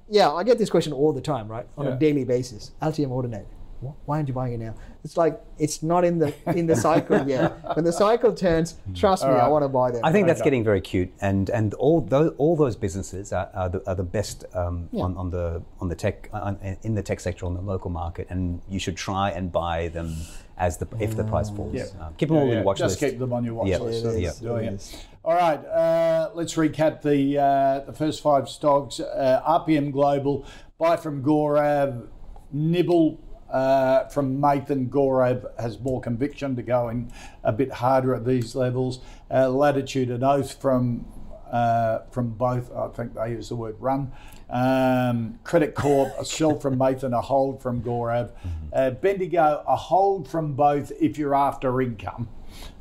yeah, 0.09 0.29
I 0.31 0.43
get 0.43 0.57
this 0.57 0.69
question 0.69 0.91
all 0.93 1.13
the 1.13 1.21
time, 1.21 1.47
right, 1.47 1.65
on 1.77 1.85
Yeah. 1.85 1.93
a 1.93 1.99
daily 1.99 2.23
basis. 2.25 2.71
Altium 2.81 3.09
Audinate. 3.09 3.45
Wh- 3.81 4.07
Why 4.07 4.17
aren't 4.17 4.27
you 4.27 4.33
buying 4.33 4.53
it 4.53 4.59
now? 4.59 4.75
It's 5.03 5.17
like 5.17 5.41
it's 5.57 5.81
not 5.83 6.03
in 6.05 6.19
the 6.19 6.33
in 6.55 6.67
the 6.67 6.75
cycle 6.75 7.27
yet. 7.27 7.75
When 7.75 7.83
the 7.85 7.91
cycle 7.91 8.33
turns, 8.33 8.75
trust 8.95 9.23
me, 9.23 9.31
I 9.31 9.47
want 9.47 9.63
to 9.63 9.69
buy 9.69 9.91
them. 9.91 10.01
I 10.03 10.11
think 10.11 10.27
that's 10.27 10.39
Okay. 10.41 10.47
getting 10.49 10.63
very 10.63 10.81
cute, 10.81 11.11
and 11.21 11.49
and 11.49 11.73
all 11.75 12.01
those 12.01 12.33
all 12.37 12.55
those 12.55 12.75
businesses 12.75 13.33
are, 13.33 13.49
are, 13.53 13.69
the, 13.69 13.89
are 13.89 13.95
the 13.95 14.03
best 14.03 14.45
um, 14.53 14.87
on, 14.93 15.17
on 15.17 15.31
the 15.31 15.61
on 15.79 15.89
the 15.89 15.95
tech 15.95 16.29
on, 16.31 16.57
in 16.83 16.93
the 16.95 17.03
tech 17.03 17.19
sector 17.19 17.45
on 17.45 17.53
the 17.55 17.61
local 17.61 17.89
market, 17.89 18.27
and 18.29 18.61
you 18.69 18.79
should 18.79 18.95
try 18.97 19.31
and 19.31 19.51
buy 19.51 19.87
them 19.89 20.15
as 20.57 20.77
the 20.77 20.87
if 20.99 21.15
the 21.17 21.23
price 21.23 21.49
falls. 21.49 21.73
Yeah. 21.73 21.85
Um, 21.99 22.13
keep 22.17 22.29
them 22.29 22.37
all 22.37 22.43
Yeah, 22.45 22.51
in 22.51 22.57
your 22.59 22.63
watch 22.65 22.77
just 22.77 23.01
list. 23.01 23.11
keep 23.11 23.19
them 23.19 23.33
on 23.33 23.43
your 23.43 23.55
watch 23.55 23.67
Yeah. 23.69 23.79
list. 23.79 24.05
It 24.05 24.21
That's 24.21 24.35
is, 24.35 24.39
doing 24.39 24.65
it 24.65 24.73
it. 24.73 24.75
is. 24.75 25.03
All 25.23 25.35
right, 25.35 25.63
uh, 25.65 26.31
let's 26.33 26.55
recap 26.55 27.01
the 27.01 27.37
uh, 27.39 27.79
the 27.85 27.93
first 27.93 28.21
five 28.21 28.47
stocks. 28.49 28.99
Uh, 28.99 29.41
RPM 29.47 29.91
Global, 29.91 30.45
buy 30.79 30.97
from 30.97 31.23
Gaurav, 31.23 32.07
nibble 32.51 33.19
uh, 33.51 34.07
from 34.07 34.37
Mathan 34.37 34.89
Gaurav 34.89 35.45
has 35.59 35.79
more 35.79 36.01
conviction 36.01 36.55
to 36.55 36.61
go 36.61 36.89
in 36.89 37.11
a 37.43 37.51
bit 37.51 37.71
harder 37.71 38.15
at 38.15 38.25
these 38.25 38.55
levels. 38.55 38.99
Uh, 39.29 39.49
Latitude 39.49 40.09
and 40.09 40.23
Oath 40.23 40.59
from 40.61 41.05
uh, 41.51 41.99
from 42.11 42.29
both. 42.29 42.71
I 42.71 42.87
think 42.87 43.13
they 43.13 43.31
use 43.31 43.49
the 43.49 43.57
word 43.57 43.75
run. 43.79 44.13
Um, 44.49 45.39
Credit 45.43 45.75
Corp, 45.75 46.13
a 46.17 46.25
sell 46.25 46.59
from 46.59 46.77
Mathan, 46.77 47.17
a 47.17 47.21
hold 47.21 47.61
from 47.61 47.81
Gaurav. 47.81 48.31
Uh, 48.73 48.91
Bendigo, 48.91 49.63
a 49.67 49.75
hold 49.75 50.29
from 50.29 50.53
both 50.53 50.91
if 50.99 51.17
you're 51.17 51.35
after 51.35 51.81
income. 51.81 52.29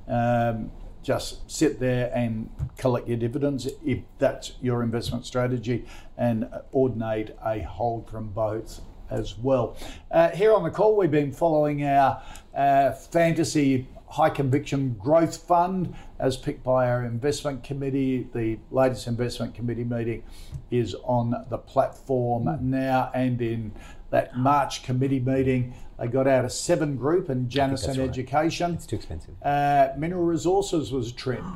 Um, 0.07 0.71
just 1.03 1.51
sit 1.51 1.81
there 1.81 2.13
and 2.15 2.51
collect 2.77 3.09
your 3.09 3.17
dividends 3.17 3.69
if 3.85 4.01
that's 4.19 4.53
your 4.61 4.83
investment 4.83 5.27
strategy, 5.27 5.85
and 6.17 6.49
Audinate 6.75 7.35
a 7.45 7.63
hold 7.63 8.09
from 8.09 8.29
both 8.29 8.83
as 9.11 9.37
well. 9.39 9.77
Uh, 10.11 10.31
here 10.31 10.53
on 10.53 10.63
the 10.63 10.71
call, 10.71 10.97
we've 10.97 11.11
been 11.11 11.33
following 11.33 11.85
our 11.85 12.23
uh, 12.55 12.93
fantasy 12.93 13.87
high 14.11 14.31
conviction 14.31 14.95
growth 14.95 15.37
fund 15.37 15.95
as 16.19 16.37
picked 16.37 16.65
by 16.65 16.89
our 16.91 17.05
investment 17.05 17.63
committee. 17.63 18.29
The 18.35 18.59
latest 18.71 19.07
investment 19.07 19.55
committee 19.55 19.85
meeting 19.85 20.25
is 20.71 20.95
on 21.05 21.47
the 21.49 21.59
platform 21.59 22.59
now 22.61 23.11
and 23.15 23.41
in 23.41 23.73
that 24.11 24.37
March 24.37 24.83
committee 24.83 25.21
meeting. 25.21 25.75
They 25.99 26.09
got 26.09 26.27
out 26.27 26.45
a 26.45 26.51
seven 26.51 26.97
group 26.97 27.29
and 27.29 27.49
Janison 27.49 27.99
right. 27.99 28.09
Education. 28.09 28.75
It's 28.75 28.87
too 28.87 28.97
expensive. 28.97 29.35
Uh, 29.43 29.91
Mineral 29.97 30.25
Resources 30.25 30.91
was 30.93 31.13
trimmed. 31.13 31.55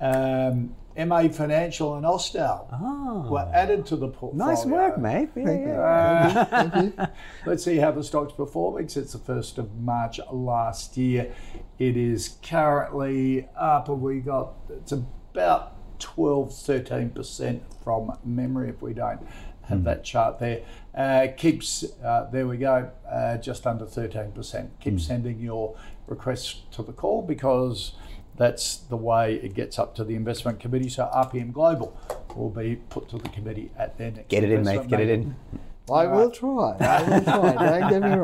Um, 0.00 0.76
MA 0.96 1.28
Financial 1.28 1.96
and 1.96 2.04
Austal 2.04 3.28
were 3.28 3.50
added 3.52 3.84
to 3.86 3.96
the 3.96 4.08
portfolio. 4.08 4.44
Ah. 4.44 4.48
Nice 4.48 4.64
work, 4.64 4.98
mate. 4.98 5.30
Yeah, 5.34 5.50
yeah. 6.96 7.06
Let's 7.46 7.64
see 7.64 7.76
how 7.76 7.90
the 7.90 8.04
stock's 8.04 8.32
performing 8.32 8.88
since 8.88 9.12
the 9.12 9.18
1st 9.18 9.58
of 9.58 9.74
March 9.80 10.20
last 10.30 10.96
year. 10.96 11.32
It 11.78 11.96
is 11.96 12.36
currently 12.42 13.48
up, 13.56 13.88
and 13.88 14.00
we 14.00 14.20
got 14.20 14.54
it's 14.70 14.92
about 14.92 15.72
12 15.98 16.50
13% 16.50 17.60
from 17.82 18.16
memory 18.24 18.68
if 18.68 18.82
we 18.82 18.94
don't 18.94 19.20
have 19.68 19.84
that 19.84 20.04
chart 20.04 20.38
there. 20.38 20.62
Uh, 20.94 21.28
keeps, 21.36 21.84
uh, 22.04 22.28
there 22.30 22.46
we 22.46 22.56
go, 22.56 22.90
uh, 23.10 23.36
just 23.38 23.66
under 23.66 23.84
13%. 23.84 24.68
Keep 24.80 25.00
sending 25.00 25.40
your 25.40 25.76
requests 26.06 26.62
to 26.72 26.82
the 26.82 26.92
call 26.92 27.22
because 27.22 27.92
that's 28.36 28.76
the 28.76 28.96
way 28.96 29.34
it 29.36 29.54
gets 29.54 29.78
up 29.78 29.94
to 29.96 30.04
the 30.04 30.14
investment 30.14 30.60
committee. 30.60 30.88
So 30.88 31.08
RPM 31.14 31.52
Global 31.52 31.96
will 32.34 32.50
be 32.50 32.76
put 32.76 33.08
to 33.10 33.18
the 33.18 33.28
committee 33.28 33.70
at 33.78 33.96
their 33.98 34.10
next 34.10 34.28
Get 34.28 34.44
it 34.44 34.50
in, 34.50 34.64
mate. 34.64 34.76
investment 34.76 34.90
Get 34.90 35.00
it 35.00 35.08
in. 35.10 35.36
I 35.92 36.06
will 36.06 36.30
try. 36.30 36.76
I 36.80 37.02
will 37.02 37.24
try. 37.24 37.80
Don't 37.80 37.90
get 37.90 38.02
me 38.02 38.08
wrong. 38.08 38.20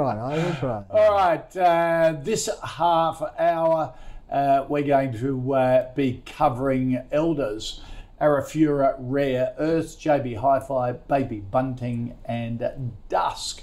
Try. 0.01 0.17
I 0.17 0.43
will 0.43 0.55
try. 0.55 0.83
All 0.89 1.11
right, 1.13 1.57
uh, 1.57 2.15
this 2.23 2.49
half 2.63 3.21
hour 3.37 3.93
uh, 4.31 4.65
we're 4.67 4.81
going 4.81 5.13
to 5.19 5.53
uh, 5.53 5.93
be 5.93 6.23
covering 6.25 7.03
elders, 7.11 7.81
Arafura 8.19 8.95
Rare 8.97 9.53
Earth, 9.59 9.99
JB 9.99 10.37
Hi 10.37 10.59
Fi, 10.59 10.93
Baby 10.93 11.41
Bunting, 11.41 12.17
and 12.25 12.67
Dusk. 13.09 13.61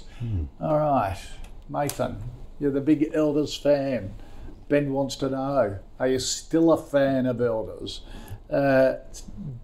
All 0.61 0.79
right, 0.79 1.17
Mathan, 1.69 2.21
you're 2.57 2.71
the 2.71 2.79
big 2.79 3.11
elders 3.13 3.57
fan. 3.57 4.13
Ben 4.69 4.93
wants 4.93 5.17
to 5.17 5.29
know 5.29 5.79
are 5.99 6.07
you 6.07 6.19
still 6.19 6.71
a 6.71 6.77
fan 6.81 7.25
of 7.25 7.41
elders? 7.41 7.99
Uh, 8.49 8.93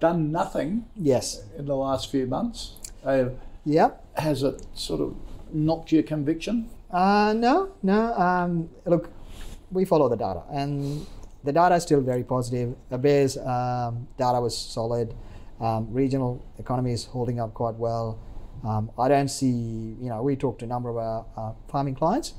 done 0.01 0.29
nothing 0.29 0.87
Yes. 0.97 1.41
in 1.57 1.67
the 1.67 1.75
last 1.77 2.11
few 2.11 2.27
months. 2.27 2.73
Uh, 3.05 3.29
Yep. 3.63 4.03
has 4.17 4.43
it 4.43 4.61
sort 4.73 4.99
of 4.99 5.15
knocked 5.53 5.91
your 5.91 6.03
conviction? 6.03 6.69
Uh, 6.91 7.33
no, 7.35 7.71
no. 7.83 8.13
Um, 8.13 8.69
look, 8.85 9.09
we 9.71 9.85
follow 9.85 10.09
the 10.09 10.15
data, 10.15 10.43
and 10.51 11.05
the 11.43 11.51
data 11.51 11.75
is 11.75 11.83
still 11.83 12.01
very 12.01 12.23
positive. 12.23 12.75
ABARES 12.91 13.37
um, 13.37 14.07
data 14.17 14.39
was 14.39 14.57
solid. 14.57 15.13
Um, 15.59 15.87
regional 15.91 16.43
economy 16.59 16.91
is 16.91 17.05
holding 17.05 17.39
up 17.39 17.53
quite 17.53 17.75
well. 17.75 18.19
Um, 18.63 18.91
I 18.97 19.07
don't 19.07 19.27
see, 19.27 19.47
you 20.01 20.09
know, 20.09 20.21
we 20.23 20.35
talked 20.35 20.59
to 20.59 20.65
a 20.65 20.67
number 20.67 20.89
of 20.89 20.97
our 20.97 21.25
uh, 21.37 21.53
farming 21.69 21.95
clients, 21.95 22.33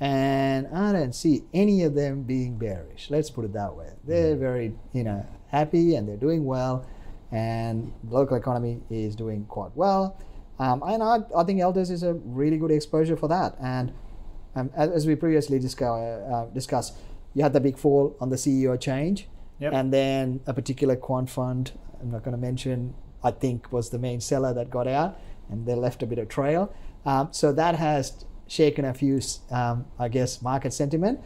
and 0.00 0.66
I 0.68 0.92
don't 0.92 1.14
see 1.14 1.44
any 1.54 1.84
of 1.84 1.94
them 1.94 2.22
being 2.22 2.58
bearish. 2.58 3.08
Let's 3.10 3.30
put 3.30 3.44
it 3.44 3.52
that 3.52 3.74
way. 3.74 3.90
They're 4.04 4.36
very, 4.36 4.74
you 4.92 5.04
know, 5.04 5.26
happy 5.48 5.94
and 5.94 6.08
they're 6.08 6.16
doing 6.16 6.44
well, 6.44 6.86
and 7.30 7.92
the 8.04 8.14
local 8.14 8.36
economy 8.36 8.80
is 8.90 9.14
doing 9.14 9.44
quite 9.46 9.70
well. 9.74 10.18
Um, 10.60 10.82
and 10.86 11.02
I, 11.02 11.20
I 11.34 11.42
think 11.44 11.58
Elders 11.60 11.90
is 11.90 12.02
a 12.02 12.12
really 12.14 12.58
good 12.58 12.70
exposure 12.70 13.16
for 13.16 13.28
that. 13.28 13.56
And 13.62 13.92
um, 14.54 14.70
as, 14.76 14.90
as 14.90 15.06
we 15.06 15.14
previously 15.14 15.58
discuss, 15.58 15.98
uh, 15.98 16.46
discussed, 16.52 16.96
you 17.34 17.42
had 17.42 17.54
the 17.54 17.60
big 17.60 17.78
fall 17.78 18.14
on 18.20 18.28
the 18.28 18.36
CEO 18.36 18.78
change, 18.78 19.26
Yep. 19.58 19.72
and 19.72 19.92
then 19.92 20.40
a 20.46 20.54
particular 20.54 20.96
quant 20.96 21.28
fund, 21.30 21.72
I'm 22.00 22.10
not 22.10 22.22
going 22.24 22.36
to 22.36 22.40
mention, 22.40 22.94
I 23.22 23.30
think 23.30 23.72
was 23.72 23.90
the 23.90 23.98
main 23.98 24.20
seller 24.20 24.52
that 24.54 24.70
got 24.70 24.86
out, 24.86 25.18
and 25.50 25.66
they 25.66 25.74
left 25.74 26.02
a 26.02 26.06
bit 26.06 26.18
of 26.18 26.28
trail. 26.28 26.72
Um, 27.06 27.28
so 27.30 27.52
that 27.52 27.74
has 27.76 28.24
shaken 28.46 28.84
a 28.84 28.92
few, 28.94 29.20
um, 29.50 29.86
I 29.98 30.08
guess, 30.08 30.42
market 30.42 30.72
sentiment. 30.72 31.20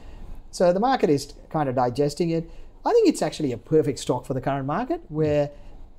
So 0.50 0.72
the 0.72 0.80
market 0.80 1.10
is 1.10 1.32
kind 1.48 1.68
of 1.68 1.74
digesting 1.74 2.30
it. 2.30 2.48
I 2.84 2.92
think 2.92 3.08
it's 3.08 3.22
actually 3.22 3.52
a 3.52 3.56
perfect 3.58 3.98
stock 3.98 4.26
for 4.26 4.34
the 4.34 4.40
current 4.40 4.66
market 4.66 5.00
where 5.08 5.50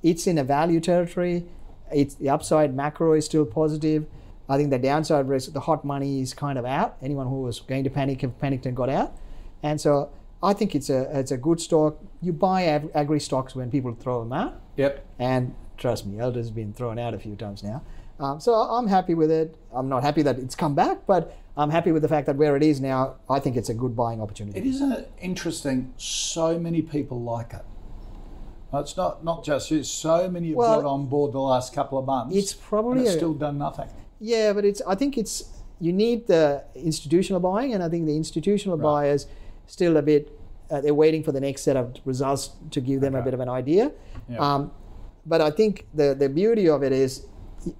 it's 0.02 0.26
in 0.26 0.38
a 0.38 0.44
value 0.44 0.80
territory. 0.80 1.44
It's 1.92 2.14
the 2.14 2.28
upside 2.28 2.74
macro 2.74 3.12
is 3.14 3.24
still 3.24 3.46
positive. 3.46 4.06
I 4.48 4.56
think 4.56 4.70
the 4.70 4.78
downside 4.78 5.28
risk, 5.28 5.52
the 5.52 5.60
hot 5.60 5.84
money 5.84 6.20
is 6.20 6.32
kind 6.32 6.58
of 6.58 6.64
out. 6.64 6.96
Anyone 7.02 7.26
who 7.26 7.42
was 7.42 7.60
going 7.60 7.84
to 7.84 7.90
panic 7.90 8.20
have 8.22 8.38
panicked 8.38 8.66
and 8.66 8.76
got 8.76 8.88
out. 8.88 9.16
And 9.62 9.80
so 9.80 10.10
I 10.42 10.52
think 10.52 10.74
it's 10.74 10.90
a 10.90 11.18
it's 11.18 11.32
a 11.32 11.36
good 11.36 11.60
stock. 11.60 11.98
You 12.22 12.32
buy 12.32 12.64
ag- 12.64 12.90
agri 12.94 13.20
stocks 13.20 13.54
when 13.54 13.70
people 13.70 13.94
throw 13.94 14.22
them 14.22 14.32
out. 14.32 14.60
Yep. 14.76 15.04
And 15.18 15.54
trust 15.76 16.06
me, 16.06 16.18
Elder's 16.18 16.50
been 16.50 16.72
thrown 16.72 16.98
out 16.98 17.14
a 17.14 17.18
few 17.18 17.34
times 17.36 17.62
now. 17.62 17.82
Um, 18.18 18.40
so 18.40 18.54
I'm 18.54 18.86
happy 18.86 19.14
with 19.14 19.30
it. 19.30 19.56
I'm 19.72 19.88
not 19.88 20.02
happy 20.02 20.22
that 20.22 20.38
it's 20.38 20.54
come 20.54 20.74
back, 20.74 21.06
but 21.06 21.36
I'm 21.56 21.70
happy 21.70 21.92
with 21.92 22.02
the 22.02 22.08
fact 22.08 22.26
that 22.26 22.36
where 22.36 22.56
it 22.56 22.62
is 22.62 22.80
now, 22.80 23.16
I 23.28 23.40
think 23.40 23.56
it's 23.56 23.68
a 23.68 23.74
good 23.74 23.94
buying 23.96 24.20
opportunity. 24.20 24.58
It 24.58 24.66
is 24.66 24.82
interesting. 25.20 25.92
So 25.96 26.58
many 26.58 26.82
people 26.82 27.20
like 27.20 27.52
it. 27.52 27.64
It's 28.74 28.96
not 28.96 29.24
not 29.24 29.44
just 29.44 29.70
you. 29.70 29.82
So 29.82 30.28
many 30.28 30.48
have 30.48 30.56
Well, 30.56 30.82
got 30.82 30.88
on 30.88 31.06
board 31.06 31.32
the 31.32 31.40
last 31.40 31.72
couple 31.72 31.98
of 31.98 32.04
months. 32.06 32.36
it's 32.36 32.52
probably 32.52 33.02
it's 33.02 33.10
a- 33.10 33.16
still 33.16 33.34
done 33.34 33.58
nothing. 33.58 33.88
Yeah, 34.20 34.52
but 34.52 34.64
it's. 34.64 34.82
I 34.86 34.94
think 34.94 35.16
it's. 35.18 35.44
You 35.78 35.92
need 35.92 36.26
the 36.26 36.64
institutional 36.74 37.40
buying, 37.40 37.74
and 37.74 37.82
I 37.82 37.88
think 37.88 38.06
the 38.06 38.16
institutional 38.16 38.78
buyers 38.78 39.26
still 39.66 39.96
a 39.96 40.02
bit. 40.02 40.32
Uh, 40.70 40.80
they're 40.80 40.94
waiting 40.94 41.22
for 41.22 41.32
the 41.32 41.40
next 41.40 41.62
set 41.62 41.76
of 41.76 41.94
results 42.04 42.50
to 42.70 42.80
give 42.80 43.00
them 43.00 43.14
a 43.14 43.22
bit 43.22 43.34
of 43.34 43.40
an 43.40 43.48
idea. 43.48 43.92
Um, 44.38 44.72
but 45.24 45.40
I 45.40 45.50
think 45.50 45.86
the 45.94 46.14
the 46.14 46.28
beauty 46.28 46.68
of 46.68 46.82
it 46.82 46.92
is, 46.92 47.26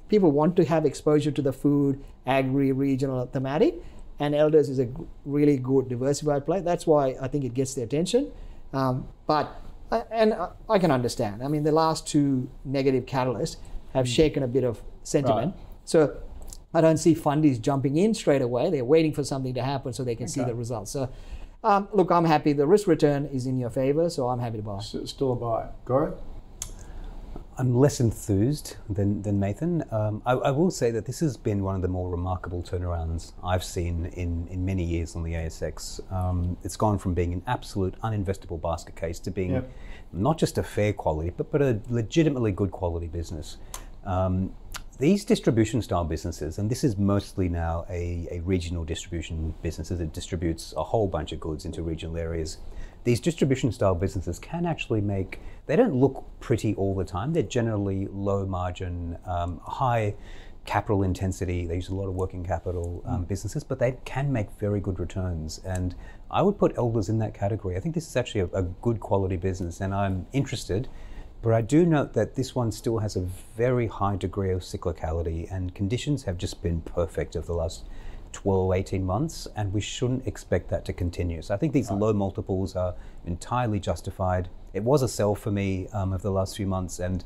people 0.09 0.31
want 0.31 0.57
to 0.57 0.65
have 0.65 0.85
exposure 0.87 1.31
to 1.33 1.43
the 1.43 1.53
food, 1.53 2.03
agri, 2.27 2.71
regional 2.73 3.27
thematic, 3.27 3.75
and 4.21 4.35
Elders 4.35 4.69
is 4.69 4.79
a 4.79 4.89
really 5.25 5.57
good 5.57 5.89
diversified 5.89 6.45
play. 6.47 6.61
That's 6.61 6.87
why 6.87 7.17
I 7.21 7.29
think 7.29 7.45
it 7.45 7.55
gets 7.55 7.75
the 7.75 7.83
attention. 7.83 8.31
Um, 8.73 9.09
but 9.27 9.61
and 10.11 10.35
I- 10.35 10.49
I 10.69 10.79
can 10.79 10.91
understand. 10.91 11.43
I 11.43 11.49
mean, 11.49 11.63
the 11.65 11.73
last 11.73 12.07
two 12.07 12.49
negative 12.65 13.07
catalysts 13.07 13.57
have 13.93 14.09
shaken 14.09 14.43
a 14.43 14.49
bit 14.49 14.65
of 14.65 14.83
sentiment. 15.03 15.55
So 15.85 16.17
I 16.75 16.81
don't 16.81 16.99
see 16.99 17.15
fundies 17.15 17.61
jumping 17.61 17.97
in 17.97 18.13
straight 18.15 18.43
away. 18.43 18.71
They're 18.71 18.85
waiting 18.85 19.13
for 19.13 19.25
something 19.25 19.55
to 19.55 19.63
happen 19.63 19.93
so 19.93 20.05
they 20.05 20.15
can 20.15 20.29
see 20.29 20.41
the 20.49 20.55
results. 20.55 20.91
So, 20.91 21.09
um, 21.65 21.89
look, 21.93 22.11
I'm 22.11 22.25
happy. 22.25 22.53
The 22.53 22.67
risk 22.67 22.87
return 22.87 23.27
is 23.27 23.47
in 23.47 23.59
your 23.59 23.71
favor, 23.71 24.11
so 24.11 24.29
I'm 24.29 24.41
happy 24.41 24.59
to 24.59 24.63
buy. 24.63 24.81
So 24.81 25.05
still 25.05 25.33
a 25.33 25.37
buy. 25.37 25.69
Gaurav? 25.87 26.19
I'm 27.59 27.75
less 27.75 28.01
enthused 28.01 28.77
than, 28.91 29.23
than 29.23 29.41
Mathan. 29.41 29.91
Um, 29.91 30.21
I, 30.27 30.33
I 30.33 30.51
will 30.51 30.71
say 30.71 30.91
that 30.91 31.07
this 31.07 31.21
has 31.21 31.39
been 31.39 31.63
one 31.63 31.75
of 31.75 31.81
the 31.81 31.89
more 31.89 32.11
remarkable 32.11 32.63
turnarounds 32.63 33.33
I've 33.43 33.65
seen 33.65 34.07
in, 34.15 34.47
in 34.49 34.65
many 34.65 34.85
years 34.85 35.17
on 35.17 35.23
the 35.23 35.33
ASX. 35.33 36.13
Um, 36.13 36.59
it's 36.65 36.77
gone 36.77 36.99
from 36.99 37.15
being 37.15 37.33
an 37.33 37.43
absolute 37.47 37.95
uninvestable 38.03 38.61
basket 38.61 38.95
case 38.95 39.19
to 39.21 39.31
being 39.31 39.53
Yep. 39.53 39.71
not 40.13 40.39
just 40.39 40.59
a 40.59 40.63
fair 40.63 40.93
quality, 40.93 41.31
but, 41.31 41.51
but 41.51 41.63
a 41.63 41.81
legitimately 41.89 42.53
good 42.53 42.71
quality 42.71 43.07
business. 43.07 43.57
Um, 44.05 44.53
these 44.99 45.25
distribution 45.25 45.81
style 45.83 46.05
businesses, 46.05 46.59
and 46.59 46.71
this 46.71 46.83
is 46.85 46.97
mostly 46.97 47.49
now 47.49 47.87
a, 47.89 48.29
a 48.31 48.41
regional 48.41 48.85
distribution 48.85 49.55
business 49.63 49.91
it 49.91 50.13
distributes 50.13 50.75
a 50.77 50.83
whole 50.83 51.07
bunch 51.07 51.33
of 51.33 51.41
goods 51.41 51.65
into 51.65 51.83
regional 51.83 52.17
areas, 52.17 52.59
these 53.07 53.21
distribution 53.21 53.71
style 53.71 53.95
businesses 53.95 54.41
can 54.41 54.67
actually 54.67 55.01
make, 55.01 55.39
they 55.67 55.77
don't 55.77 55.95
look 55.95 56.25
pretty 56.41 56.75
all 56.75 56.93
the 56.93 57.05
time. 57.05 57.33
They're 57.33 57.45
generally 57.45 58.09
low 58.11 58.45
margin, 58.45 59.17
um, 59.25 59.61
high 59.65 60.17
capital 60.65 61.05
intensity. 61.05 61.69
They 61.69 61.77
use 61.77 61.89
a 61.89 61.95
lot 61.95 62.09
of 62.09 62.15
working 62.15 62.45
capital 62.45 63.05
um, 63.07 63.23
businesses, 63.23 63.63
but 63.63 63.79
they 63.79 63.97
can 64.05 64.33
make 64.33 64.51
very 64.59 64.81
good 64.81 64.99
returns. 64.99 65.61
And 65.65 65.95
I 66.33 66.43
would 66.43 66.59
put 66.59 66.77
Elders 66.77 67.09
in 67.09 67.21
that 67.21 67.33
category. 67.33 67.77
I 67.77 67.81
think 67.81 67.95
this 67.95 68.09
is 68.09 68.17
actually 68.17 68.41
a, 68.41 68.47
a 68.47 68.63
good 68.63 68.99
quality 68.99 69.37
business, 69.37 69.81
and 69.81 69.95
I'm 69.95 70.27
interested. 70.33 70.89
But 71.43 71.53
I 71.53 71.61
do 71.61 71.87
note 71.87 72.13
that 72.15 72.35
this 72.35 72.57
one 72.57 72.73
still 72.73 72.99
has 72.99 73.15
a 73.15 73.21
very 73.57 73.87
high 73.87 74.17
degree 74.17 74.51
of 74.51 74.63
cyclicality, 74.63 75.47
and 75.49 75.73
conditions 75.77 76.25
have 76.25 76.39
just 76.39 76.61
been 76.61 76.81
perfect 76.81 77.37
over 77.37 77.47
the 77.47 77.53
last 77.53 77.85
12, 78.33 78.73
18 78.73 79.05
months, 79.05 79.49
and 79.57 79.73
we 79.73 79.81
shouldn't 79.81 80.27
expect 80.27 80.69
that 80.71 80.85
to 80.85 80.93
continue. 80.93 81.43
So 81.43 81.55
I 81.55 81.57
think 81.57 81.73
these 81.73 81.91
low 81.91 82.13
multiples 82.13 82.77
are 82.77 82.95
entirely 83.25 83.81
justified. 83.81 84.49
It 84.75 84.83
was 84.83 85.03
a 85.03 85.09
sell 85.09 85.35
for 85.35 85.51
me 85.51 85.89
um, 85.93 86.13
over 86.13 86.23
the 86.23 86.31
last 86.31 86.57
few 86.57 86.67
months, 86.67 86.99
and 86.99 87.25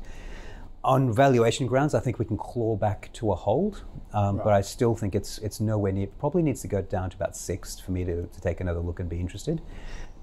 on 0.83 1.13
valuation 1.13 1.67
grounds, 1.67 1.93
I 1.93 1.99
think 1.99 2.17
we 2.17 2.25
can 2.25 2.37
claw 2.37 2.75
back 2.75 3.11
to 3.13 3.31
a 3.31 3.35
hold, 3.35 3.83
um, 4.13 4.37
but 4.37 4.53
I 4.53 4.61
still 4.61 4.95
think 4.95 5.13
it's 5.13 5.37
it's 5.39 5.59
nowhere 5.59 5.91
near. 5.91 6.07
Probably 6.07 6.41
needs 6.41 6.61
to 6.61 6.67
go 6.67 6.81
down 6.81 7.11
to 7.11 7.15
about 7.15 7.35
six 7.35 7.79
for 7.79 7.91
me 7.91 8.03
to, 8.03 8.25
to 8.25 8.41
take 8.41 8.61
another 8.61 8.79
look 8.79 8.99
and 8.99 9.07
be 9.07 9.19
interested. 9.19 9.61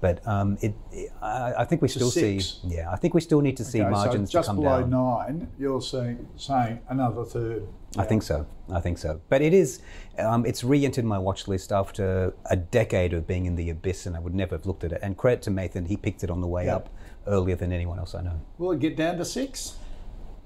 But 0.00 0.24
um, 0.28 0.56
it, 0.60 0.74
I, 1.20 1.54
I 1.58 1.64
think 1.64 1.82
we 1.82 1.88
still 1.88 2.10
see, 2.10 2.40
yeah, 2.62 2.88
I 2.90 2.96
think 2.96 3.14
we 3.14 3.20
still 3.20 3.40
need 3.40 3.56
to 3.56 3.64
see 3.64 3.80
Okay, 3.80 3.90
margins 3.90 4.30
so 4.30 4.38
just 4.38 4.46
to 4.46 4.54
come 4.54 4.62
below 4.62 4.80
down. 4.82 4.90
nine, 4.90 5.48
you're 5.58 5.80
saying 5.82 6.28
saying 6.36 6.78
another 6.88 7.24
third. 7.24 7.66
I 7.96 8.04
think 8.04 8.22
so. 8.22 8.46
I 8.72 8.80
think 8.80 8.98
so. 8.98 9.20
But 9.28 9.42
it 9.42 9.52
is, 9.52 9.80
um, 10.18 10.46
it's 10.46 10.62
re-entered 10.62 11.04
my 11.04 11.18
watch 11.18 11.48
list 11.48 11.72
after 11.72 12.32
a 12.44 12.54
decade 12.54 13.12
of 13.12 13.26
being 13.26 13.46
in 13.46 13.56
the 13.56 13.70
abyss, 13.70 14.06
and 14.06 14.14
I 14.14 14.20
would 14.20 14.34
never 14.34 14.56
have 14.56 14.66
looked 14.66 14.84
at 14.84 14.92
it. 14.92 15.00
And 15.02 15.16
credit 15.16 15.42
to 15.42 15.50
Mathan, 15.50 15.88
he 15.88 15.96
picked 15.96 16.22
it 16.22 16.30
on 16.30 16.40
the 16.42 16.46
way 16.46 16.66
Yeah. 16.66 16.76
up 16.76 16.90
earlier 17.26 17.56
than 17.56 17.72
anyone 17.72 17.98
else 17.98 18.14
I 18.14 18.22
know. 18.22 18.40
Will 18.58 18.72
it 18.72 18.78
get 18.80 18.96
down 18.96 19.16
to 19.18 19.24
six? 19.24 19.78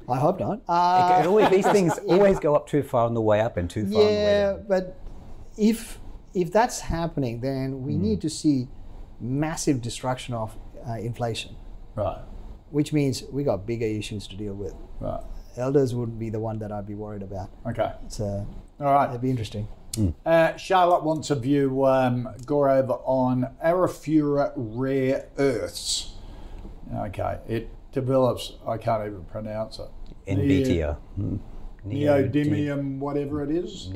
I 0.09 0.19
hope 0.19 0.41
not. 0.41 0.63
Uh, 0.67 1.19
it 1.21 1.27
always, 1.27 1.51
these 1.51 1.67
things 1.77 1.99
always 2.07 2.39
go 2.39 2.55
up 2.57 2.67
too 2.69 2.83
far 2.83 3.05
on 3.05 3.13
the 3.15 3.21
way 3.21 3.41
up 3.41 3.57
and 3.59 3.69
too 3.69 3.87
far 3.87 4.03
on 4.03 4.09
the 4.09 4.17
way 4.19 4.25
yeah, 4.25 4.53
down. 4.53 4.65
but 4.69 4.99
if 5.59 5.99
if 6.35 6.51
that's 6.51 6.81
happening, 6.81 7.41
then 7.41 7.83
we 7.83 7.97
need 7.97 8.21
to 8.23 8.31
see 8.31 8.67
massive 9.23 9.81
destruction 9.81 10.35
of 10.35 10.57
uh, 10.87 10.95
inflation, 10.95 11.57
Right. 11.95 12.19
which 12.71 12.93
means 12.93 13.23
we 13.33 13.45
got 13.45 13.67
bigger 13.67 13.87
issues 13.87 14.27
to 14.29 14.37
deal 14.37 14.55
with. 14.55 14.75
Right. 15.01 15.23
Elders 15.57 15.95
would 15.95 16.19
be 16.19 16.29
the 16.31 16.41
one 16.41 16.59
that 16.61 16.73
I'd 16.73 16.87
be 16.87 16.95
worried 16.95 17.23
about. 17.23 17.51
Okay. 17.67 17.93
So 18.09 18.47
All 18.81 18.93
right. 18.93 19.09
it'd 19.11 19.21
be 19.21 19.31
interesting. 19.31 19.69
Uh, 20.25 20.57
Charlotte 20.57 21.05
wants 21.05 21.31
a 21.31 21.35
view, 21.37 21.85
um, 21.85 22.27
go 22.47 22.67
over 22.69 22.95
on 23.05 23.55
Arafura 23.63 24.53
rare 24.57 25.29
earths. 25.37 26.15
Okay, 26.95 27.39
it 27.47 27.69
develops, 27.93 28.55
I 28.67 28.79
can't 28.79 29.07
even 29.07 29.25
pronounce 29.27 29.79
it. 29.79 29.89
NDPR. 30.27 30.97
Hmm. 31.17 31.37
Neo- 31.85 32.23
Neodymium, 32.27 33.01
whatever 33.01 33.43
it 33.43 33.51
is. 33.51 33.91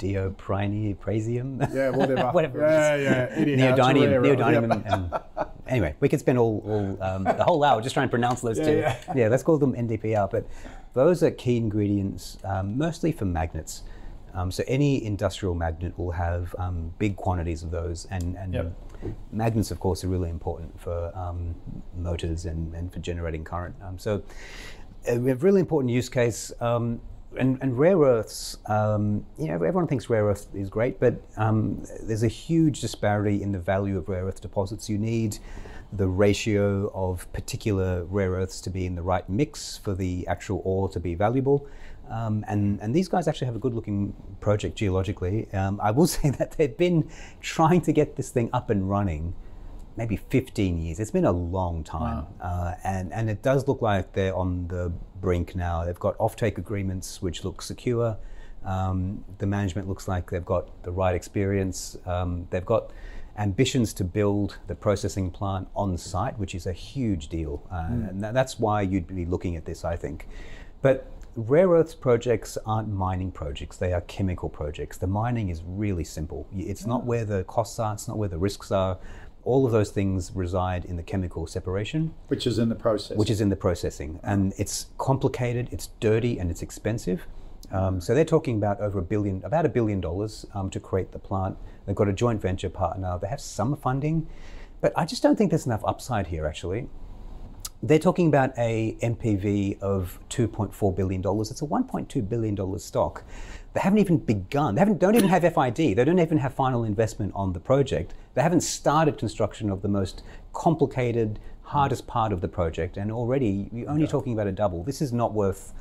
Neodioprasium. 0.00 1.74
Yeah, 1.74 1.90
whatever. 1.96 2.30
Whatever 2.30 2.60
Yeah, 2.60 2.96
yeah. 2.96 3.28
Anyhow, 3.36 3.76
Neodymium. 3.76 4.36
Neodymium. 4.36 4.84
Yep. 4.84 5.30
And, 5.36 5.46
anyway, 5.66 5.94
we 6.00 6.08
could 6.08 6.20
spend 6.20 6.38
all, 6.38 6.62
all 6.66 7.02
um, 7.02 7.24
the 7.24 7.44
whole 7.44 7.62
hour 7.64 7.80
just 7.80 7.94
trying 7.94 8.08
to 8.08 8.10
pronounce 8.10 8.40
those 8.40 8.58
two. 8.58 8.78
yeah. 8.78 8.96
Yeah, 9.14 9.28
let's 9.28 9.42
call 9.42 9.58
them 9.58 9.74
NDPR. 9.74 10.30
But 10.30 10.46
those 10.94 11.22
are 11.22 11.30
key 11.30 11.56
ingredients, 11.56 12.38
um, 12.44 12.76
mostly 12.76 13.12
for 13.12 13.24
magnets. 13.24 13.82
Um, 14.32 14.50
so 14.52 14.62
any 14.68 15.04
industrial 15.04 15.54
magnet 15.54 15.98
will 15.98 16.12
have 16.12 16.54
um, 16.58 16.92
big 16.98 17.16
quantities 17.16 17.62
of 17.64 17.70
those, 17.72 18.06
and, 18.12 18.36
and 18.36 18.54
Yep. 18.54 18.72
magnets, 19.32 19.72
of 19.72 19.80
course, 19.80 20.04
are 20.04 20.08
really 20.08 20.30
important 20.30 20.80
for 20.80 21.10
um, 21.16 21.54
motors 21.96 22.44
and, 22.44 22.72
and 22.74 22.92
for 22.92 23.00
generating 23.00 23.42
current. 23.42 23.74
Um, 23.82 23.98
so 23.98 24.22
a 25.08 25.18
really 25.18 25.60
important 25.60 25.92
use 25.92 26.08
case. 26.08 26.52
Um, 26.60 27.00
and, 27.38 27.58
and 27.62 27.78
rare 27.78 27.98
earths, 27.98 28.58
um, 28.66 29.24
you 29.38 29.46
know, 29.46 29.54
everyone 29.54 29.86
thinks 29.86 30.10
rare 30.10 30.24
earth 30.24 30.48
is 30.54 30.68
great, 30.68 30.98
but 30.98 31.20
um, 31.36 31.82
there's 32.02 32.22
a 32.22 32.28
huge 32.28 32.80
disparity 32.80 33.42
in 33.42 33.52
the 33.52 33.58
value 33.58 33.98
of 33.98 34.08
rare 34.08 34.24
earth 34.24 34.40
deposits. 34.40 34.88
You 34.88 34.98
need 34.98 35.38
the 35.92 36.08
ratio 36.08 36.90
of 36.94 37.30
particular 37.32 38.04
rare 38.04 38.32
earths 38.32 38.60
to 38.62 38.70
be 38.70 38.86
in 38.86 38.94
the 38.94 39.02
right 39.02 39.28
mix 39.28 39.76
for 39.76 39.94
the 39.94 40.26
actual 40.26 40.62
ore 40.64 40.88
to 40.88 41.00
be 41.00 41.14
valuable. 41.14 41.66
Um, 42.08 42.44
and, 42.48 42.80
and 42.80 42.94
these 42.94 43.08
guys 43.08 43.28
actually 43.28 43.46
have 43.46 43.56
a 43.56 43.60
good 43.60 43.74
looking 43.74 44.14
project 44.40 44.76
geologically. 44.76 45.48
Um, 45.52 45.80
I 45.80 45.92
will 45.92 46.06
say 46.18 46.30
that 46.30 46.52
they've 46.52 46.76
been 46.76 47.08
trying 47.40 47.80
to 47.82 47.92
get 47.92 48.16
this 48.16 48.30
thing 48.30 48.50
up 48.52 48.70
and 48.70 48.88
running 48.88 49.34
maybe 49.96 50.16
15 50.16 50.78
years. 50.78 51.00
It's 51.00 51.10
been 51.10 51.24
a 51.24 51.32
long 51.32 51.84
time. 51.84 52.26
Uh, 52.40 52.74
and, 52.84 53.12
and 53.12 53.28
it 53.28 53.42
does 53.42 53.66
look 53.68 53.82
like 53.82 54.12
they're 54.12 54.34
on 54.34 54.68
the 54.68 54.92
brink 55.20 55.54
now. 55.54 55.84
They've 55.84 55.98
got 55.98 56.16
offtake 56.18 56.58
agreements 56.58 57.20
which 57.20 57.44
look 57.44 57.60
secure. 57.62 58.16
Um, 58.64 59.24
the 59.38 59.46
management 59.46 59.88
looks 59.88 60.06
like 60.08 60.30
they've 60.30 60.44
got 60.44 60.82
the 60.82 60.90
right 60.92 61.14
experience. 61.14 61.96
Um, 62.06 62.46
they've 62.50 62.64
got 62.64 62.90
ambitions 63.38 63.92
to 63.94 64.04
build 64.04 64.58
the 64.66 64.74
processing 64.74 65.30
plant 65.30 65.68
on 65.74 65.96
site, 65.96 66.38
which 66.38 66.54
is 66.54 66.66
a 66.66 66.72
huge 66.72 67.28
deal. 67.28 67.62
Uh, 67.70 67.86
And 67.90 68.22
tha- 68.22 68.32
that's 68.34 68.58
why 68.58 68.82
you'd 68.82 69.06
be 69.06 69.24
looking 69.24 69.56
at 69.56 69.64
this, 69.64 69.84
I 69.84 69.96
think. 69.96 70.28
But 70.82 71.06
rare 71.36 71.68
earths 71.68 71.94
projects 71.94 72.58
aren't 72.66 72.88
mining 72.88 73.30
projects, 73.30 73.76
they 73.78 73.92
are 73.92 74.00
chemical 74.02 74.48
projects. 74.48 74.98
The 74.98 75.06
mining 75.06 75.48
is 75.48 75.62
really 75.66 76.04
simple. 76.04 76.46
It's 76.54 76.84
not 76.86 77.04
where 77.04 77.24
the 77.24 77.44
costs 77.44 77.78
are, 77.78 77.94
it's 77.94 78.08
not 78.08 78.18
where 78.18 78.28
the 78.28 78.38
risks 78.38 78.70
are. 78.72 78.98
All 79.44 79.64
of 79.66 79.72
those 79.72 79.90
things 79.90 80.32
reside 80.34 80.84
in 80.84 80.96
the 80.96 81.02
chemical 81.02 81.46
separation, 81.46 82.12
Which 82.28 82.46
is 82.46 82.58
in 82.58 82.68
the 82.68 82.74
process. 82.74 83.16
which 83.16 83.30
is 83.30 83.40
in 83.40 83.48
the 83.48 83.56
processing. 83.56 84.20
And 84.22 84.52
it's 84.58 84.86
complicated, 84.98 85.68
it's 85.72 85.88
dirty, 85.98 86.38
and 86.38 86.50
it's 86.50 86.62
expensive. 86.62 87.26
Um, 87.72 88.00
so 88.00 88.14
they're 88.14 88.24
talking 88.24 88.56
about 88.56 88.80
over 88.80 88.98
a 88.98 89.02
billion, 89.02 89.42
about 89.44 89.64
a 89.64 89.68
billion 89.68 90.00
dollars 90.00 90.44
um, 90.54 90.70
to 90.70 90.80
create 90.80 91.12
the 91.12 91.18
plant. 91.18 91.56
They've 91.86 91.96
got 91.96 92.08
a 92.08 92.12
joint 92.12 92.40
venture 92.42 92.68
partner. 92.68 93.18
They 93.20 93.28
have 93.28 93.40
some 93.40 93.76
funding, 93.76 94.26
but 94.80 94.92
I 94.96 95.04
just 95.06 95.22
don't 95.22 95.36
think 95.36 95.50
there's 95.50 95.66
enough 95.66 95.82
upside 95.86 96.26
here. 96.28 96.46
Actually, 96.46 96.88
they're 97.82 97.98
talking 97.98 98.26
about 98.26 98.52
a 98.58 98.96
NPV 99.00 99.80
of 99.80 100.18
2.4 100.28 100.94
billion 100.96 101.22
dollars. 101.22 101.50
It's 101.50 101.62
a 101.62 101.66
1.2 101.66 102.28
billion 102.28 102.54
dollars 102.54 102.84
stock. 102.84 103.24
They 103.72 103.80
haven't 103.80 103.98
even 103.98 104.18
begun. 104.18 104.74
They 104.74 104.80
haven't, 104.80 104.98
don't 104.98 105.14
even 105.14 105.28
have 105.28 105.42
FID. 105.42 105.76
They 105.76 106.04
don't 106.04 106.18
even 106.18 106.38
have 106.38 106.54
final 106.54 106.82
investment 106.82 107.32
on 107.36 107.52
the 107.52 107.60
project. 107.60 108.14
They 108.34 108.42
haven't 108.42 108.62
started 108.62 109.16
construction 109.16 109.70
of 109.70 109.82
the 109.82 109.88
most 109.88 110.22
complicated, 110.52 111.38
hardest 111.62 112.06
part 112.08 112.32
of 112.32 112.40
the 112.40 112.48
project, 112.48 112.96
and 112.96 113.12
already 113.12 113.68
you're 113.72 113.88
only 113.88 114.08
talking 114.08 114.32
about 114.32 114.48
a 114.48 114.52
double. 114.52 114.82
This 114.82 115.00
is 115.00 115.12
not 115.12 115.32
worth. 115.32 115.72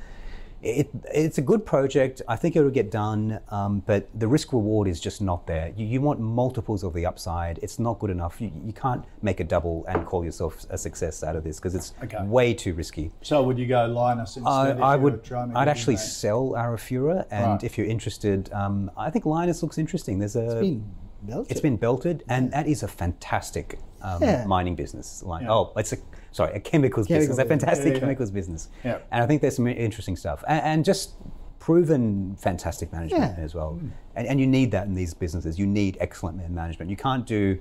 It, 0.61 0.89
it's 1.13 1.37
a 1.37 1.41
good 1.41 1.65
project. 1.65 2.21
I 2.27 2.35
think 2.35 2.55
it'll 2.57 2.69
get 2.69 2.91
done, 2.91 3.39
um, 3.49 3.81
but 3.85 4.09
the 4.19 4.27
risk 4.27 4.51
reward 4.51 4.87
is 4.89 4.99
just 4.99 5.21
not 5.21 5.47
there. 5.47 5.71
You, 5.77 5.85
you 5.85 6.01
want 6.01 6.19
multiples 6.19 6.83
of 6.83 6.93
the 6.93 7.05
upside. 7.05 7.59
It's 7.63 7.79
not 7.79 7.99
good 7.99 8.09
enough. 8.09 8.41
You, 8.41 8.51
you 8.65 8.73
can't 8.73 9.05
make 9.21 9.39
a 9.39 9.45
double 9.45 9.85
and 9.87 10.05
call 10.05 10.25
yourself 10.25 10.65
a 10.69 10.77
success 10.77 11.23
out 11.23 11.35
of 11.37 11.43
this 11.45 11.57
because 11.59 11.75
it's 11.75 11.93
Okay. 12.03 12.21
way 12.23 12.53
too 12.53 12.73
risky. 12.73 13.11
so 13.21 13.41
would 13.43 13.57
you 13.57 13.67
go 13.67 13.87
Lynas 13.89 14.35
instead? 14.37 14.81
I, 14.81 14.93
I 14.93 14.95
would. 14.97 15.21
I'd 15.55 15.67
actually 15.69 15.97
sell 15.97 16.51
Arafura, 16.57 17.25
and 17.31 17.45
Right. 17.45 17.63
if 17.63 17.77
you're 17.77 17.87
interested, 17.87 18.51
um, 18.51 18.91
I 18.97 19.09
think 19.09 19.23
Lynas 19.25 19.61
looks 19.61 19.77
interesting. 19.77 20.19
There's 20.19 20.35
a. 20.35 20.57
It's 20.59 20.61
been 20.61 20.85
belted. 21.23 21.51
It's 21.51 21.61
been 21.61 21.77
belted, 21.77 22.23
and 22.27 22.51
that 22.51 22.67
is 22.67 22.83
a 22.83 22.87
fantastic 22.87 23.79
um, 24.01 24.21
Yeah. 24.21 24.45
mining 24.45 24.75
business. 24.75 25.23
Like, 25.23 25.43
Yeah. 25.43 25.51
oh, 25.53 25.71
it's 25.77 25.93
a 25.93 25.97
sorry, 26.31 26.53
a 26.55 26.59
chemicals 26.59 27.07
Chemical 27.07 27.27
business, 27.35 27.45
a 27.45 27.47
fantastic 27.47 27.87
Yeah, 27.87 27.93
yeah. 27.93 27.99
chemicals 27.99 28.31
business. 28.31 28.69
Yeah. 28.83 28.99
And 29.11 29.23
I 29.23 29.27
think 29.27 29.41
there's 29.41 29.55
some 29.55 29.67
interesting 29.67 30.15
stuff, 30.15 30.43
and, 30.47 30.61
and 30.63 30.85
just 30.85 31.13
proven 31.59 32.35
fantastic 32.37 32.91
management 32.91 33.37
Yeah. 33.37 33.43
as 33.43 33.53
well. 33.53 33.79
And, 34.15 34.27
and 34.27 34.39
you 34.39 34.47
need 34.47 34.71
that 34.71 34.87
in 34.87 34.93
these 34.95 35.13
businesses. 35.13 35.59
You 35.59 35.67
need 35.67 35.97
excellent 35.99 36.37
management. 36.49 36.89
You 36.89 36.97
can't 36.97 37.25
do. 37.25 37.59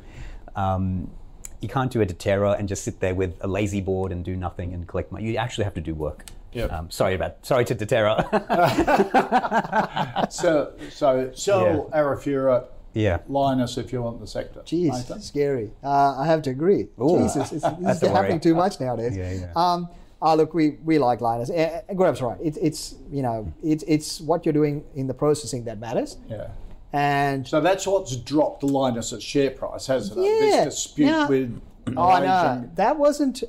Um, 0.56 1.10
you 1.60 1.68
can't 1.68 1.90
do 1.90 2.00
a 2.00 2.06
Deterra 2.06 2.56
and 2.58 2.68
just 2.68 2.84
sit 2.84 3.00
there 3.00 3.16
with 3.16 3.36
a 3.40 3.48
lazy 3.48 3.80
board 3.80 4.12
and 4.12 4.24
do 4.24 4.36
nothing 4.36 4.72
and 4.74 4.86
collect 4.86 5.10
money. 5.10 5.24
You 5.28 5.36
actually 5.38 5.64
have 5.64 5.74
to 5.74 5.80
do 5.80 5.92
work. 5.94 6.24
Yep. 6.52 6.72
Um, 6.72 6.90
sorry 6.90 7.14
about 7.14 7.44
sorry 7.44 7.64
to 7.66 7.74
Deterra. 7.74 8.24
So, 10.30 10.72
so 10.90 11.30
sell 11.34 11.90
Arafura, 11.92 12.66
yeah. 12.98 13.18
Lynas 13.28 13.78
if 13.78 13.92
you 13.92 14.02
want 14.02 14.20
the 14.20 14.26
sector. 14.26 14.60
Jeez, 14.60 14.90
Mathan? 14.90 15.22
scary. 15.22 15.70
Uh, 15.82 16.18
I 16.18 16.26
have 16.26 16.42
to 16.42 16.50
agree. 16.50 16.88
Ooh. 17.00 17.18
Jesus, 17.22 17.52
it's, 17.52 17.64
this 17.80 18.02
is 18.02 18.08
happening 18.08 18.40
too 18.40 18.54
much 18.54 18.80
nowadays. 18.80 19.16
Yeah, 19.16 19.32
yeah. 19.32 19.52
Um, 19.54 19.88
oh, 20.20 20.34
look, 20.34 20.54
we, 20.54 20.70
we 20.84 20.98
like 20.98 21.20
Lynas. 21.20 21.50
Uh, 21.50 21.94
Gaurav's 21.94 22.20
right. 22.22 22.38
It's 22.42 22.58
it's 22.58 22.94
you 23.10 23.22
know 23.22 23.52
it's 23.62 23.84
it's 23.86 24.20
what 24.20 24.44
you're 24.44 24.52
doing 24.52 24.84
in 24.94 25.06
the 25.06 25.14
processing 25.14 25.64
that 25.64 25.78
matters. 25.78 26.16
Yeah. 26.28 26.48
And 26.92 27.46
So 27.46 27.60
that's 27.60 27.86
what's 27.86 28.16
dropped 28.16 28.62
Lynas's 28.62 29.22
share 29.22 29.50
price, 29.50 29.86
hasn't 29.86 30.18
it? 30.18 30.22
Yeah. 30.24 30.64
This 30.64 30.74
dispute 30.74 31.06
Now- 31.06 31.28
with 31.28 31.60
oh 31.88 31.90
no, 31.92 31.94
Malaysian- 31.94 32.74
that 32.76 32.98
wasn't. 32.98 33.44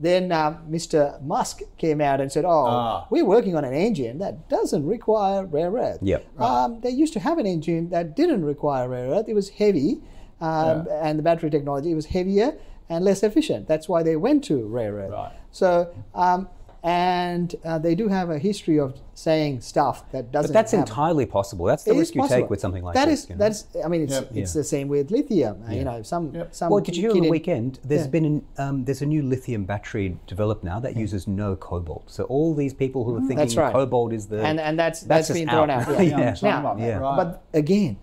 Then 0.00 0.32
uh, 0.32 0.58
Mr. 0.68 1.22
Musk 1.22 1.60
came 1.78 2.00
out 2.00 2.20
and 2.20 2.30
said, 2.32 2.44
"Oh, 2.44 2.66
Ah. 2.66 3.06
we're 3.10 3.24
working 3.24 3.54
on 3.56 3.64
an 3.64 3.74
engine 3.74 4.18
that 4.18 4.48
doesn't 4.48 4.84
require 4.86 5.44
rare 5.46 5.72
earth." 5.72 5.98
Yep. 6.02 6.40
Um, 6.40 6.80
they 6.80 6.90
used 6.90 7.12
to 7.12 7.20
have 7.20 7.38
an 7.38 7.46
engine 7.46 7.90
that 7.90 8.16
didn't 8.16 8.44
require 8.44 8.88
rare 8.88 9.08
earth. 9.10 9.28
It 9.28 9.34
was 9.34 9.50
heavy, 9.50 10.00
um, 10.40 10.88
and 10.90 11.18
the 11.18 11.22
battery 11.22 11.48
technology 11.50 11.92
it 11.92 11.94
was 11.94 12.06
heavier, 12.06 12.56
and 12.88 13.04
less 13.04 13.22
efficient. 13.22 13.68
That's 13.68 13.88
why 13.88 14.02
they 14.02 14.16
went 14.16 14.42
to 14.44 14.66
rare 14.66 14.94
earth. 14.94 15.12
Right. 15.12 15.32
So, 15.52 15.88
um, 16.14 16.48
and 16.84 17.54
uh, 17.64 17.78
they 17.78 17.94
do 17.94 18.08
have 18.08 18.28
a 18.28 18.38
history 18.38 18.78
of 18.78 18.94
saying 19.14 19.62
stuff 19.62 20.04
that 20.12 20.30
doesn't. 20.30 20.50
But 20.50 20.52
that's 20.52 20.72
happen. 20.72 20.86
entirely 20.86 21.24
possible. 21.24 21.64
That's 21.64 21.82
the 21.84 21.92
It 21.92 21.94
is 21.94 21.98
risk 22.00 22.14
you 22.14 22.20
possible. 22.20 22.40
take 22.42 22.50
with 22.50 22.60
something 22.60 22.84
like 22.84 22.94
That 22.94 23.06
this. 23.08 23.24
is- 23.24 23.30
you 23.30 23.36
know? 23.36 23.38
that's. 23.38 23.66
I 23.82 23.88
mean, 23.88 24.02
it's 24.02 24.12
Yep. 24.12 24.30
it's 24.34 24.52
the 24.52 24.62
same 24.64 24.88
with 24.88 25.10
lithium. 25.10 25.62
Uh, 25.66 25.72
You 25.72 25.84
know, 25.84 26.02
some 26.02 26.32
some. 26.50 26.70
Well, 26.70 26.80
did 26.82 26.94
you 26.96 27.02
hear 27.02 27.12
on 27.12 27.20
the 27.22 27.30
weekend? 27.30 27.78
There's 27.84 28.02
Yeah. 28.02 28.08
been 28.08 28.24
an, 28.26 28.42
um, 28.58 28.84
there's 28.84 29.00
a 29.02 29.06
new 29.06 29.22
lithium 29.22 29.64
battery 29.64 30.18
developed 30.26 30.62
now 30.62 30.78
that 30.80 30.94
uses 30.96 31.26
no 31.26 31.56
cobalt. 31.56 32.10
So 32.10 32.24
all 32.24 32.54
these 32.54 32.74
people 32.74 33.04
who 33.04 33.14
are 33.16 33.20
thinking 33.20 33.36
That's 33.38 33.56
right. 33.56 33.72
cobalt 33.72 34.12
is 34.12 34.26
the 34.26 34.42
and 34.44 34.60
and 34.60 34.78
that's 34.78 35.00
that's 35.00 35.08
that's 35.08 35.28
just 35.28 35.38
been 35.40 35.48
thrown 35.48 35.70
out. 35.70 35.88
out. 35.88 36.04
Yeah. 36.04 36.18
Yeah. 36.24 36.34
Some 36.34 36.62
Now, 36.62 36.76
yeah. 36.78 36.98
right. 36.98 37.16
But 37.16 37.42
again, 37.54 37.96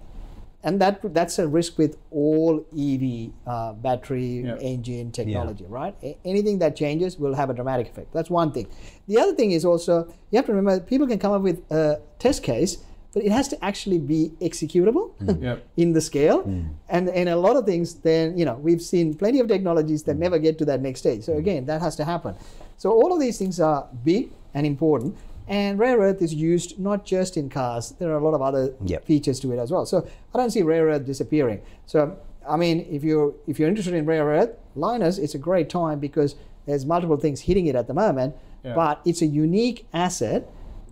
and 0.64 0.80
that 0.80 1.02
that's 1.14 1.40
a 1.40 1.48
risk 1.48 1.78
with 1.78 1.98
all 2.12 2.66
EV 2.78 3.32
uh, 3.48 3.74
battery 3.74 4.44
Yeah. 4.46 4.58
engine 4.58 5.12
technology, 5.12 5.66
right? 5.68 5.96
A- 6.04 6.18
anything 6.26 6.60
that 6.60 6.76
changes 6.76 7.18
will 7.18 7.34
have 7.34 7.50
a 7.50 7.54
dramatic 7.54 7.90
effect. 7.90 8.14
That's 8.14 8.30
one 8.30 8.52
thing. 8.52 8.68
The 9.08 9.18
other 9.18 9.34
thing 9.34 9.52
is 9.52 9.66
also 9.66 10.08
you 10.30 10.38
have 10.38 10.46
to 10.46 10.54
remember 10.54 10.84
people 10.84 11.08
can 11.08 11.20
come 11.20 11.32
up 11.34 11.42
with 11.42 11.60
a 11.72 12.00
test 12.20 12.44
case, 12.44 12.78
but 13.14 13.24
it 13.24 13.32
has 13.32 13.48
to 13.50 13.66
actually 13.66 13.98
be 13.98 14.32
executable 14.40 15.12
mm. 15.22 15.42
Yep. 15.48 15.68
in 15.78 15.94
the 15.94 16.02
scale. 16.02 16.44
Mm. 16.44 16.70
And 16.90 17.10
and 17.10 17.30
a 17.30 17.36
lot 17.36 17.56
of 17.56 17.66
things, 17.66 17.96
then 17.96 18.38
you 18.38 18.46
know 18.46 18.56
we've 18.56 18.82
seen 18.82 19.14
plenty 19.16 19.40
of 19.40 19.48
technologies 19.48 20.04
that 20.04 20.16
mm. 20.16 20.20
never 20.20 20.38
get 20.40 20.58
to 20.60 20.66
that 20.66 20.82
next 20.82 21.00
stage. 21.00 21.24
So 21.24 21.38
again, 21.38 21.66
that 21.66 21.82
has 21.82 21.96
to 21.98 22.06
happen. 22.06 22.36
So 22.78 22.92
all 22.92 23.14
of 23.14 23.20
these 23.20 23.38
things 23.38 23.60
are 23.60 23.88
big 24.04 24.32
and 24.54 24.66
important. 24.66 25.16
And 25.52 25.78
rare 25.78 25.98
earth 26.00 26.22
is 26.22 26.34
used 26.34 26.80
not 26.80 27.06
just 27.06 27.36
in 27.36 27.50
cars. 27.50 27.94
There 28.00 28.10
are 28.10 28.18
a 28.18 28.24
lot 28.24 28.34
of 28.34 28.42
other 28.42 28.74
Yep. 28.86 29.04
features 29.06 29.38
to 29.42 29.52
it 29.52 29.60
as 29.60 29.70
well. 29.70 29.86
So 29.86 30.08
I 30.34 30.38
don't 30.38 30.50
see 30.50 30.62
rare 30.62 30.86
earth 30.86 31.06
disappearing. 31.06 31.60
So 31.86 32.16
I 32.48 32.56
mean, 32.58 32.88
if 32.90 33.04
you're 33.04 33.34
if 33.48 33.60
you're 33.60 33.68
interested 33.70 33.94
in 33.94 34.06
rare 34.06 34.26
earth, 34.26 34.52
Lynas, 34.76 35.20
it's 35.20 35.36
a 35.36 35.38
great 35.50 35.70
time 35.70 36.00
because 36.00 36.36
there's 36.66 36.86
multiple 36.86 37.18
things 37.18 37.42
hitting 37.42 37.66
it 37.68 37.76
at 37.76 37.88
the 37.88 37.94
moment. 37.94 38.34
Yeah. 38.64 38.76
But 38.76 39.02
it's 39.06 39.22
a 39.22 39.26
unique 39.28 39.86
asset, 39.94 40.48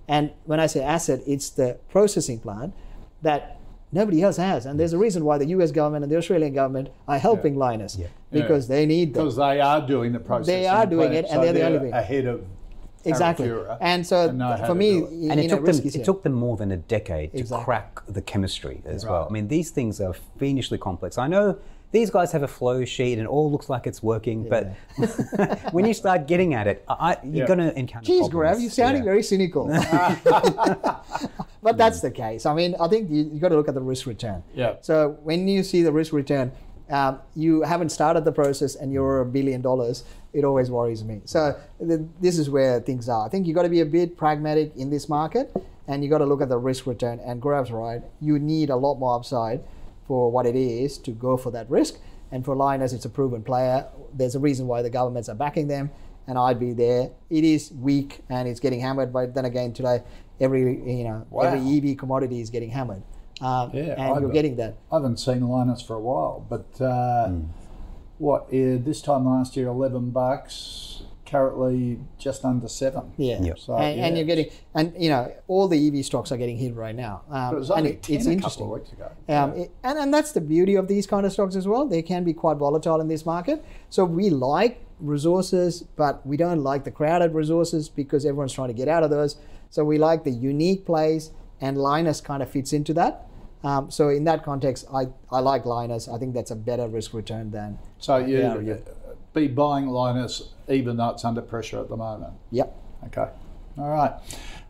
and 0.08 0.32
when 0.46 0.60
I 0.60 0.68
say 0.68 0.82
asset, 0.82 1.22
it's 1.26 1.50
the 1.50 1.78
processing 1.90 2.40
plant 2.40 2.74
that 3.22 3.42
nobody 3.92 4.22
else 4.22 4.38
has. 4.38 4.66
And 4.66 4.80
there's 4.80 4.94
a 4.94 4.98
reason 4.98 5.24
why 5.24 5.38
the 5.38 5.48
U.S. 5.56 5.72
government 5.72 6.04
and 6.04 6.12
the 6.12 6.18
Australian 6.18 6.54
government 6.54 6.90
are 7.08 7.18
helping 7.20 7.56
Lynas 7.56 7.94
because 8.32 8.68
they 8.68 8.86
need 8.86 9.14
them. 9.14 9.24
because 9.24 9.36
they 9.38 9.60
are 9.62 9.82
doing 9.86 10.12
the 10.14 10.20
process. 10.20 10.48
They 10.48 10.68
are 10.68 10.86
doing 10.86 11.14
it, 11.14 11.26
and 11.30 11.42
they're 11.44 11.54
the 11.54 11.66
only 11.66 11.80
thing. 11.80 11.94
ahead 11.94 12.26
of 12.26 12.44
Exactly. 13.06 13.48
Arafura 13.48 13.78
And 13.82 14.06
so 14.06 14.32
know 14.32 14.56
how 14.58 14.66
for 14.68 14.76
me, 14.76 15.00
it. 15.00 15.32
and 15.32 15.40
it 15.40 15.50
took 15.50 15.62
risk 15.66 15.80
them 15.80 15.88
it 15.88 15.96
here. 15.96 16.04
took 16.06 16.24
them 16.24 16.34
more 16.34 16.58
than 16.58 16.72
a 16.72 16.78
decade 16.78 17.32
to 17.32 17.38
Exactly. 17.40 17.64
crack 17.66 18.02
the 18.08 18.22
chemistry 18.22 18.82
as 18.86 19.06
well. 19.06 19.26
I 19.30 19.32
mean, 19.32 19.48
these 19.48 19.70
things 19.72 20.02
are 20.02 20.14
fiendishly 20.38 20.78
complex. 20.78 21.18
I 21.18 21.28
know 21.28 21.58
these 21.92 22.12
guys 22.12 22.32
have 22.34 22.44
a 22.44 22.48
flow 22.48 22.86
sheet 22.86 23.14
and 23.14 23.22
it 23.22 23.28
all 23.28 23.50
looks 23.52 23.68
like 23.70 23.88
it's 23.88 24.04
working, 24.04 24.48
but 24.48 24.68
when 25.72 25.86
you 25.86 25.94
start 25.94 26.28
getting 26.28 26.54
at 26.54 26.68
it, 26.68 26.84
I, 26.88 27.18
you're 27.24 27.34
Yeah. 27.34 27.48
going 27.48 27.60
to 27.60 27.80
encounter 27.80 28.06
Geez, 28.06 28.28
problems. 28.30 28.58
Gaurav, 28.58 28.62
you're 28.62 28.70
sounding 28.72 29.04
Yeah. 29.04 29.10
very 29.12 29.24
cynical. 29.24 29.66
but 31.62 31.78
that's 31.78 32.02
the 32.02 32.12
case. 32.12 32.46
I 32.46 32.54
mean, 32.54 32.76
I 32.80 32.88
think 32.88 33.10
you, 33.10 33.30
have 33.32 33.40
got 33.40 33.50
to 33.50 33.56
look 33.56 33.68
at 33.68 33.74
the 33.76 33.82
risk 33.82 34.06
return. 34.06 34.44
Yeah. 34.54 34.76
So 34.82 35.18
when 35.24 35.48
you 35.48 35.64
see 35.64 35.82
the 35.82 35.92
risk 35.92 36.14
return, 36.14 36.52
um, 36.90 37.20
you 37.36 37.62
haven't 37.62 37.90
started 37.90 38.26
the 38.26 38.32
process 38.32 38.76
and 38.76 38.92
you're 38.92 39.20
a 39.22 39.26
billion 39.26 39.62
dollars. 39.62 40.04
It 40.34 40.44
always 40.44 40.70
worries 40.70 41.04
me. 41.04 41.22
So 41.26 41.56
th- 41.80 42.02
this 42.22 42.38
is 42.38 42.50
where 42.50 42.80
things 42.80 43.10
are. 43.10 43.26
I 43.26 43.30
think 43.30 43.48
you've 43.48 43.56
got 43.56 43.64
to 43.64 43.70
be 43.70 43.82
a 43.82 43.86
bit 43.86 44.16
pragmatic 44.18 44.76
in 44.76 44.90
this 44.90 45.10
market, 45.10 45.52
and 45.88 46.04
you've 46.04 46.12
got 46.12 46.20
to 46.20 46.26
look 46.26 46.42
at 46.42 46.50
the 46.50 46.58
risk 46.58 46.86
return. 46.86 47.20
And 47.20 47.42
Gaurav's 47.42 47.72
right. 47.72 48.02
You 48.22 48.38
need 48.40 48.70
a 48.70 48.76
lot 48.76 48.96
more 49.00 49.16
upside 49.16 49.62
for 50.08 50.32
what 50.32 50.46
it 50.46 50.56
is 50.56 50.98
to 51.00 51.12
go 51.12 51.36
for 51.38 51.52
that 51.52 51.70
risk. 51.70 52.00
And 52.32 52.46
for 52.46 52.56
Lynas, 52.56 52.94
it's 52.94 53.06
a 53.06 53.10
proven 53.10 53.42
player. 53.44 53.88
There's 54.14 54.36
a 54.36 54.40
reason 54.40 54.68
why 54.68 54.84
the 54.84 54.90
governments 54.92 55.30
are 55.30 55.36
backing 55.36 55.68
them, 55.68 55.90
and 56.28 56.38
I'd 56.38 56.60
be 56.60 56.74
there. 56.74 57.10
It 57.32 57.44
is 57.44 57.72
weak 57.72 58.22
and 58.30 58.48
it's 58.48 58.60
getting 58.60 58.80
hammered, 58.82 59.12
but 59.12 59.34
then 59.34 59.46
again, 59.46 59.74
today 59.74 60.04
every 60.40 60.62
you 60.98 61.04
know 61.06 61.26
Wow. 61.32 61.42
every 61.44 61.60
EV 61.92 61.98
commodity 61.98 62.40
is 62.40 62.50
getting 62.52 62.70
hammered, 62.70 63.02
um, 63.42 63.72
Yeah, 63.74 63.94
and 63.98 64.02
I 64.02 64.20
you're 64.20 64.30
bet. 64.30 64.34
getting 64.34 64.56
that. 64.58 64.76
I 64.92 64.96
haven't 64.98 65.18
seen 65.18 65.42
Lynas 65.42 65.86
for 65.86 65.96
a 65.96 66.00
while, 66.00 66.46
but 66.48 66.80
uh, 66.80 67.28
Hmm. 67.30 67.42
What 68.20 68.44
uh, 68.44 68.78
this 68.80 69.02
time 69.02 69.26
last 69.26 69.58
year, 69.58 69.68
eleven 69.68 70.12
bucks. 70.12 71.02
Currently, 71.26 72.00
just 72.18 72.44
under 72.44 72.68
seven. 72.68 73.12
Yeah, 73.16 73.40
Yep. 73.44 73.60
So, 73.60 73.78
and, 73.78 74.00
and 74.00 74.18
you're 74.18 74.26
getting, 74.26 74.50
and 74.74 74.92
you 74.98 75.10
know, 75.10 75.32
all 75.48 75.68
the 75.68 75.78
EV 75.88 76.04
stocks 76.04 76.32
are 76.32 76.38
getting 76.38 76.58
hit 76.58 76.74
right 76.74 76.96
now. 76.96 77.22
Um, 77.30 77.52
But 77.52 77.56
it 77.56 77.60
was 77.60 77.70
only 77.70 77.90
it- 77.92 78.02
10 78.02 78.16
it's 78.16 78.26
a 78.26 78.32
interesting. 78.32 78.62
couple 78.64 78.74
of 78.76 78.82
weeks 78.82 78.94
ago. 78.94 79.12
Um, 79.30 79.54
it- 79.54 79.72
and, 79.84 80.00
and 80.00 80.12
that's 80.12 80.32
the 80.32 80.42
beauty 80.42 80.74
of 80.74 80.88
these 80.88 81.06
kind 81.06 81.28
of 81.28 81.32
stocks 81.32 81.56
as 81.56 81.68
well. 81.68 81.86
They 81.86 82.02
can 82.02 82.24
be 82.24 82.34
quite 82.34 82.58
volatile 82.58 83.00
in 83.00 83.08
this 83.10 83.28
market. 83.28 83.64
So 83.92 84.06
we 84.06 84.32
like 84.32 84.84
resources, 85.00 85.84
but 85.96 86.26
we 86.26 86.36
don't 86.36 86.64
like 86.64 86.84
the 86.84 86.90
crowded 86.90 87.36
resources 87.36 87.90
because 87.90 88.26
everyone's 88.26 88.54
trying 88.54 88.70
to 88.70 88.74
get 88.74 88.88
out 88.88 89.04
of 89.04 89.12
those. 89.12 89.36
So 89.70 89.86
we 89.86 90.00
like 90.00 90.24
the 90.24 90.32
unique 90.32 90.84
plays, 90.84 91.30
and 91.62 91.78
Lynas 91.78 92.24
kind 92.24 92.42
of 92.42 92.50
fits 92.50 92.74
into 92.74 92.92
that. 92.96 93.28
Um, 93.64 93.92
so 93.92 94.10
in 94.10 94.24
that 94.24 94.44
context, 94.44 94.86
I, 94.94 95.08
I 95.32 95.40
like 95.40 95.64
Lynas. 95.64 96.14
I 96.14 96.18
think 96.18 96.34
that's 96.34 96.52
a 96.52 96.56
better 96.56 96.88
risk 96.88 97.14
return 97.14 97.52
than. 97.52 97.78
So 97.98 98.18
you 98.18 98.38
Yeah, 98.38 98.60
yeah. 98.60 98.76
be 99.34 99.48
buying 99.48 99.88
Lynas, 99.88 100.50
even 100.70 100.98
though 100.98 101.10
it's 101.10 101.26
under 101.26 101.42
pressure 101.42 101.80
at 101.80 101.90
the 101.90 101.98
moment. 101.98 102.34
Yep. 102.52 102.76
Okay. 103.08 103.30
All 103.78 103.90
right. 103.90 104.14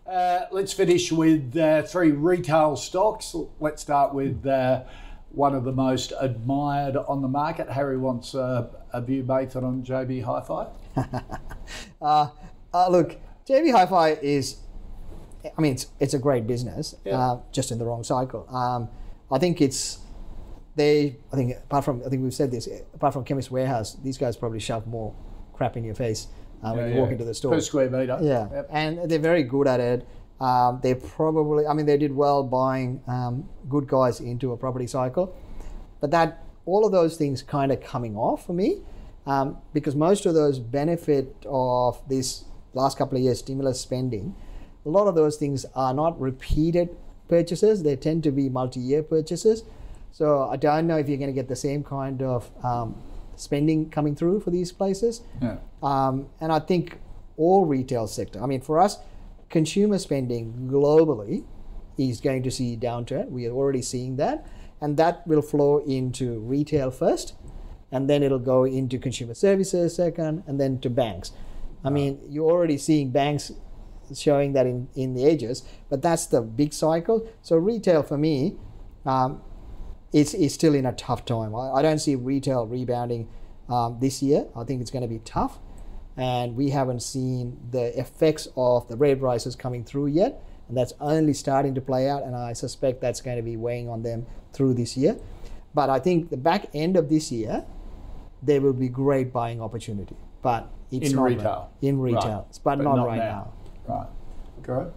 Uh, 0.07 0.45
let's 0.51 0.73
finish 0.73 1.11
with 1.11 1.55
uh, 1.55 1.83
three 1.83 2.11
retail 2.11 2.75
stocks. 2.75 3.35
Let's 3.59 3.81
start 3.83 4.13
with 4.13 4.43
uh, 4.45 4.81
one 5.31 5.53
of 5.53 5.63
the 5.63 5.71
most 5.71 6.13
admired 6.19 6.97
on 6.97 7.21
the 7.21 7.27
market. 7.27 7.69
Harry 7.69 7.97
wants 7.97 8.33
uh, 8.33 8.69
a 8.91 9.01
view 9.01 9.21
based 9.21 9.55
on 9.55 9.83
JB 9.83 10.23
Hi-Fi. 10.23 10.67
Uh, 12.01 12.87
look, 12.89 13.17
JB 13.47 13.71
Hi-Fi 13.71 14.09
is, 14.21 14.57
I 15.57 15.61
mean, 15.61 15.73
it's, 15.73 15.87
it's 15.99 16.13
a 16.13 16.19
great 16.19 16.45
business, 16.47 16.95
Yeah. 17.05 17.17
uh, 17.19 17.39
just 17.51 17.71
in 17.71 17.79
the 17.79 17.85
wrong 17.85 18.03
cycle. 18.03 18.45
Um, 18.53 18.89
I 19.31 19.39
think 19.39 19.61
it's 19.61 19.99
they. 20.75 21.17
I 21.31 21.35
think 21.35 21.55
apart 21.57 21.85
from 21.85 22.01
I 22.05 22.09
think 22.09 22.23
we've 22.23 22.33
said 22.33 22.51
this. 22.51 22.67
Apart 22.93 23.13
from 23.13 23.23
Chemist 23.23 23.51
Warehouse, 23.51 23.95
these 24.03 24.17
guys 24.17 24.35
probably 24.37 24.59
shove 24.59 24.87
more 24.87 25.13
crap 25.53 25.77
in 25.77 25.83
your 25.83 25.95
face 25.95 26.27
uh, 26.63 26.73
when 26.73 26.87
Yeah, 26.89 26.95
you 26.95 27.01
walk 27.01 27.11
into 27.11 27.23
the 27.25 27.33
store. 27.33 27.53
Per 27.53 27.61
square 27.61 27.89
metre. 27.89 28.17
Yeah, 28.21 28.47
Yep. 28.51 28.67
and 28.71 29.09
they're 29.09 29.19
very 29.19 29.43
good 29.43 29.67
at 29.67 29.79
it. 29.79 30.07
Um, 30.41 30.79
they 30.81 30.93
probably, 30.95 31.67
I 31.67 31.73
mean, 31.73 31.85
they 31.85 31.97
did 31.97 32.15
well 32.15 32.43
buying 32.43 33.01
um, 33.07 33.49
good 33.67 33.87
guys 33.87 34.21
into 34.21 34.53
a 34.53 34.57
property 34.57 34.87
cycle, 34.87 35.35
but 35.99 36.11
that 36.11 36.43
all 36.65 36.85
of 36.85 36.91
those 36.93 37.17
things 37.17 37.41
kind 37.43 37.71
of 37.73 37.81
coming 37.81 38.15
off 38.15 38.45
for 38.45 38.53
me, 38.53 38.81
um, 39.25 39.57
because 39.73 39.95
most 39.97 40.25
of 40.25 40.33
those 40.33 40.57
benefit 40.59 41.35
of 41.45 42.01
this 42.07 42.45
last 42.73 42.97
couple 42.97 43.17
of 43.17 43.23
years 43.23 43.39
stimulus 43.39 43.81
spending, 43.81 44.33
a 44.89 44.91
lot 44.97 45.07
of 45.07 45.15
those 45.15 45.37
things 45.37 45.65
are 45.75 45.93
not 45.93 46.19
repeated 46.19 46.89
purchases. 47.27 47.83
They 47.83 47.95
tend 47.95 48.23
to 48.23 48.31
be 48.31 48.49
multi-year 48.49 49.03
purchases. 49.03 49.63
So 50.11 50.25
I 50.53 50.57
don't 50.57 50.87
know 50.87 50.97
if 50.97 51.07
you're 51.07 51.21
going 51.25 51.33
to 51.35 51.39
get 51.41 51.47
the 51.47 51.55
same 51.55 51.83
kind 51.83 52.21
of 52.21 52.49
um, 52.63 52.95
spending 53.35 53.89
coming 53.89 54.15
through 54.15 54.39
for 54.39 54.51
these 54.51 54.71
places. 54.71 55.21
Yeah. 55.41 55.57
Um, 55.83 56.27
and 56.41 56.51
I 56.51 56.59
think 56.59 56.97
all 57.37 57.65
retail 57.65 58.07
sector, 58.07 58.41
I 58.41 58.47
mean, 58.47 58.61
for 58.61 58.79
us, 58.79 58.97
consumer 59.49 59.99
spending 59.99 60.69
globally 60.71 61.43
is 61.97 62.19
going 62.19 62.43
to 62.43 62.51
see 62.51 62.75
downturn. 62.75 63.29
We 63.29 63.45
are 63.47 63.53
already 63.53 63.83
seeing 63.83 64.17
that. 64.17 64.45
And 64.81 64.97
that 64.97 65.27
will 65.27 65.41
flow 65.41 65.79
into 65.79 66.39
retail 66.39 66.89
first, 66.89 67.33
and 67.91 68.09
then 68.09 68.23
it'll 68.23 68.39
go 68.39 68.63
into 68.63 68.97
consumer 68.97 69.33
services 69.33 69.95
second, 69.95 70.43
and 70.47 70.57
then 70.57 70.79
to 70.79 70.89
banks. 70.89 71.33
I 71.83 71.89
mean, 71.89 72.19
you're 72.29 72.49
already 72.49 72.77
seeing 72.77 73.11
banks 73.11 73.51
showing 74.15 74.53
that 74.53 74.65
in, 74.65 74.87
in 74.95 75.13
the 75.13 75.25
edges, 75.25 75.63
but 75.89 76.01
that's 76.01 76.25
the 76.27 76.41
big 76.41 76.73
cycle. 76.73 77.27
So 77.41 77.55
retail 77.57 78.03
for 78.03 78.17
me, 78.17 78.57
um, 79.05 79.41
it's, 80.13 80.33
it's 80.33 80.53
still 80.53 80.73
in 80.75 80.85
a 80.85 80.93
tough 80.93 81.25
time. 81.25 81.55
I, 81.55 81.71
I 81.71 81.81
don't 81.81 81.99
see 81.99 82.15
retail 82.15 82.65
rebounding 82.65 83.27
um, 83.69 83.97
this 83.99 84.21
year. 84.23 84.45
I 84.55 84.63
think 84.63 84.81
it's 84.81 84.91
going 84.91 85.03
to 85.03 85.07
be 85.07 85.19
tough. 85.19 85.59
And 86.17 86.55
we 86.55 86.71
haven't 86.71 87.01
seen 87.01 87.57
the 87.71 87.97
effects 87.97 88.47
of 88.57 88.87
the 88.89 88.97
rate 88.97 89.21
rises 89.21 89.55
coming 89.55 89.83
through 89.85 90.07
yet. 90.07 90.43
And 90.67 90.75
that's 90.77 90.93
only 90.99 91.33
starting 91.33 91.73
to 91.75 91.81
play 91.81 92.09
out. 92.09 92.23
And 92.23 92.35
I 92.35 92.53
suspect 92.53 92.99
that's 93.01 93.21
going 93.21 93.37
to 93.37 93.43
be 93.43 93.55
weighing 93.57 93.87
on 93.87 94.03
them 94.03 94.25
through 94.51 94.73
this 94.73 94.97
year. 94.97 95.17
But 95.73 95.89
I 95.89 95.99
think 95.99 96.29
the 96.29 96.37
back 96.37 96.67
end 96.73 96.97
of 96.97 97.07
this 97.09 97.31
year, 97.31 97.63
there 98.41 98.59
will 98.61 98.73
be 98.73 98.89
great 98.89 99.31
buying 99.31 99.61
opportunity. 99.61 100.15
But 100.41 100.69
it's 100.91 101.11
In 101.11 101.15
not 101.15 101.23
right- 101.23 101.37
retail. 101.37 101.69
in 101.81 101.99
Right. 101.99 102.13
retail, 102.15 102.47
but, 102.63 102.79
not, 102.79 103.05
right 103.05 103.17
now. 103.17 103.53
Right. 103.89 104.07
Good. 104.61 104.93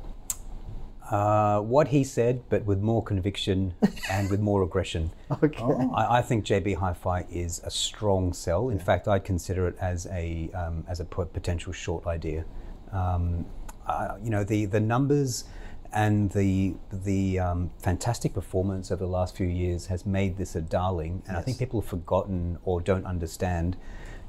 Uh, 1.11 1.61
what 1.61 1.89
he 1.89 2.05
said, 2.05 2.43
but 2.49 2.65
with 2.65 2.81
more 2.81 3.03
conviction 3.03 3.75
and 4.11 4.31
with 4.31 4.41
more 4.41 4.63
aggression. 4.63 5.11
Okay. 5.43 5.63
I, 5.95 6.19
I 6.19 6.23
think 6.23 6.45
JB 6.45 6.77
Hi-Fi 6.77 7.27
is 7.31 7.61
a 7.65 7.71
strong 7.71 8.33
sell. 8.33 8.69
In 8.69 8.79
fact, 8.79 9.09
I'd 9.09 9.25
consider 9.25 9.67
it 9.67 9.77
as 9.81 10.07
a 10.07 10.51
um, 10.55 10.85
as 10.89 11.01
a 11.01 11.05
potential 11.05 11.73
short 11.73 12.07
idea. 12.07 12.45
Um, 12.93 13.47
uh, 13.87 14.17
you 14.23 14.31
know, 14.31 14.45
the 14.45 14.67
the 14.67 14.81
numbers 14.81 15.45
and 15.93 16.31
the 16.33 16.75
the 16.93 17.39
um, 17.39 17.71
fantastic 17.79 18.35
performance 18.35 18.91
over 18.91 19.05
the 19.05 19.11
last 19.11 19.37
few 19.37 19.47
years 19.47 19.87
has 19.87 20.07
made 20.07 20.37
this 20.37 20.55
a 20.55 20.61
darling. 20.61 21.23
And 21.27 21.37
I 21.37 21.43
think 21.43 21.59
people 21.59 21.81
have 21.81 21.89
forgotten 21.89 22.59
or 22.65 22.81
don't 22.81 23.07
understand 23.07 23.77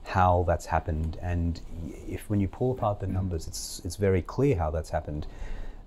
how 0.06 0.44
that's 0.48 0.66
happened. 0.66 1.18
And 1.22 1.60
if 2.08 2.30
when 2.30 2.40
you 2.40 2.48
pull 2.48 2.72
apart 2.72 3.00
the 3.00 3.08
mm. 3.08 3.14
numbers, 3.14 3.48
it's 3.48 3.82
it's 3.86 3.96
very 3.96 4.22
clear 4.22 4.56
how 4.56 4.72
that's 4.72 4.90
happened. 4.90 5.28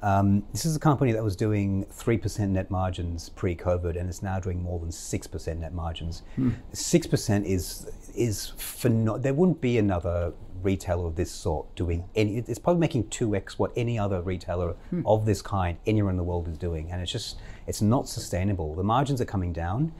Um, 0.02 0.44
this 0.52 0.66
is 0.66 0.76
a 0.76 0.78
company 0.78 1.12
that 1.12 1.24
was 1.24 1.36
doing 1.36 1.86
3% 1.86 2.50
net 2.50 2.70
margins 2.70 3.30
pre-COVID, 3.30 3.98
and 3.98 4.08
it's 4.08 4.22
now 4.22 4.38
doing 4.38 4.62
more 4.62 4.78
than 4.78 4.90
6% 4.90 5.58
net 5.58 5.72
margins. 5.72 6.22
Hmm. 6.36 6.50
6% 6.72 7.44
is 7.44 7.90
is 8.14 8.52
pheno- 8.56 9.20
There 9.20 9.34
wouldn't 9.34 9.60
be 9.60 9.78
another 9.78 10.32
retailer 10.62 11.06
of 11.06 11.16
this 11.16 11.30
sort 11.30 11.74
doing 11.74 12.04
any. 12.14 12.38
It's 12.38 12.58
probably 12.58 12.80
making 12.80 13.04
2x 13.04 13.58
what 13.58 13.72
any 13.76 13.98
other 13.98 14.20
retailer 14.20 14.74
hmm. 14.90 15.02
of 15.06 15.24
this 15.24 15.40
kind 15.42 15.78
anywhere 15.86 16.10
in 16.10 16.16
the 16.16 16.24
world 16.24 16.46
is 16.48 16.58
doing, 16.58 16.90
and 16.90 17.00
it's 17.00 17.12
just 17.12 17.38
it's 17.66 17.82
not 17.82 18.08
sustainable. 18.08 18.74
The 18.74 18.84
margins 18.84 19.20
are 19.20 19.26
coming 19.26 19.52
down. 19.52 19.92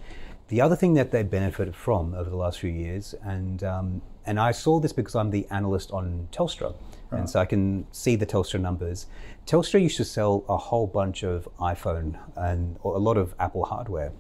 The 0.49 0.61
other 0.61 0.77
thing 0.77 0.95
that 0.95 1.11
they 1.11 1.25
benefited 1.25 1.75
from 1.75 2.15
over 2.15 2.31
the 2.31 2.37
last 2.37 2.61
few 2.61 2.71
years, 2.71 3.15
and 3.25 3.65
um, 3.65 4.03
and 4.25 4.39
I 4.39 4.53
saw 4.53 4.79
this 4.79 4.93
because 4.93 5.17
I'm 5.17 5.31
the 5.31 5.47
analyst 5.51 5.91
on 5.91 6.29
Telstra, 6.31 6.75
and 7.11 7.29
so 7.29 7.41
I 7.41 7.47
can 7.47 7.87
see 7.93 8.15
the 8.17 8.27
Telstra 8.27 8.61
numbers. 8.61 9.07
Telstra 9.45 9.81
used 9.81 9.97
to 9.97 10.05
sell 10.05 10.45
a 10.49 10.57
whole 10.57 10.87
bunch 10.87 11.25
of 11.25 11.49
iPhone 11.59 12.19
and 12.37 12.77
or 12.83 12.95
a 12.95 12.99
lot 12.99 13.17
of 13.17 13.35
Apple 13.41 13.65
hardware, 13.65 14.13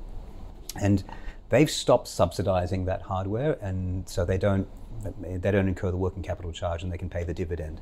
and 0.81 1.05
they've 1.51 1.70
stopped 1.70 2.09
subsidizing 2.09 2.87
that 2.87 3.03
hardware, 3.03 3.57
and 3.61 4.09
so 4.09 4.24
they 4.24 4.39
don't 4.39 4.66
they 5.20 5.51
don't 5.53 5.68
incur 5.68 5.93
the 5.93 5.97
working 5.97 6.24
capital 6.24 6.51
charge, 6.53 6.83
and 6.83 6.93
they 6.93 6.99
can 6.99 7.11
pay 7.11 7.22
the 7.22 7.35
dividend. 7.35 7.81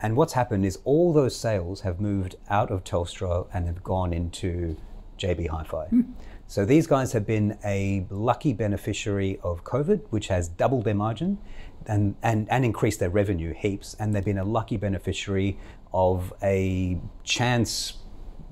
And 0.00 0.16
what's 0.16 0.32
happened 0.32 0.64
is 0.64 0.78
all 0.84 1.12
those 1.12 1.36
sales 1.36 1.82
have 1.82 2.00
moved 2.00 2.36
out 2.48 2.70
of 2.70 2.84
Telstra 2.84 3.46
and 3.52 3.66
have 3.66 3.82
gone 3.82 4.12
into 4.12 4.76
JB 5.18 5.48
Hi-Fi. 5.48 5.88
So 6.52 6.66
these 6.66 6.86
guys 6.86 7.14
have 7.14 7.26
been 7.26 7.56
a 7.64 8.04
lucky 8.10 8.52
beneficiary 8.52 9.38
of 9.42 9.64
COVID, 9.64 10.02
which 10.10 10.28
has 10.28 10.48
doubled 10.48 10.84
their 10.84 10.94
margin 10.94 11.38
and, 11.86 12.14
and, 12.22 12.46
and 12.50 12.62
increased 12.62 13.00
their 13.00 13.08
revenue 13.08 13.54
heaps. 13.54 13.96
And 13.98 14.14
they've 14.14 14.22
been 14.22 14.36
a 14.36 14.44
lucky 14.44 14.76
beneficiary 14.76 15.58
of 15.94 16.30
a 16.42 17.00
chance 17.24 17.94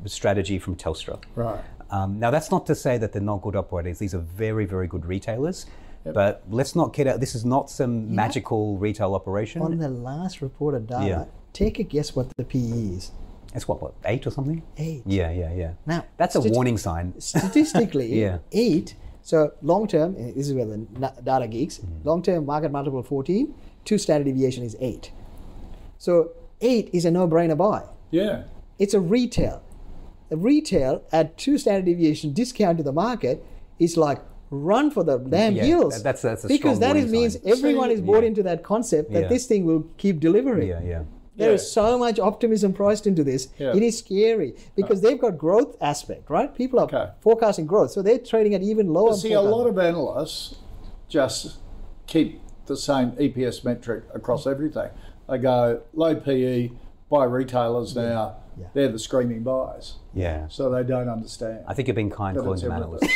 strategy 0.07 0.59
from 0.59 0.77
Telstra. 0.77 1.23
Right. 1.35 1.63
Um, 1.91 2.19
now, 2.19 2.31
that's 2.31 2.51
not 2.51 2.65
to 2.69 2.75
say 2.75 2.97
that 2.97 3.13
they're 3.13 3.21
not 3.21 3.43
good 3.43 3.55
operators. 3.55 3.99
These 3.99 4.15
are 4.15 4.21
very, 4.21 4.65
very 4.65 4.87
good 4.87 5.05
retailers. 5.05 5.67
But 6.03 6.43
let's 6.49 6.75
not 6.75 6.95
kid 6.95 7.07
out. 7.07 7.21
This 7.21 7.35
is 7.35 7.45
not 7.45 7.69
some 7.69 8.15
magical 8.15 8.79
retail 8.79 9.15
operation. 9.15 9.61
On 9.61 9.77
the 9.77 9.91
last 9.91 10.41
reported 10.41 10.87
data, 10.87 11.07
Yeah. 11.07 11.25
take 11.53 11.79
a 11.79 11.83
guess 11.83 12.17
what 12.17 12.35
the 12.39 12.45
PE 12.45 12.97
is. 12.97 13.13
It's 13.55 13.67
what, 13.67 13.83
what, 13.83 13.95
eight 14.05 14.27
or 14.27 14.31
something? 14.31 14.63
Eight. 14.77 15.03
Yeah, 15.07 15.31
yeah, 15.33 15.53
yeah. 15.53 15.73
Now, 15.87 16.05
that's 16.17 16.37
a 16.37 16.41
warning 16.41 16.79
sign. 16.79 17.15
Statistically, 17.21 18.07
Yeah. 18.21 18.39
eight. 18.53 18.95
So 19.23 19.53
long 19.63 19.87
term, 19.87 20.17
eh, 20.19 20.33
this 20.35 20.49
is 20.49 20.55
where 20.55 20.65
the 20.67 20.79
data 21.25 21.47
geeks. 21.49 21.79
Mm-hmm. 21.79 22.09
Long 22.09 22.23
term 22.23 22.47
market 22.47 22.71
multiple 22.71 23.03
14. 23.03 23.53
Two 23.85 23.99
standard 23.99 24.25
deviation 24.25 24.65
is 24.65 24.77
eight. 24.81 25.13
So 25.99 26.33
eight 26.61 26.91
is 26.93 27.05
a 27.05 27.11
no-brainer 27.11 27.57
buy. 27.57 27.83
Yeah. 28.11 28.45
It's 28.79 28.95
a 28.95 29.01
retail. 29.01 29.63
A 30.31 30.37
retail 30.37 31.03
at 31.13 31.37
two 31.37 31.59
standard 31.59 31.85
deviation 31.87 32.33
discount 32.33 32.79
to 32.79 32.85
the 32.85 32.93
market 32.93 33.45
is 33.79 33.97
like 33.97 34.21
run 34.51 34.91
for 34.91 35.05
the 35.05 35.19
damn 35.19 35.55
Yeah, 35.55 35.65
hills. 35.65 35.95
that- 35.97 36.03
that's- 36.05 36.23
that's 36.23 36.45
a 36.45 36.49
because 36.49 36.77
strong 36.77 36.81
that 36.81 36.97
is, 36.97 37.05
warning 37.05 37.13
means 37.21 37.33
sign. 37.35 37.53
everyone 37.53 37.91
is 37.91 38.01
bought 38.01 38.23
yeah. 38.23 38.29
into 38.29 38.43
that 38.45 38.63
concept 38.63 39.13
that 39.13 39.23
Yeah. 39.23 39.29
this 39.29 39.47
thing 39.47 39.65
will 39.65 39.85
keep 39.97 40.19
delivering. 40.21 40.69
Yeah, 40.69 40.83
yeah. 40.83 41.03
There 41.41 41.55
is 41.55 41.63
Yeah. 41.63 41.83
so 41.83 41.99
much 41.99 42.19
optimism 42.21 42.73
priced 42.73 43.07
into 43.07 43.25
this. 43.25 43.49
Yeah. 43.59 43.75
It 43.75 43.83
is 43.83 43.99
scary 43.99 44.55
because 44.77 44.99
uh. 44.99 45.09
they've 45.09 45.21
got 45.21 45.39
growth 45.39 45.77
aspect, 45.81 46.29
right? 46.29 46.55
People 46.55 46.79
are 46.81 46.85
Okay. 46.85 47.07
forecasting 47.21 47.67
growth, 47.67 47.93
so 47.93 48.03
they're 48.03 48.19
trading 48.19 48.55
at 48.55 48.63
even 48.63 48.93
lower. 48.93 49.15
See, 49.15 49.33
a 49.33 49.41
lot 49.41 49.67
of 49.67 49.79
analysts 49.79 50.57
just 51.09 51.57
keep 52.07 52.41
the 52.67 52.77
same 52.77 53.13
EPS 53.13 53.65
metric 53.65 54.05
across 54.15 54.47
everything. 54.47 54.91
They 55.29 55.39
go 55.39 55.81
low 55.95 56.15
PE, 56.15 56.73
buy 57.09 57.25
retailers 57.25 57.97
now. 57.97 58.37
Yeah. 58.59 58.67
They're 58.75 58.93
the 58.93 58.99
screaming 58.99 59.43
buys. 59.43 59.95
Yeah. 60.13 60.47
So 60.49 60.69
they 60.71 60.83
don't 60.83 61.09
understand. 61.09 61.61
I 61.67 61.73
think 61.73 61.89
you're 61.89 61.95
being 61.95 62.11
kind 62.11 62.37
But 62.37 62.45
calling 62.45 62.61
them 62.61 62.73
analysts. 62.73 63.09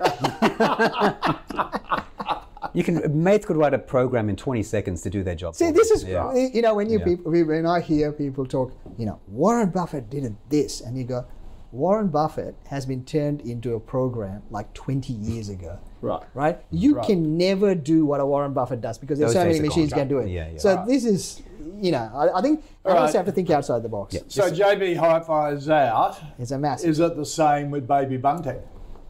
you 2.74 2.82
can 2.84 3.22
mates 3.22 3.46
could 3.46 3.56
write 3.56 3.74
a 3.74 3.78
program 3.78 4.28
in 4.28 4.36
20 4.36 4.62
seconds 4.62 5.02
to 5.02 5.10
do 5.10 5.22
their 5.22 5.34
job. 5.34 5.54
See, 5.54 5.70
this 5.70 5.90
is 5.90 6.04
Yeah. 6.04 6.34
you 6.34 6.62
know 6.62 6.74
when 6.74 6.90
you 6.90 6.98
Yeah. 6.98 7.04
people 7.04 7.32
when 7.32 7.66
I 7.66 7.80
hear 7.80 8.12
people 8.12 8.46
talk, 8.46 8.72
you 8.96 9.06
know, 9.06 9.18
Warren 9.28 9.70
Buffett 9.70 10.10
did 10.10 10.36
this, 10.48 10.80
and 10.80 10.96
you 10.96 11.04
go, 11.04 11.24
Warren 11.72 12.08
Buffett 12.08 12.56
has 12.68 12.84
been 12.84 13.04
turned 13.04 13.40
into 13.42 13.74
a 13.74 13.80
program 13.80 14.42
like 14.50 14.72
20 14.74 15.12
years 15.12 15.48
ago. 15.48 15.78
Right. 16.02 16.22
Right? 16.32 16.58
You 16.70 16.96
Right. 16.96 17.06
can 17.06 17.36
never 17.36 17.74
do 17.74 18.06
what 18.06 18.20
a 18.20 18.24
Warren 18.26 18.54
Buffett 18.54 18.80
does 18.80 18.96
because 18.96 19.18
there's 19.18 19.34
Those 19.34 19.42
so 19.42 19.46
many 19.46 19.60
machines 19.60 19.92
can 19.92 20.08
do 20.08 20.16
it. 20.20 20.30
Yeah, 20.30 20.48
yeah. 20.50 20.58
So 20.58 20.74
Right. 20.76 20.86
this 20.86 21.04
is, 21.04 21.42
you 21.78 21.92
know, 21.92 22.10
I, 22.14 22.38
I 22.38 22.40
think 22.40 22.62
All 22.86 22.92
analysts 22.92 23.08
right. 23.12 23.16
have 23.18 23.26
to 23.26 23.32
think 23.32 23.50
outside 23.50 23.82
the 23.82 23.90
box. 23.90 24.14
Yeah. 24.14 24.20
So 24.28 24.50
JB 24.50 24.94
Hi-Fi 24.96 25.50
is 25.50 25.68
out. 25.68 26.18
It's 26.38 26.52
a 26.52 26.58
massive. 26.58 26.88
Is 26.88 27.00
it 27.00 27.16
the 27.16 27.26
same 27.26 27.70
with 27.70 27.86
Baby 27.86 28.16
Bunting? 28.16 28.56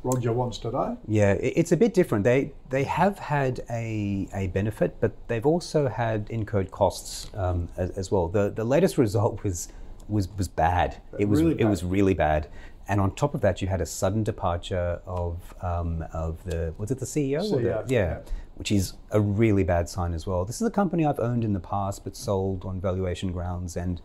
Roger 0.03 0.33
wants 0.33 0.59
to 0.59 0.71
know. 0.71 0.99
Yeah, 1.07 1.33
it's 1.33 1.73
a 1.73 1.77
bit 1.77 1.93
different. 1.95 2.25
They 2.25 2.53
they 2.71 2.85
have 2.85 3.19
had 3.19 3.61
a, 3.71 4.29
a 4.35 4.47
benefit, 4.49 4.97
but 5.01 5.13
they've 5.29 5.45
also 5.47 5.89
had 5.89 6.27
incurred 6.31 6.71
costs 6.71 7.31
um, 7.35 7.69
as, 7.77 7.91
as 7.91 8.11
well. 8.11 8.29
The 8.29 8.51
the 8.51 8.65
latest 8.65 8.99
result 8.99 9.43
was 9.45 9.69
was 10.09 10.29
was 10.37 10.49
bad. 10.49 11.01
It 11.19 11.27
was 11.29 11.43
Really 11.43 11.61
it 11.61 11.65
was 11.67 11.83
bad. 11.83 11.91
really 11.91 12.15
bad. 12.15 12.49
And 12.89 13.01
on 13.01 13.15
top 13.15 13.35
of 13.35 13.41
that, 13.43 13.63
you 13.63 13.69
had 13.69 13.81
a 13.81 13.87
sudden 13.87 14.25
departure 14.25 15.01
of 15.07 15.55
um, 15.63 16.05
of 16.13 16.43
the 16.45 16.75
was 16.79 16.91
it 16.91 16.99
the 16.99 17.07
CEO? 17.07 17.43
or 17.53 17.61
the- 17.61 17.69
yeah, 17.69 17.83
yeah. 17.89 18.19
which 18.57 18.73
is 18.73 18.95
a 19.11 19.21
really 19.21 19.65
bad 19.65 19.89
sign 19.89 20.15
as 20.15 20.27
well. 20.27 20.45
This 20.45 20.61
is 20.61 20.67
a 20.67 20.71
company 20.73 21.05
I've 21.05 21.21
owned 21.21 21.45
in 21.45 21.53
the 21.53 21.61
past, 21.61 22.05
but 22.05 22.17
sold 22.17 22.65
on 22.65 22.81
valuation 22.81 23.33
grounds 23.33 23.77
and 23.77 24.01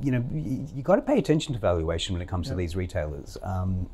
you 0.00 0.12
know, 0.12 0.24
you, 0.32 0.66
you 0.74 0.82
got 0.82 0.96
to 0.96 1.02
pay 1.02 1.18
attention 1.18 1.52
to 1.52 1.60
valuation 1.60 2.14
when 2.14 2.22
it 2.22 2.28
comes 2.28 2.48
to 2.48 2.54
these 2.54 2.74
retailers. 2.74 3.36
Um, 3.42 3.90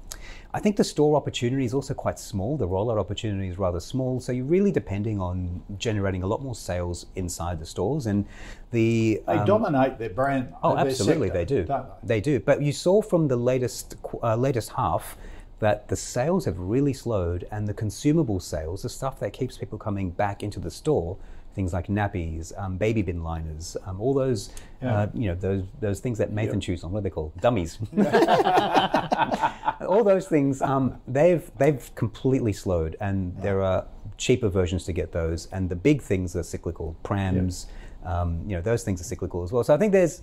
I 0.52 0.58
think 0.58 0.76
the 0.76 0.84
store 0.84 1.16
opportunity 1.16 1.64
is 1.64 1.74
also 1.74 1.94
quite 1.94 2.18
small. 2.18 2.56
The 2.56 2.66
rollout 2.66 2.98
opportunity 2.98 3.48
is 3.48 3.58
rather 3.58 3.78
small, 3.78 4.18
so 4.20 4.32
you're 4.32 4.44
really 4.44 4.72
depending 4.72 5.20
on 5.20 5.62
generating 5.78 6.24
a 6.24 6.26
lot 6.26 6.42
more 6.42 6.56
sales 6.56 7.06
inside 7.14 7.60
the 7.60 7.66
stores. 7.66 8.06
And 8.06 8.26
the 8.72 9.22
They 9.26 9.34
um, 9.34 9.46
dominate 9.46 9.98
their 9.98 10.10
brand. 10.10 10.52
Oh, 10.62 10.74
their 10.74 10.86
absolutely, 10.86 11.28
sector, 11.28 11.38
they 11.38 11.44
do. 11.44 11.64
Don't 11.64 11.86
they? 12.02 12.14
They 12.14 12.20
do. 12.20 12.40
But 12.40 12.62
you 12.62 12.72
saw 12.72 13.00
from 13.00 13.28
the 13.28 13.36
latest 13.36 13.94
uh, 14.22 14.34
latest 14.34 14.70
half 14.70 15.16
that 15.60 15.88
the 15.88 15.96
sales 15.96 16.46
have 16.46 16.58
really 16.58 16.94
slowed, 16.94 17.46
and 17.52 17.68
the 17.68 17.74
consumable 17.74 18.40
sales, 18.40 18.82
the 18.82 18.88
stuff 18.88 19.20
that 19.20 19.32
keeps 19.32 19.56
people 19.56 19.78
coming 19.78 20.10
back 20.10 20.42
into 20.42 20.58
the 20.58 20.70
store, 20.70 21.16
things 21.54 21.72
like 21.72 21.88
nappies, 21.88 22.56
um, 22.58 22.76
baby 22.76 23.02
bin 23.02 23.22
liners, 23.22 23.76
um, 23.86 24.00
all 24.00 24.14
those, 24.14 24.50
uh, 24.82 25.08
you 25.14 25.28
know, 25.28 25.34
those 25.34 25.64
those 25.80 26.00
things 26.00 26.18
that 26.18 26.32
Mathan 26.32 26.60
chews 26.62 26.84
on. 26.84 26.92
What 26.92 27.00
are 27.00 27.02
they 27.02 27.10
called? 27.10 27.32
Dummies. 27.40 27.78
all 29.86 30.04
those 30.04 30.28
things, 30.28 30.62
um, 30.62 31.00
they've 31.08 31.50
they've 31.58 31.90
completely 31.94 32.52
slowed, 32.52 32.96
and 33.00 33.36
there 33.42 33.62
are 33.62 33.86
cheaper 34.16 34.48
versions 34.48 34.84
to 34.84 34.92
get 34.92 35.12
those. 35.12 35.46
And 35.46 35.68
the 35.68 35.76
big 35.76 36.02
things 36.02 36.36
are 36.36 36.42
cyclical. 36.42 36.96
Prams, 37.02 37.66
um, 38.04 38.42
you 38.46 38.54
know, 38.56 38.62
those 38.62 38.84
things 38.84 39.00
are 39.00 39.04
cyclical 39.04 39.42
as 39.42 39.52
well. 39.52 39.64
So 39.64 39.74
I 39.74 39.78
think 39.78 39.92
there's 39.92 40.22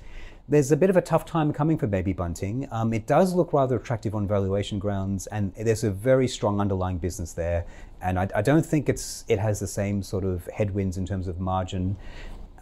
there's 0.49 0.71
a 0.71 0.78
bit 0.78 0.89
of 0.89 0.95
a 0.95 1.01
tough 1.01 1.25
time 1.25 1.51
coming 1.51 1.78
for 1.78 1.88
baby 1.88 2.13
bunting. 2.13 2.69
Um, 2.71 2.93
it 2.93 3.05
does 3.05 3.34
look 3.34 3.51
rather 3.51 3.75
attractive 3.75 4.15
on 4.15 4.28
valuation 4.28 4.80
grounds, 4.80 5.28
and 5.28 5.53
there's 5.55 5.84
a 5.84 5.91
very 5.91 6.28
strong 6.28 6.61
underlying 6.61 6.99
business 6.99 7.34
there. 7.34 7.65
And 8.02 8.20
I, 8.20 8.28
I 8.36 8.41
don't 8.41 8.66
think 8.66 8.89
it's 8.89 9.26
it 9.28 9.39
has 9.39 9.60
the 9.60 9.68
same 9.68 10.04
sort 10.04 10.24
of 10.24 10.48
headwinds 10.54 10.98
in 10.98 11.06
terms 11.06 11.28
of 11.28 11.39
margin. 11.39 11.98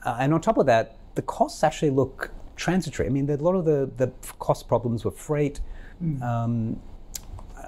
Uh, 0.04 0.18
and 0.20 0.34
on 0.34 0.42
top 0.42 0.58
of 0.58 0.66
that, 0.68 0.98
the 1.16 1.22
costs 1.22 1.64
actually 1.64 1.92
look 1.92 2.32
transitory. 2.56 3.08
I 3.08 3.12
mean, 3.12 3.30
a 3.30 3.36
lot 3.38 3.56
of 3.56 3.66
the, 3.66 3.90
the 3.98 4.12
cost 4.40 4.68
problems 4.68 5.04
were 5.04 5.12
freight. 5.12 5.60
Um, 6.22 6.82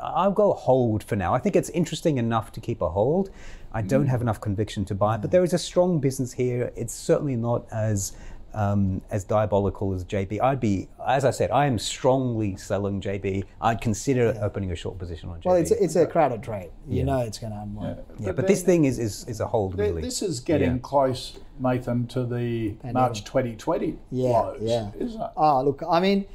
I'll 0.01 0.31
go 0.31 0.53
hold 0.53 1.03
for 1.03 1.15
now. 1.15 1.33
I 1.33 1.39
think 1.39 1.55
it's 1.55 1.69
interesting 1.69 2.17
enough 2.17 2.51
to 2.53 2.59
keep 2.59 2.81
a 2.81 2.89
hold. 2.89 3.29
I 3.73 3.81
don't 3.81 4.07
have 4.07 4.21
enough 4.21 4.39
conviction 4.39 4.85
to 4.85 4.95
buy, 4.95 5.17
but 5.17 5.31
there 5.31 5.43
is 5.43 5.53
a 5.53 5.57
strong 5.57 5.99
business 5.99 6.33
here. 6.33 6.71
It's 6.75 6.93
certainly 6.93 7.35
not 7.35 7.65
as 7.71 8.13
um, 8.57 9.01
as 9.11 9.23
diabolical 9.23 9.93
as 9.93 10.03
JB. 10.03 10.41
I'd 10.41 10.59
be, 10.59 10.87
as 11.07 11.23
I 11.25 11.31
said, 11.31 11.51
I 11.51 11.67
am 11.67 11.77
strongly 11.77 12.55
selling 12.57 12.99
JB. 13.01 13.43
I'd 13.61 13.79
consider 13.81 14.35
opening 14.41 14.71
a 14.71 14.75
short 14.75 14.97
position 14.97 15.29
on 15.29 15.39
JB. 15.39 15.45
well, 15.45 15.55
it's 15.55 15.71
a, 15.71 15.83
it's 15.83 15.95
a 15.95 16.05
crowded 16.07 16.41
trade. 16.43 16.71
You 16.87 16.99
Yeah. 16.99 17.03
know 17.05 17.19
it's 17.19 17.37
going 17.37 17.53
to 17.53 17.59
unwind. 17.59 17.99
yeah, 18.19 18.31
but 18.31 18.47
this 18.47 18.63
thing 18.63 18.85
is 18.85 18.97
is, 18.99 19.25
is 19.27 19.39
a 19.39 19.47
hold 19.47 19.75
Th- 19.77 19.87
really. 19.89 20.01
This 20.01 20.21
is 20.21 20.39
getting 20.39 20.71
Yeah. 20.73 20.77
close, 20.81 21.37
Mathan, 21.61 22.09
to 22.09 22.25
the 22.25 22.75
March 22.93 23.23
2020 23.23 23.97
Yeah, 24.11 24.29
lows, 24.31 24.57
yeah. 24.61 24.89
isn't 24.99 25.21
it? 25.21 25.29
Oh, 25.37 25.63
look, 25.63 25.83
I 25.87 25.99
mean, 25.99 26.25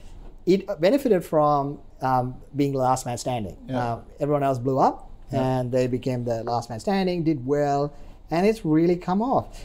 it 0.46 0.66
benefited 0.80 1.24
from 1.24 1.78
um, 2.00 2.36
being 2.54 2.72
the 2.72 2.78
last 2.78 3.04
man 3.06 3.18
standing. 3.18 3.56
Yeah. 3.68 3.78
Uh, 3.94 4.00
everyone 4.20 4.42
else 4.44 4.58
blew 4.58 4.78
up, 4.78 5.10
and 5.32 5.72
they 5.72 5.86
became 5.86 6.24
the 6.24 6.42
last 6.44 6.68
man 6.70 6.78
standing, 6.80 7.24
did 7.24 7.44
well, 7.46 7.92
and 8.30 8.46
it's 8.46 8.64
really 8.64 8.96
come 8.96 9.22
off. 9.22 9.64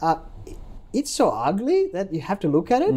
Uh, 0.00 0.16
it- 0.16 0.20
it's 0.98 1.10
so 1.10 1.26
ugly 1.30 1.80
that 1.92 2.06
you 2.14 2.20
have 2.30 2.40
to 2.40 2.48
look 2.48 2.70
at 2.70 2.82
it, 2.82 2.94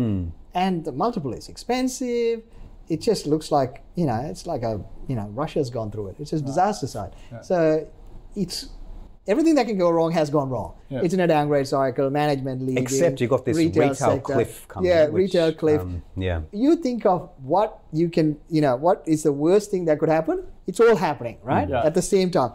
and 0.63 0.85
the 0.87 0.93
multiple 1.03 1.33
is 1.33 1.49
expensive. 1.49 2.41
It 2.87 3.01
just 3.01 3.27
looks 3.27 3.51
like 3.51 3.83
you 3.95 4.05
know, 4.09 4.19
it's 4.31 4.45
like 4.47 4.63
a 4.63 4.73
you 5.09 5.15
know, 5.15 5.27
Russia's 5.41 5.69
gone 5.69 5.91
through 5.91 6.07
it. 6.09 6.15
It's 6.19 6.31
just 6.31 6.45
disaster 6.45 6.87
side. 6.87 7.13
So 7.41 7.87
it's 8.35 8.69
everything 9.29 9.55
that 9.55 9.67
can 9.67 9.77
go 9.77 9.89
wrong 9.91 10.11
has 10.11 10.29
gone 10.29 10.49
wrong. 10.49 10.73
Yeah. 10.89 11.01
It's 11.03 11.13
in 11.13 11.19
a 11.19 11.27
downgrade 11.27 11.67
cycle, 11.67 12.09
management 12.09 12.61
leaving. 12.61 12.83
Except 12.83 13.21
you 13.21 13.27
got 13.27 13.45
this 13.45 13.57
retail, 13.57 13.93
sector. 13.93 14.33
cliff 14.33 14.67
coming. 14.67 14.89
Yeah, 14.89 15.05
which, 15.05 15.21
retail 15.21 15.53
cliff. 15.53 15.81
um, 15.81 16.01
yeah. 16.17 16.41
you 16.51 16.75
think 16.75 17.05
of 17.05 17.29
what 17.43 17.79
you 17.93 18.09
can, 18.09 18.37
you 18.49 18.61
know, 18.61 18.75
what 18.75 19.03
is 19.05 19.23
the 19.23 19.31
worst 19.31 19.69
thing 19.71 19.85
that 19.85 19.99
could 19.99 20.09
happen? 20.09 20.43
It's 20.67 20.79
all 20.79 20.95
happening, 20.95 21.37
right? 21.43 21.69
Yeah. 21.69 21.83
At 21.85 21.93
the 21.93 22.01
same 22.01 22.31
time. 22.31 22.53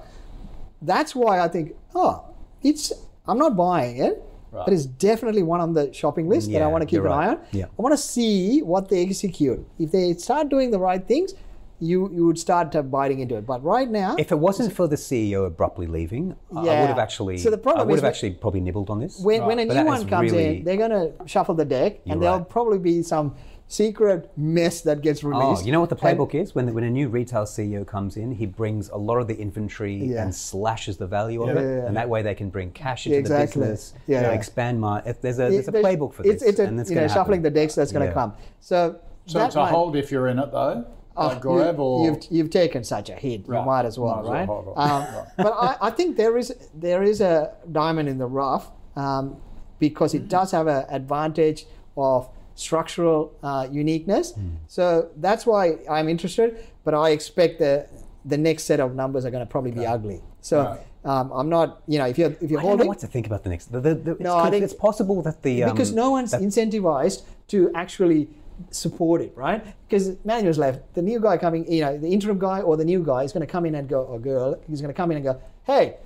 That's 0.83 1.15
why 1.15 1.41
I 1.41 1.49
think, 1.49 1.75
oh, 1.95 2.25
it's, 2.63 2.93
I'm 3.27 3.39
not 3.39 3.57
buying 3.57 3.99
it, 3.99 4.23
but 4.55 4.73
it's 4.73 4.87
definitely 4.87 5.43
one 5.43 5.61
on 5.61 5.75
the 5.75 5.93
shopping 5.93 6.29
list 6.29 6.51
that 6.53 6.63
I 6.63 6.67
want 6.67 6.83
to 6.83 6.87
keep 6.87 7.01
an 7.01 7.07
right. 7.07 7.27
eye 7.27 7.31
on. 7.33 7.41
Yeah. 7.53 7.65
I 7.79 7.83
want 7.83 7.93
to 7.93 7.99
see 7.99 8.61
what 8.63 8.89
they 8.89 9.03
execute. 9.03 9.67
If 9.79 9.91
they 9.91 10.15
start 10.15 10.49
doing 10.49 10.71
the 10.71 10.79
right 10.79 11.07
things, 11.07 11.35
you 11.81 12.09
you 12.13 12.25
would 12.27 12.39
start 12.39 12.75
uh, 12.77 12.83
biting 12.83 13.19
into 13.19 13.35
it. 13.37 13.45
But 13.47 13.63
right 13.65 13.91
now, 13.91 14.15
If 14.17 14.31
it 14.31 14.39
wasn't 14.39 14.73
for 14.73 14.87
the 14.87 14.97
CEO 14.97 15.45
abruptly 15.47 15.87
leaving, 15.89 16.37
I- 16.55 16.61
I 16.61 16.81
would 16.81 16.89
have 16.95 16.99
actually. 17.01 17.37
So 17.39 17.51
the 17.51 17.59
problem 17.59 17.83
I 17.83 17.87
would 17.91 17.97
is 17.97 18.03
have 18.03 18.09
actually 18.11 18.35
probably 18.35 18.61
nibbled 18.61 18.91
on 18.91 19.01
this. 19.01 19.21
when, 19.21 19.45
when 19.45 19.59
a 19.59 19.67
But 19.67 19.75
new 19.77 19.85
one 19.85 20.07
comes 20.09 20.31
really- 20.31 20.59
in, 20.59 20.65
they're 20.65 20.77
going 20.77 20.91
to 20.93 21.13
shuffle 21.27 21.55
the 21.57 21.65
deck, 21.65 21.93
You're 22.05 22.13
and 22.13 22.23
there'll 22.23 22.39
right. 22.39 22.49
probably 22.49 22.79
be 22.79 23.03
some 23.03 23.35
secret 23.79 24.31
mess 24.37 24.83
that 24.83 25.01
gets 25.03 25.25
released. 25.25 25.43
Oh, 25.43 25.49
released. 25.51 25.67
you 25.67 25.73
know 25.73 25.81
what 25.81 25.91
the 25.91 25.97
And- 26.07 26.19
playbook 26.19 26.35
is? 26.35 26.55
When, 26.55 26.73
when 26.75 26.85
a 26.85 26.91
new 26.91 27.09
retail 27.09 27.45
CEO 27.45 27.85
comes 27.87 28.17
in, 28.17 28.31
he 28.33 28.47
brings 28.47 28.89
a 28.91 28.97
lot 28.97 29.17
of 29.19 29.27
the 29.27 29.37
inventory 29.37 29.95
Yeah. 29.97 30.23
and 30.23 30.35
slashes 30.35 30.97
the 30.97 31.07
value 31.07 31.43
of 31.43 31.49
Yeah. 31.49 31.61
it, 31.61 31.65
Yeah, 31.65 31.77
yeah. 31.83 31.87
and 31.87 31.97
that 31.97 32.09
way 32.09 32.23
they 32.23 32.35
can 32.35 32.51
bring 32.51 32.71
cash 32.71 33.07
into 33.07 33.19
exactly. 33.19 33.61
the 33.63 33.67
business, 33.69 33.95
Yeah, 34.07 34.17
you 34.19 34.23
know, 34.23 34.29
yeah. 34.31 34.35
expand 34.35 34.81
my. 34.81 35.01
There's 35.01 35.39
a 35.39 35.51
there's 35.51 35.69
a 35.69 35.71
there's- 35.73 35.85
playbook 35.87 36.13
for 36.13 36.23
this, 36.23 36.35
it's, 36.35 36.43
It's 36.45 36.59
a, 36.61 36.65
and 36.67 36.79
it's 36.81 36.89
you 36.91 36.95
know, 36.97 37.03
gonna 37.03 37.13
shuffling 37.15 37.43
the 37.43 37.51
decks 37.51 37.75
that's 37.75 37.91
going 37.93 38.03
to 38.03 38.09
Yeah. 38.09 38.15
come. 38.15 38.35
So, 38.61 38.97
So 39.27 39.39
that 39.39 39.47
it's 39.47 39.57
a 39.57 39.59
might- 39.61 39.71
hold 39.71 39.97
if 39.97 40.13
you're 40.13 40.29
in 40.29 40.39
it 40.39 40.53
though. 40.53 40.85
Oh, 41.17 41.29
a 41.31 41.37
grab 41.37 41.77
you, 41.77 41.83
or 41.83 42.07
you've, 42.07 42.19
you've 42.29 42.51
taken 42.51 42.83
such 42.83 43.09
a 43.09 43.13
hit, 43.13 43.49
Right. 43.49 43.61
you 43.61 43.67
might 43.67 43.85
as 43.87 43.97
well, 44.01 44.17
Might 44.25 44.43
as 44.43 44.49
well 44.49 44.75
right? 44.77 44.91
Um, 44.91 45.27
but 45.37 45.53
I, 45.53 45.77
I 45.83 45.91
think 45.91 46.17
there 46.17 46.37
is 46.37 46.53
there 46.75 47.05
is 47.05 47.21
a 47.21 47.53
diamond 47.71 48.09
in 48.09 48.19
the 48.19 48.27
rough 48.27 48.73
um, 48.97 49.37
because 49.79 50.13
it 50.15 50.29
does 50.29 50.51
have 50.51 50.67
an 50.67 50.85
advantage 50.91 51.67
of 51.97 52.29
structural 52.55 53.33
uh, 53.43 53.67
uniqueness. 53.71 54.33
Hmm. 54.33 54.49
So 54.69 55.11
that's 55.17 55.45
why 55.47 55.79
I'm 55.91 56.09
interested. 56.09 56.65
But 56.85 56.95
I 56.95 57.11
expect 57.11 57.59
the 57.59 57.87
the 58.25 58.39
next 58.39 58.65
set 58.65 58.81
of 58.81 58.95
numbers 58.95 59.25
are 59.25 59.31
going 59.31 59.45
to 59.47 59.51
probably 59.51 59.71
be 59.71 59.85
ugly. 59.87 60.23
So 60.41 60.57
Right. 60.63 60.81
um, 61.05 61.31
I'm 61.33 61.49
not, 61.51 61.83
you 61.87 61.99
know, 61.99 62.07
if 62.07 62.17
you're 62.19 62.31
if 62.41 62.51
you're 62.51 62.61
I 62.61 62.63
don't 62.63 62.63
know 62.63 62.69
holding, 62.69 62.87
what 62.89 62.99
to 63.01 63.07
think 63.07 63.27
about 63.27 63.43
the 63.45 63.51
next. 63.51 63.67
The, 63.73 63.81
the, 63.81 63.95
the, 63.95 64.11
it's, 64.13 64.21
No, 64.21 64.37
I 64.37 64.51
think- 64.51 64.65
it's 64.65 64.75
possible 64.75 65.21
that 65.23 65.43
the 65.43 65.65
um, 65.65 65.71
because 65.73 65.93
no 65.93 66.11
one's 66.11 66.31
that- 66.31 66.41
incentivized 66.41 67.23
to 67.49 67.71
actually 67.75 68.29
support 68.71 69.21
it, 69.21 69.33
right? 69.37 69.65
Because 69.89 70.17
Manuel's 70.25 70.59
left, 70.59 70.95
the 70.95 71.03
new 71.03 71.19
guy 71.21 71.37
coming, 71.37 71.71
you 71.71 71.81
know, 71.81 71.99
the 71.99 72.09
interim 72.09 72.39
guy 72.39 72.61
or 72.61 72.77
the 72.77 72.85
new 72.85 73.03
guy 73.03 73.25
is 73.25 73.33
going 73.33 73.45
to 73.47 73.51
come 73.51 73.67
in 73.67 73.75
and 73.75 73.89
go, 73.89 74.03
or 74.05 74.19
girl, 74.21 74.57
he's 74.69 74.81
going 74.81 74.93
to 74.95 74.97
come 74.97 75.11
in 75.11 75.17
and 75.17 75.25
go, 75.27 75.41
hey, 75.65 75.97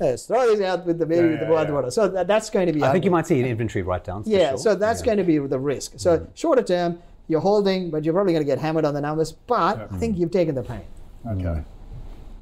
let's 0.00 0.26
throw 0.26 0.46
this 0.54 0.60
out 0.60 0.86
with 0.86 0.98
the 0.98 1.06
baby 1.06 1.28
with 1.28 1.40
the 1.40 1.46
yeah, 1.46 1.50
water. 1.50 1.80
yeah. 1.82 1.88
So 1.90 2.08
that, 2.08 2.26
that's 2.26 2.50
going 2.50 2.66
to 2.66 2.72
be. 2.72 2.82
I 2.82 2.92
think 2.92 3.04
you 3.04 3.10
might 3.10 3.26
see 3.26 3.40
an 3.40 3.46
inventory 3.46 3.82
write 3.82 4.04
down. 4.04 4.22
Yeah, 4.26 4.50
sure. 4.50 4.58
so 4.58 4.74
that's 4.74 5.00
Yeah. 5.00 5.06
going 5.06 5.18
to 5.18 5.24
be 5.24 5.38
the 5.38 5.58
risk. 5.58 5.94
So 5.96 6.26
shorter 6.34 6.62
term, 6.62 6.98
you're 7.28 7.40
holding, 7.40 7.90
but 7.90 8.04
you're 8.04 8.14
probably 8.14 8.32
going 8.32 8.44
to 8.44 8.50
get 8.50 8.58
hammered 8.58 8.84
on 8.84 8.94
the 8.94 9.00
numbers. 9.00 9.32
But 9.32 9.88
I 9.92 9.96
think 9.98 10.18
you've 10.18 10.30
taken 10.30 10.54
the 10.54 10.62
pain. 10.62 10.82
Okay. 11.26 11.62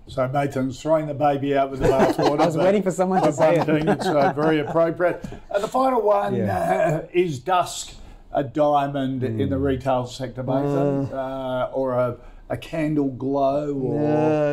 So 0.06 0.28
Mathan's 0.28 0.82
throwing 0.82 1.06
the 1.06 1.14
baby 1.14 1.56
out 1.56 1.70
with 1.70 1.80
the 1.80 1.88
bathwater. 1.88 2.40
I 2.42 2.46
was 2.46 2.56
waiting 2.58 2.82
for 2.82 2.90
someone 2.90 3.22
to 3.22 3.32
say 3.32 3.56
it. 3.56 3.66
bunting. 3.66 3.88
It's 3.88 4.04
uh, 4.06 4.32
very 4.34 4.58
appropriate. 4.66 5.24
And 5.50 5.64
the 5.64 5.68
final 5.68 6.02
one 6.02 6.38
uh, 6.38 7.06
is 7.14 7.38
dusk, 7.38 7.94
a 8.32 8.44
diamond 8.44 9.22
in 9.24 9.48
the 9.48 9.56
retail 9.58 10.06
sector, 10.06 10.42
Mathan, 10.44 11.10
uh, 11.10 11.70
or 11.72 11.92
a, 11.94 12.16
a 12.50 12.56
candle 12.56 13.08
glow, 13.10 13.72
or 13.74 14.00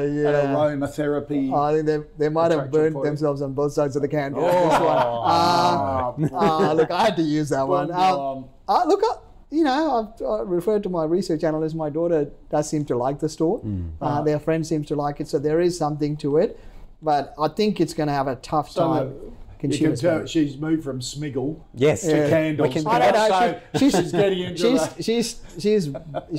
Yeah, 0.07 0.41
an 0.45 0.55
aromatherapy. 0.55 1.53
I 1.53 1.73
think 1.73 1.85
they, 1.85 1.99
they 2.17 2.29
might 2.29 2.51
have 2.51 2.71
burned 2.71 2.95
themselves 3.03 3.41
on 3.41 3.53
both 3.53 3.73
sides 3.73 3.95
of 3.95 4.01
the 4.01 4.07
candle. 4.07 4.41
One. 4.43 4.51
Ah, 4.51 6.13
Ah, 6.33 6.71
look, 6.73 6.89
I 6.91 7.03
had 7.05 7.15
to 7.17 7.21
use 7.21 7.49
that 7.49 7.67
one. 7.67 7.91
Um, 7.91 8.45
uh, 8.67 8.83
look, 8.87 9.01
uh, 9.03 9.15
you 9.49 9.63
know, 9.63 10.13
I've 10.15 10.21
uh, 10.21 10.45
referred 10.45 10.83
to 10.83 10.89
my 10.89 11.03
research 11.03 11.43
analyst. 11.43 11.75
My 11.75 11.89
daughter 11.89 12.31
does 12.49 12.69
seem 12.69 12.85
to 12.85 12.95
like 12.95 13.19
the 13.19 13.27
store. 13.29 13.59
Hmm. 13.59 13.89
Uh, 14.01 14.21
their 14.21 14.39
friend 14.39 14.65
seems 14.65 14.87
to 14.87 14.95
like 14.95 15.19
it, 15.19 15.27
so 15.27 15.39
there 15.39 15.59
is 15.59 15.77
something 15.77 16.15
to 16.17 16.37
it. 16.37 16.57
But 17.01 17.33
I 17.39 17.47
think 17.49 17.81
it's 17.81 17.93
going 17.93 18.07
to 18.07 18.13
have 18.13 18.27
a 18.27 18.35
tough 18.35 18.69
So 18.71 18.87
time. 18.87 19.35
You 19.64 19.78
can 19.78 19.95
tell 19.95 20.26
she's 20.26 20.57
moved 20.57 20.84
from 20.84 20.99
smiggle 21.01 21.59
Yes. 21.76 22.01
to 22.01 22.30
candles. 22.30 22.74
Can- 22.74 22.88
I 22.88 22.99
don't 22.99 23.14
know. 23.14 23.30
So 23.30 23.80
she- 23.80 23.89
she's 23.97 24.12
getting 24.12 24.39
into 24.39 24.57
she's, 24.62 24.88
the- 24.88 25.03
she's 25.03 25.41
she's 25.59 25.89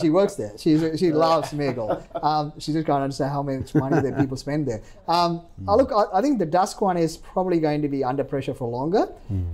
she 0.00 0.10
works 0.10 0.34
there. 0.36 0.52
She's 0.58 0.98
she 0.98 1.12
loves 1.12 1.50
Smiggle. 1.52 2.02
Um, 2.22 2.52
she 2.58 2.72
just 2.72 2.86
can't 2.86 3.02
understand 3.02 3.30
how 3.30 3.42
much 3.42 3.74
money 3.74 4.00
that 4.00 4.18
people 4.18 4.36
spend 4.36 4.66
there. 4.66 4.82
Um, 5.06 5.42
I 5.68 5.74
look, 5.74 5.92
I, 5.92 6.18
I 6.18 6.22
think 6.22 6.38
the 6.38 6.46
Dusk 6.46 6.80
one 6.80 6.96
is 6.96 7.16
probably 7.16 7.60
going 7.60 7.82
to 7.82 7.88
be 7.88 8.02
under 8.02 8.24
pressure 8.24 8.54
for 8.54 8.68
longer. 8.68 9.06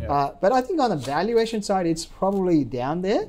Uh, 0.08 0.30
but 0.40 0.52
I 0.52 0.60
think 0.62 0.80
on 0.80 0.90
the 0.90 0.96
valuation 0.96 1.60
side, 1.62 1.86
it's 1.86 2.04
probably 2.06 2.64
down 2.64 3.02
there. 3.02 3.24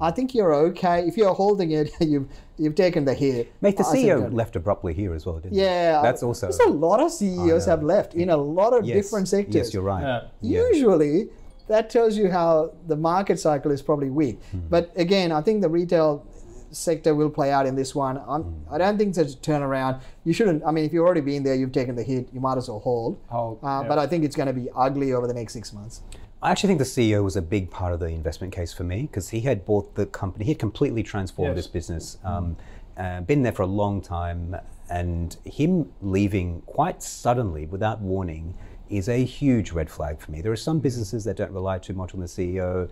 I 0.00 0.10
think 0.10 0.34
you're 0.34 0.54
okay 0.54 1.06
if 1.06 1.16
you're 1.16 1.34
holding 1.34 1.70
it. 1.72 1.90
You've 2.00 2.28
you've 2.58 2.74
taken 2.74 3.04
the 3.04 3.14
hit. 3.14 3.52
Mate, 3.60 3.76
the 3.76 3.82
CEO 3.82 4.32
left 4.32 4.56
abruptly 4.56 4.94
here 4.94 5.14
as 5.14 5.26
well, 5.26 5.36
didn't 5.38 5.54
he? 5.54 5.60
Yeah, 5.60 6.00
That's 6.02 6.22
also. 6.22 6.46
There's 6.46 6.58
a 6.60 6.68
lot 6.68 7.00
of 7.00 7.10
CEOs 7.12 7.66
have 7.66 7.82
left 7.82 8.14
in 8.14 8.30
a 8.30 8.36
lot 8.36 8.72
of 8.72 8.84
yes. 8.84 8.96
different 8.96 9.28
sectors. 9.28 9.54
Yes, 9.54 9.74
you're 9.74 9.82
right. 9.82 10.02
Yeah. 10.02 10.20
Yeah. 10.40 10.68
Usually, 10.68 11.28
that 11.68 11.90
tells 11.90 12.16
you 12.16 12.30
how 12.30 12.72
the 12.86 12.96
market 12.96 13.38
cycle 13.40 13.70
is 13.70 13.82
probably 13.82 14.10
weak. 14.10 14.42
Hmm. 14.50 14.60
But 14.70 14.92
again, 14.96 15.32
I 15.32 15.40
think 15.40 15.62
the 15.62 15.68
retail 15.68 16.26
sector 16.70 17.14
will 17.14 17.30
play 17.30 17.52
out 17.52 17.66
in 17.66 17.76
this 17.76 17.94
one. 17.94 18.20
I'm, 18.26 18.42
Hmm. 18.42 18.74
I 18.74 18.78
don't 18.78 18.98
think 18.98 19.16
it's 19.16 19.34
a 19.34 19.36
turnaround. 19.36 20.00
You 20.24 20.32
shouldn't. 20.32 20.62
I 20.66 20.70
mean, 20.72 20.84
if 20.84 20.92
you've 20.92 21.04
already 21.04 21.20
been 21.20 21.42
there, 21.44 21.54
you've 21.54 21.72
taken 21.72 21.94
the 21.94 22.02
hit. 22.02 22.28
You 22.32 22.40
might 22.40 22.58
as 22.58 22.68
well 22.68 22.80
hold. 22.80 23.18
Hold, 23.28 23.58
Uh, 23.62 23.80
yeah. 23.82 23.88
But 23.88 23.98
I 23.98 24.06
think 24.06 24.24
it's 24.24 24.36
going 24.36 24.48
to 24.48 24.52
be 24.52 24.68
ugly 24.74 25.12
over 25.12 25.26
the 25.26 25.34
next 25.34 25.52
six 25.52 25.72
months. 25.72 26.02
I 26.44 26.50
actually 26.50 26.68
think 26.68 26.78
the 26.78 26.84
CEO 26.84 27.24
was 27.24 27.36
a 27.36 27.42
big 27.42 27.70
part 27.70 27.94
of 27.94 28.00
the 28.00 28.06
investment 28.08 28.52
case 28.52 28.70
for 28.70 28.84
me 28.84 29.02
because 29.02 29.30
he 29.30 29.40
had 29.40 29.64
bought 29.64 29.94
the 29.94 30.04
company, 30.04 30.44
he 30.44 30.50
had 30.50 30.58
completely 30.58 31.02
transformed 31.02 31.56
Yes. 31.56 31.64
this 31.64 31.66
business, 31.66 32.18
um, 32.22 32.56
uh, 32.98 33.22
been 33.22 33.42
there 33.42 33.52
for 33.52 33.62
a 33.62 33.66
long 33.66 34.02
time, 34.02 34.54
and 34.90 35.38
him 35.46 35.90
leaving 36.02 36.60
quite 36.66 37.02
suddenly 37.02 37.64
without 37.64 38.02
warning 38.02 38.52
is 38.90 39.08
a 39.08 39.24
huge 39.24 39.72
red 39.72 39.88
flag 39.88 40.20
for 40.20 40.30
me. 40.32 40.42
There 40.42 40.52
are 40.52 40.56
some 40.56 40.80
businesses 40.80 41.24
that 41.24 41.38
don't 41.38 41.50
rely 41.50 41.78
too 41.78 41.94
much 41.94 42.12
on 42.12 42.20
the 42.20 42.26
CEO. 42.26 42.90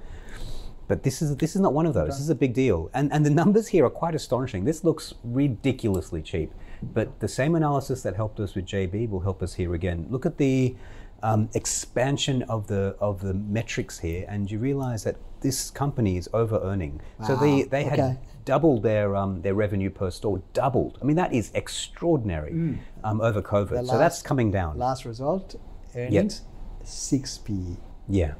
But 0.88 1.03
this 1.03 1.22
is 1.22 1.36
this 1.36 1.55
is 1.55 1.61
not 1.61 1.74
one 1.74 1.86
of 1.86 1.94
those. 1.94 2.09
This 2.09 2.20
is 2.20 2.30
a 2.30 2.34
big 2.34 2.55
deal, 2.55 2.90
and 2.92 3.12
and 3.12 3.24
the 3.24 3.30
numbers 3.30 3.68
here 3.68 3.84
are 3.84 3.90
quite 3.90 4.14
astonishing. 4.14 4.64
This 4.64 4.82
looks 4.82 5.14
ridiculously 5.22 6.22
cheap, 6.22 6.53
but 6.82 7.20
the 7.20 7.28
same 7.28 7.55
analysis 7.55 8.03
that 8.03 8.16
helped 8.16 8.40
us 8.40 8.55
with 8.55 8.66
JB 8.66 9.09
will 9.09 9.20
help 9.20 9.42
us 9.42 9.55
here 9.55 9.74
again. 9.74 10.07
Look 10.11 10.26
at 10.26 10.38
the 10.38 10.74
um, 11.22 11.48
expansion 11.54 12.42
of 12.44 12.66
the 12.66 12.96
of 13.00 13.20
the 13.20 13.34
metrics 13.34 13.98
here, 13.98 14.24
and 14.28 14.50
you 14.50 14.58
realize 14.58 15.04
that 15.04 15.16
this 15.40 15.70
company 15.70 16.16
is 16.16 16.28
over 16.32 16.60
earning. 16.62 17.00
So 17.26 17.36
they 17.36 17.62
they 17.62 17.84
had 17.84 18.00
okay. 18.00 18.18
doubled 18.44 18.82
their 18.82 19.16
um, 19.16 19.42
their 19.42 19.54
revenue 19.54 19.90
per 19.90 20.10
store, 20.10 20.42
doubled. 20.52 20.98
I 21.00 21.04
mean 21.04 21.16
that 21.16 21.32
is 21.32 21.50
extraordinary 21.54 22.78
um, 23.04 23.20
over 23.20 23.42
COVID. 23.42 23.86
so 23.86 23.98
that's 23.98 24.22
coming 24.22 24.50
down. 24.50 24.78
Last 24.78 25.04
result, 25.04 25.56
earnings, 25.94 26.42
6p. 26.84 27.76
Yeah. 28.08 28.34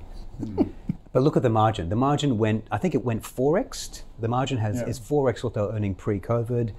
But 1.12 1.22
look 1.22 1.37
at 1.37 1.43
the 1.43 1.51
margin. 1.51 1.91
The 1.91 1.97
margin 1.97 2.39
went, 2.39 2.66
I 2.70 2.78
think 2.78 2.95
it 2.95 3.05
went 3.05 3.22
4x. 3.22 4.03
The 4.18 4.28
margin 4.28 4.59
has 4.59 4.80
Yeah. 4.80 4.87
is 4.87 4.99
4x 4.99 5.45
what 5.45 5.55
they 5.55 5.61
were 5.61 5.72
earning 5.72 5.95
pre 5.95 6.18
COVID. 6.18 6.72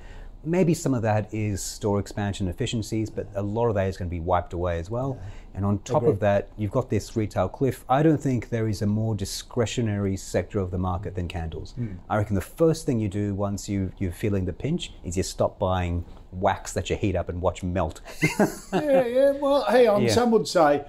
Maybe 0.45 0.73
some 0.73 0.93
of 0.93 1.01
that 1.03 1.33
is 1.33 1.61
store 1.61 1.99
expansion 1.99 2.47
efficiencies, 2.47 3.09
but 3.09 3.27
a 3.35 3.41
lot 3.41 3.67
of 3.67 3.75
that 3.75 3.87
is 3.87 3.97
going 3.97 4.09
to 4.09 4.13
be 4.13 4.19
wiped 4.19 4.53
away 4.53 4.77
as 4.79 4.89
well. 4.89 5.17
And 5.55 5.63
on 5.65 5.79
top 5.79 6.03
of 6.03 6.19
that, 6.21 6.49
you've 6.57 6.71
got 6.71 6.89
this 6.89 7.15
retail 7.15 7.47
cliff. 7.47 7.85
I 7.87 8.01
don't 8.01 8.17
think 8.19 8.49
there 8.49 8.67
is 8.67 8.81
a 8.81 8.87
more 8.87 9.13
discretionary 9.15 10.17
sector 10.17 10.59
of 10.59 10.71
the 10.71 10.77
market 10.79 11.15
than 11.15 11.27
candles. 11.27 11.73
Hmm. 11.73 11.93
I 12.09 12.17
reckon 12.17 12.35
the 12.35 12.41
first 12.41 12.85
thing 12.85 12.99
you 12.99 13.07
do 13.07 13.35
once 13.35 13.69
you, 13.69 13.91
you're 13.99 14.11
feeling 14.11 14.45
the 14.45 14.53
pinch 14.53 14.93
is 15.03 15.15
you 15.15 15.23
stop 15.23 15.59
buying 15.59 16.05
wax 16.31 16.73
that 16.73 16.89
you 16.89 16.95
heat 16.95 17.15
up 17.15 17.29
and 17.29 17.39
watch 17.39 17.61
melt. 17.61 18.01
yeah, 18.39 19.05
yeah. 19.05 19.31
Well, 19.39 19.63
hey, 19.69 19.85
on 19.87 20.01
Yeah. 20.01 20.11
some 20.11 20.31
would 20.31 20.47
say 20.47 20.83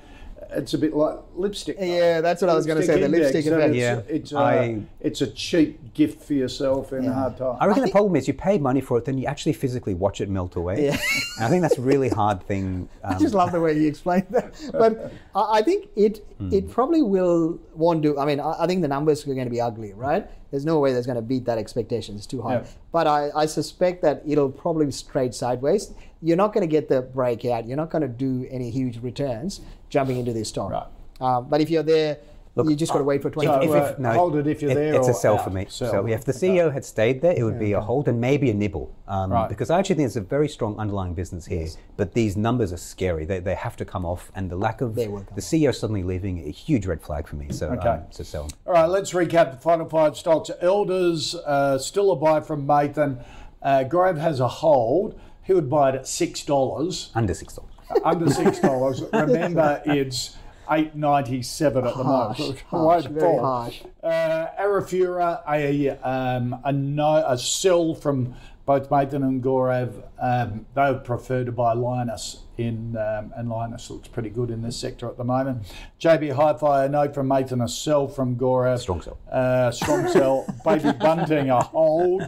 it's 0.57 0.75
a 0.75 0.79
bit 0.79 0.95
like 0.95 1.17
lipstick. 1.35 1.79
though. 1.79 1.85
Yeah, 1.85 2.21
that's 2.21 2.41
what 2.43 2.51
I 2.51 2.55
was 2.55 2.67
gonna 2.67 2.83
say, 2.83 2.99
the 2.99 3.05
index, 3.07 3.33
lipstick 3.35 3.47
effect. 3.53 3.75
It's, 3.75 3.77
Yeah. 3.79 4.01
it's, 4.09 4.33
a, 4.33 4.39
I- 4.39 4.83
it's 5.01 5.21
a 5.21 5.27
cheap 5.29 5.95
gift 5.95 6.23
for 6.23 6.35
yourself 6.35 6.93
in 6.93 7.05
Yeah. 7.05 7.13
hard 7.13 7.37
time. 7.37 7.57
I 7.61 7.67
reckon 7.67 7.83
I 7.83 7.87
the 7.87 7.93
problem 7.93 8.17
is 8.17 8.27
you 8.29 8.35
pay 8.35 8.59
money 8.59 8.81
for 8.81 8.99
it, 8.99 9.05
then 9.05 9.19
you 9.19 9.27
actually 9.27 9.53
physically 9.53 9.95
watch 9.95 10.21
it 10.21 10.29
melt 10.29 10.57
away. 10.57 10.87
Yeah. 10.87 10.97
And 11.37 11.47
I 11.47 11.49
think 11.49 11.63
that's 11.63 11.79
a 11.79 11.83
really 11.83 12.09
hard 12.09 12.43
thing. 12.43 12.89
I 13.05 13.15
um, 13.15 13.21
just 13.21 13.35
love 13.35 13.53
the 13.53 13.61
way 13.61 13.79
you 13.79 13.89
explained 13.89 14.27
that. 14.31 14.55
But 14.73 15.13
I 15.35 15.59
I 15.59 15.63
think 15.63 15.89
it 15.97 16.27
it 16.51 16.71
probably 16.71 17.03
will 17.03 17.59
won't 17.75 18.03
do. 18.03 18.19
I 18.19 18.25
mean, 18.27 18.41
I, 18.41 18.65
I 18.65 18.67
think 18.67 18.83
the 18.83 18.89
numbers 18.89 19.27
are 19.27 19.35
going 19.35 19.47
to 19.47 19.51
be 19.51 19.61
ugly, 19.61 19.93
right? 19.93 20.29
There's 20.51 20.65
no 20.65 20.79
way 20.79 20.93
that's 20.93 21.07
going 21.07 21.17
to 21.17 21.23
beat 21.23 21.45
that 21.47 21.59
expectation. 21.59 22.15
It's 22.15 22.27
too 22.27 22.41
high. 22.43 22.55
Yeah. 22.59 22.67
But 22.93 23.09
I, 23.09 23.31
I 23.35 23.47
suspect 23.47 24.03
that 24.03 24.23
it'll 24.25 24.51
probably 24.51 24.89
trade 24.93 25.35
sideways. 25.35 25.93
You're 26.23 26.37
not 26.37 26.53
going 26.55 26.63
to 26.63 26.71
get 26.71 26.89
the 26.89 27.03
breakout. 27.03 27.67
You're 27.67 27.77
not 27.77 27.91
going 27.91 28.03
to 28.03 28.09
do 28.09 28.47
any 28.51 28.71
huge 28.71 29.03
returns 29.03 29.61
jumping 29.95 30.19
into 30.19 30.33
this 30.33 30.49
stock. 30.49 30.71
Right. 30.71 30.87
Um, 31.21 31.49
but 31.49 31.61
if 31.61 31.71
you're 31.71 31.85
there 31.85 32.19
Look, 32.57 32.69
you 32.71 32.77
just 32.77 32.93
got 32.93 32.99
to 32.99 33.05
wait 33.05 33.21
for 33.21 33.31
20 33.31 33.49
So, 33.49 33.63
if, 33.63 33.71
uh, 33.71 33.75
if, 33.75 33.99
no, 33.99 34.13
hold 34.13 34.37
it 34.37 34.47
if 34.47 34.63
you're 34.63 34.71
it- 34.71 34.75
there 34.75 34.95
It's 34.95 35.09
or 35.09 35.11
a 35.11 35.15
sell 35.15 35.39
for 35.39 35.51
me. 35.51 35.67
Sell. 35.69 35.91
So 35.91 36.07
yeah, 36.07 36.15
if 36.15 36.25
the 36.25 36.33
CEO 36.33 36.73
had 36.73 36.85
stayed 36.85 37.21
there, 37.21 37.35
it 37.37 37.43
would 37.43 37.59
be 37.59 37.73
a 37.73 37.81
hold 37.81 38.07
and 38.07 38.21
maybe 38.21 38.49
a 38.51 38.55
nibble. 38.55 38.95
Um, 39.09 39.33
Right. 39.33 39.49
Because 39.49 39.71
I 39.71 39.79
actually 39.81 39.97
think 39.97 40.07
it's 40.07 40.15
a 40.17 40.21
very 40.21 40.49
strong 40.49 40.79
underlying 40.79 41.15
business 41.15 41.47
here. 41.47 41.67
But 41.97 42.15
these 42.15 42.37
numbers 42.37 42.73
are 42.73 42.77
scary. 42.77 43.25
They, 43.25 43.41
they 43.41 43.57
have 43.57 43.77
to 43.79 43.85
come 43.85 44.05
off, 44.07 44.31
and 44.37 44.51
the 44.51 44.57
lack 44.57 44.81
of 44.81 44.95
They 44.95 45.09
will 45.09 45.23
come 45.29 45.35
the 45.35 45.41
CEO 45.41 45.75
suddenly 45.75 46.05
leaving 46.05 46.47
a 46.47 46.51
huge 46.53 46.87
red 46.87 47.01
flag 47.03 47.27
for 47.27 47.35
me. 47.35 47.49
So 47.51 47.71
Okay. 47.71 47.89
um, 47.89 48.01
it's 48.09 48.21
a 48.21 48.25
sell. 48.25 48.49
All 48.67 48.73
right, 48.73 48.87
let's 48.87 49.13
recap 49.13 49.51
the 49.51 49.59
final 49.59 49.89
five 49.89 50.17
stocks. 50.17 50.49
Elders, 50.61 51.35
uh, 51.35 51.79
still 51.79 52.13
a 52.13 52.17
buy 52.17 52.41
from 52.41 52.67
Mathan. 52.67 53.25
Uh, 53.63 53.83
Gaurav 53.89 54.19
has 54.19 54.39
a 54.39 54.49
hold. 54.49 55.19
He 55.43 55.53
would 55.53 55.69
buy 55.69 55.89
it 55.91 55.95
at 55.97 56.07
$6. 56.07 57.11
Under 57.17 57.35
six 57.35 57.55
dollars. 57.55 57.71
under 58.05 58.31
six 58.31 58.59
dollars. 58.61 59.03
Remember, 59.13 59.83
it's 59.85 60.37
eight 60.71 60.95
ninety 60.95 61.43
seven 61.43 61.87
at 61.87 61.97
the 61.97 62.03
Harsh, 62.03 62.39
moment. 62.39 62.61
harsh, 62.69 63.05
very 63.07 63.37
harsh. 63.39 63.83
Uh, 64.03 64.47
Arafura, 64.61 65.41
a 65.49 65.91
um, 66.07 66.61
a 66.65 66.73
no 66.73 67.17
a 67.27 67.37
sell 67.39 67.95
from 67.95 68.35
both 68.67 68.89
Mathan 68.89 69.17
and 69.23 69.43
Gaurav. 69.43 70.03
Um, 70.21 70.67
they 70.75 70.91
would 70.91 71.05
prefer 71.05 71.45
to 71.45 71.53
buy 71.53 71.75
Lynas 71.75 72.39
in, 72.57 72.97
um, 72.97 73.33
and 73.37 73.49
Lynas 73.49 73.91
looks 73.91 74.09
pretty 74.09 74.31
good 74.31 74.51
in 74.51 74.63
this 74.63 74.77
sector 74.77 75.09
at 75.09 75.17
the 75.19 75.25
moment. 75.25 75.67
JB 76.01 76.33
Hi-Fi, 76.33 76.85
a 76.85 76.89
no 76.89 77.13
from 77.13 77.29
Mathan, 77.29 77.63
a 77.63 77.69
sell 77.69 78.09
from 78.09 78.37
Gaurav. 78.37 78.79
Strong 78.79 79.03
sell. 79.03 79.19
Uh, 79.31 79.71
strong 79.71 80.09
sell. 80.09 80.47
Baby 80.65 80.93
Bunting, 80.99 81.51
a 81.51 81.63
hold. 81.63 82.23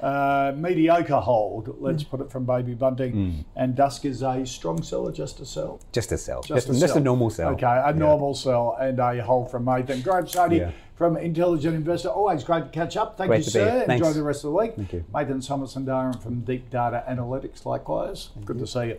Uh, 0.00 0.52
mediocre 0.56 1.20
hold, 1.20 1.74
let's 1.80 2.02
put 2.02 2.20
it 2.20 2.30
from 2.30 2.44
Baby 2.46 2.74
Bunting. 2.74 3.44
And 3.56 3.74
Dusk 3.74 4.04
is 4.04 4.22
a 4.22 4.46
strong 4.46 4.82
sell 4.82 5.08
or 5.08 5.12
just 5.12 5.40
a 5.40 5.46
sell? 5.46 5.80
Just 5.92 6.12
a 6.12 6.18
sell. 6.18 6.42
Just, 6.42 6.68
Just, 6.68 6.80
just 6.80 6.96
a 6.96 7.00
normal 7.00 7.30
sell. 7.30 7.52
Okay, 7.52 7.82
a 7.84 7.92
normal 7.92 8.34
sell 8.34 8.76
and 8.80 8.98
a 8.98 9.22
hold 9.22 9.50
from 9.50 9.64
Mathan. 9.66 10.02
Gaurav 10.02 10.30
Sodhi 10.32 10.58
Yeah. 10.60 10.70
From 10.94 11.16
Intelligent 11.16 11.74
Investor. 11.74 12.08
Always 12.08 12.44
great 12.44 12.64
to 12.64 12.70
catch 12.70 12.96
up. 12.96 13.18
Thank 13.18 13.28
Great 13.28 13.44
you, 13.44 13.50
sir. 13.50 13.84
Enjoy 13.88 14.12
the 14.12 14.22
rest 14.22 14.44
of 14.44 14.52
the 14.52 14.56
week. 14.56 14.76
Thank 14.76 14.92
you. 14.92 15.04
Mathan 15.12 15.42
Somasundaram 15.44 16.22
from 16.22 16.42
Deep 16.42 16.70
Data 16.70 17.02
Analytics, 17.08 17.66
likewise. 17.66 18.28
Good 18.44 18.60
to 18.60 18.66
see 18.66 18.86
you. 18.86 18.98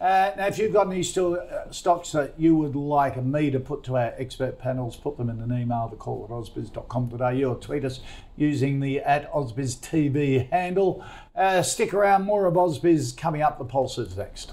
Uh, 0.00 0.32
now, 0.36 0.46
if 0.46 0.58
you've 0.58 0.72
got 0.72 0.86
any 0.86 1.02
still 1.02 1.34
uh, 1.34 1.70
stocks 1.70 2.12
that 2.12 2.32
you 2.38 2.56
would 2.56 2.74
like 2.74 3.22
me 3.22 3.50
to 3.50 3.60
put 3.60 3.84
to 3.84 3.96
our 3.96 4.14
expert 4.16 4.58
panels, 4.58 4.96
put 4.96 5.18
them 5.18 5.28
in 5.28 5.40
an 5.40 5.52
email 5.52 5.88
to 5.90 5.96
call 5.96 6.24
at 6.24 6.30
ausbiz.com.au 6.30 7.44
or 7.44 7.56
tweet 7.56 7.84
us 7.84 8.00
using 8.36 8.80
the 8.80 9.00
at 9.00 9.30
ausbiztv 9.32 10.50
handle. 10.50 11.04
Uh, 11.36 11.60
stick 11.62 11.92
around, 11.92 12.24
more 12.24 12.46
of 12.46 12.54
Ausbiz 12.54 13.14
coming 13.14 13.42
up. 13.42 13.58
The 13.58 13.64
pulses 13.64 14.16
next. 14.16 14.52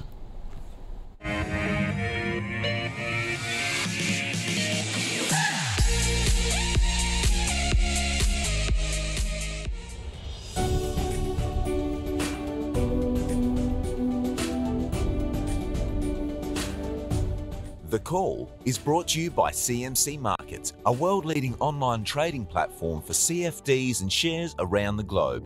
The 17.89 17.99
Call 17.99 18.51
is 18.65 18.77
brought 18.77 19.07
to 19.09 19.21
you 19.21 19.31
by 19.31 19.51
CMC 19.51 20.19
Markets, 20.19 20.73
a 20.85 20.91
world 20.91 21.23
leading 21.23 21.55
online 21.61 22.03
trading 22.03 22.45
platform 22.45 23.01
for 23.01 23.13
CFDs 23.13 24.01
and 24.01 24.11
shares 24.11 24.53
around 24.59 24.97
the 24.97 25.03
globe. 25.03 25.45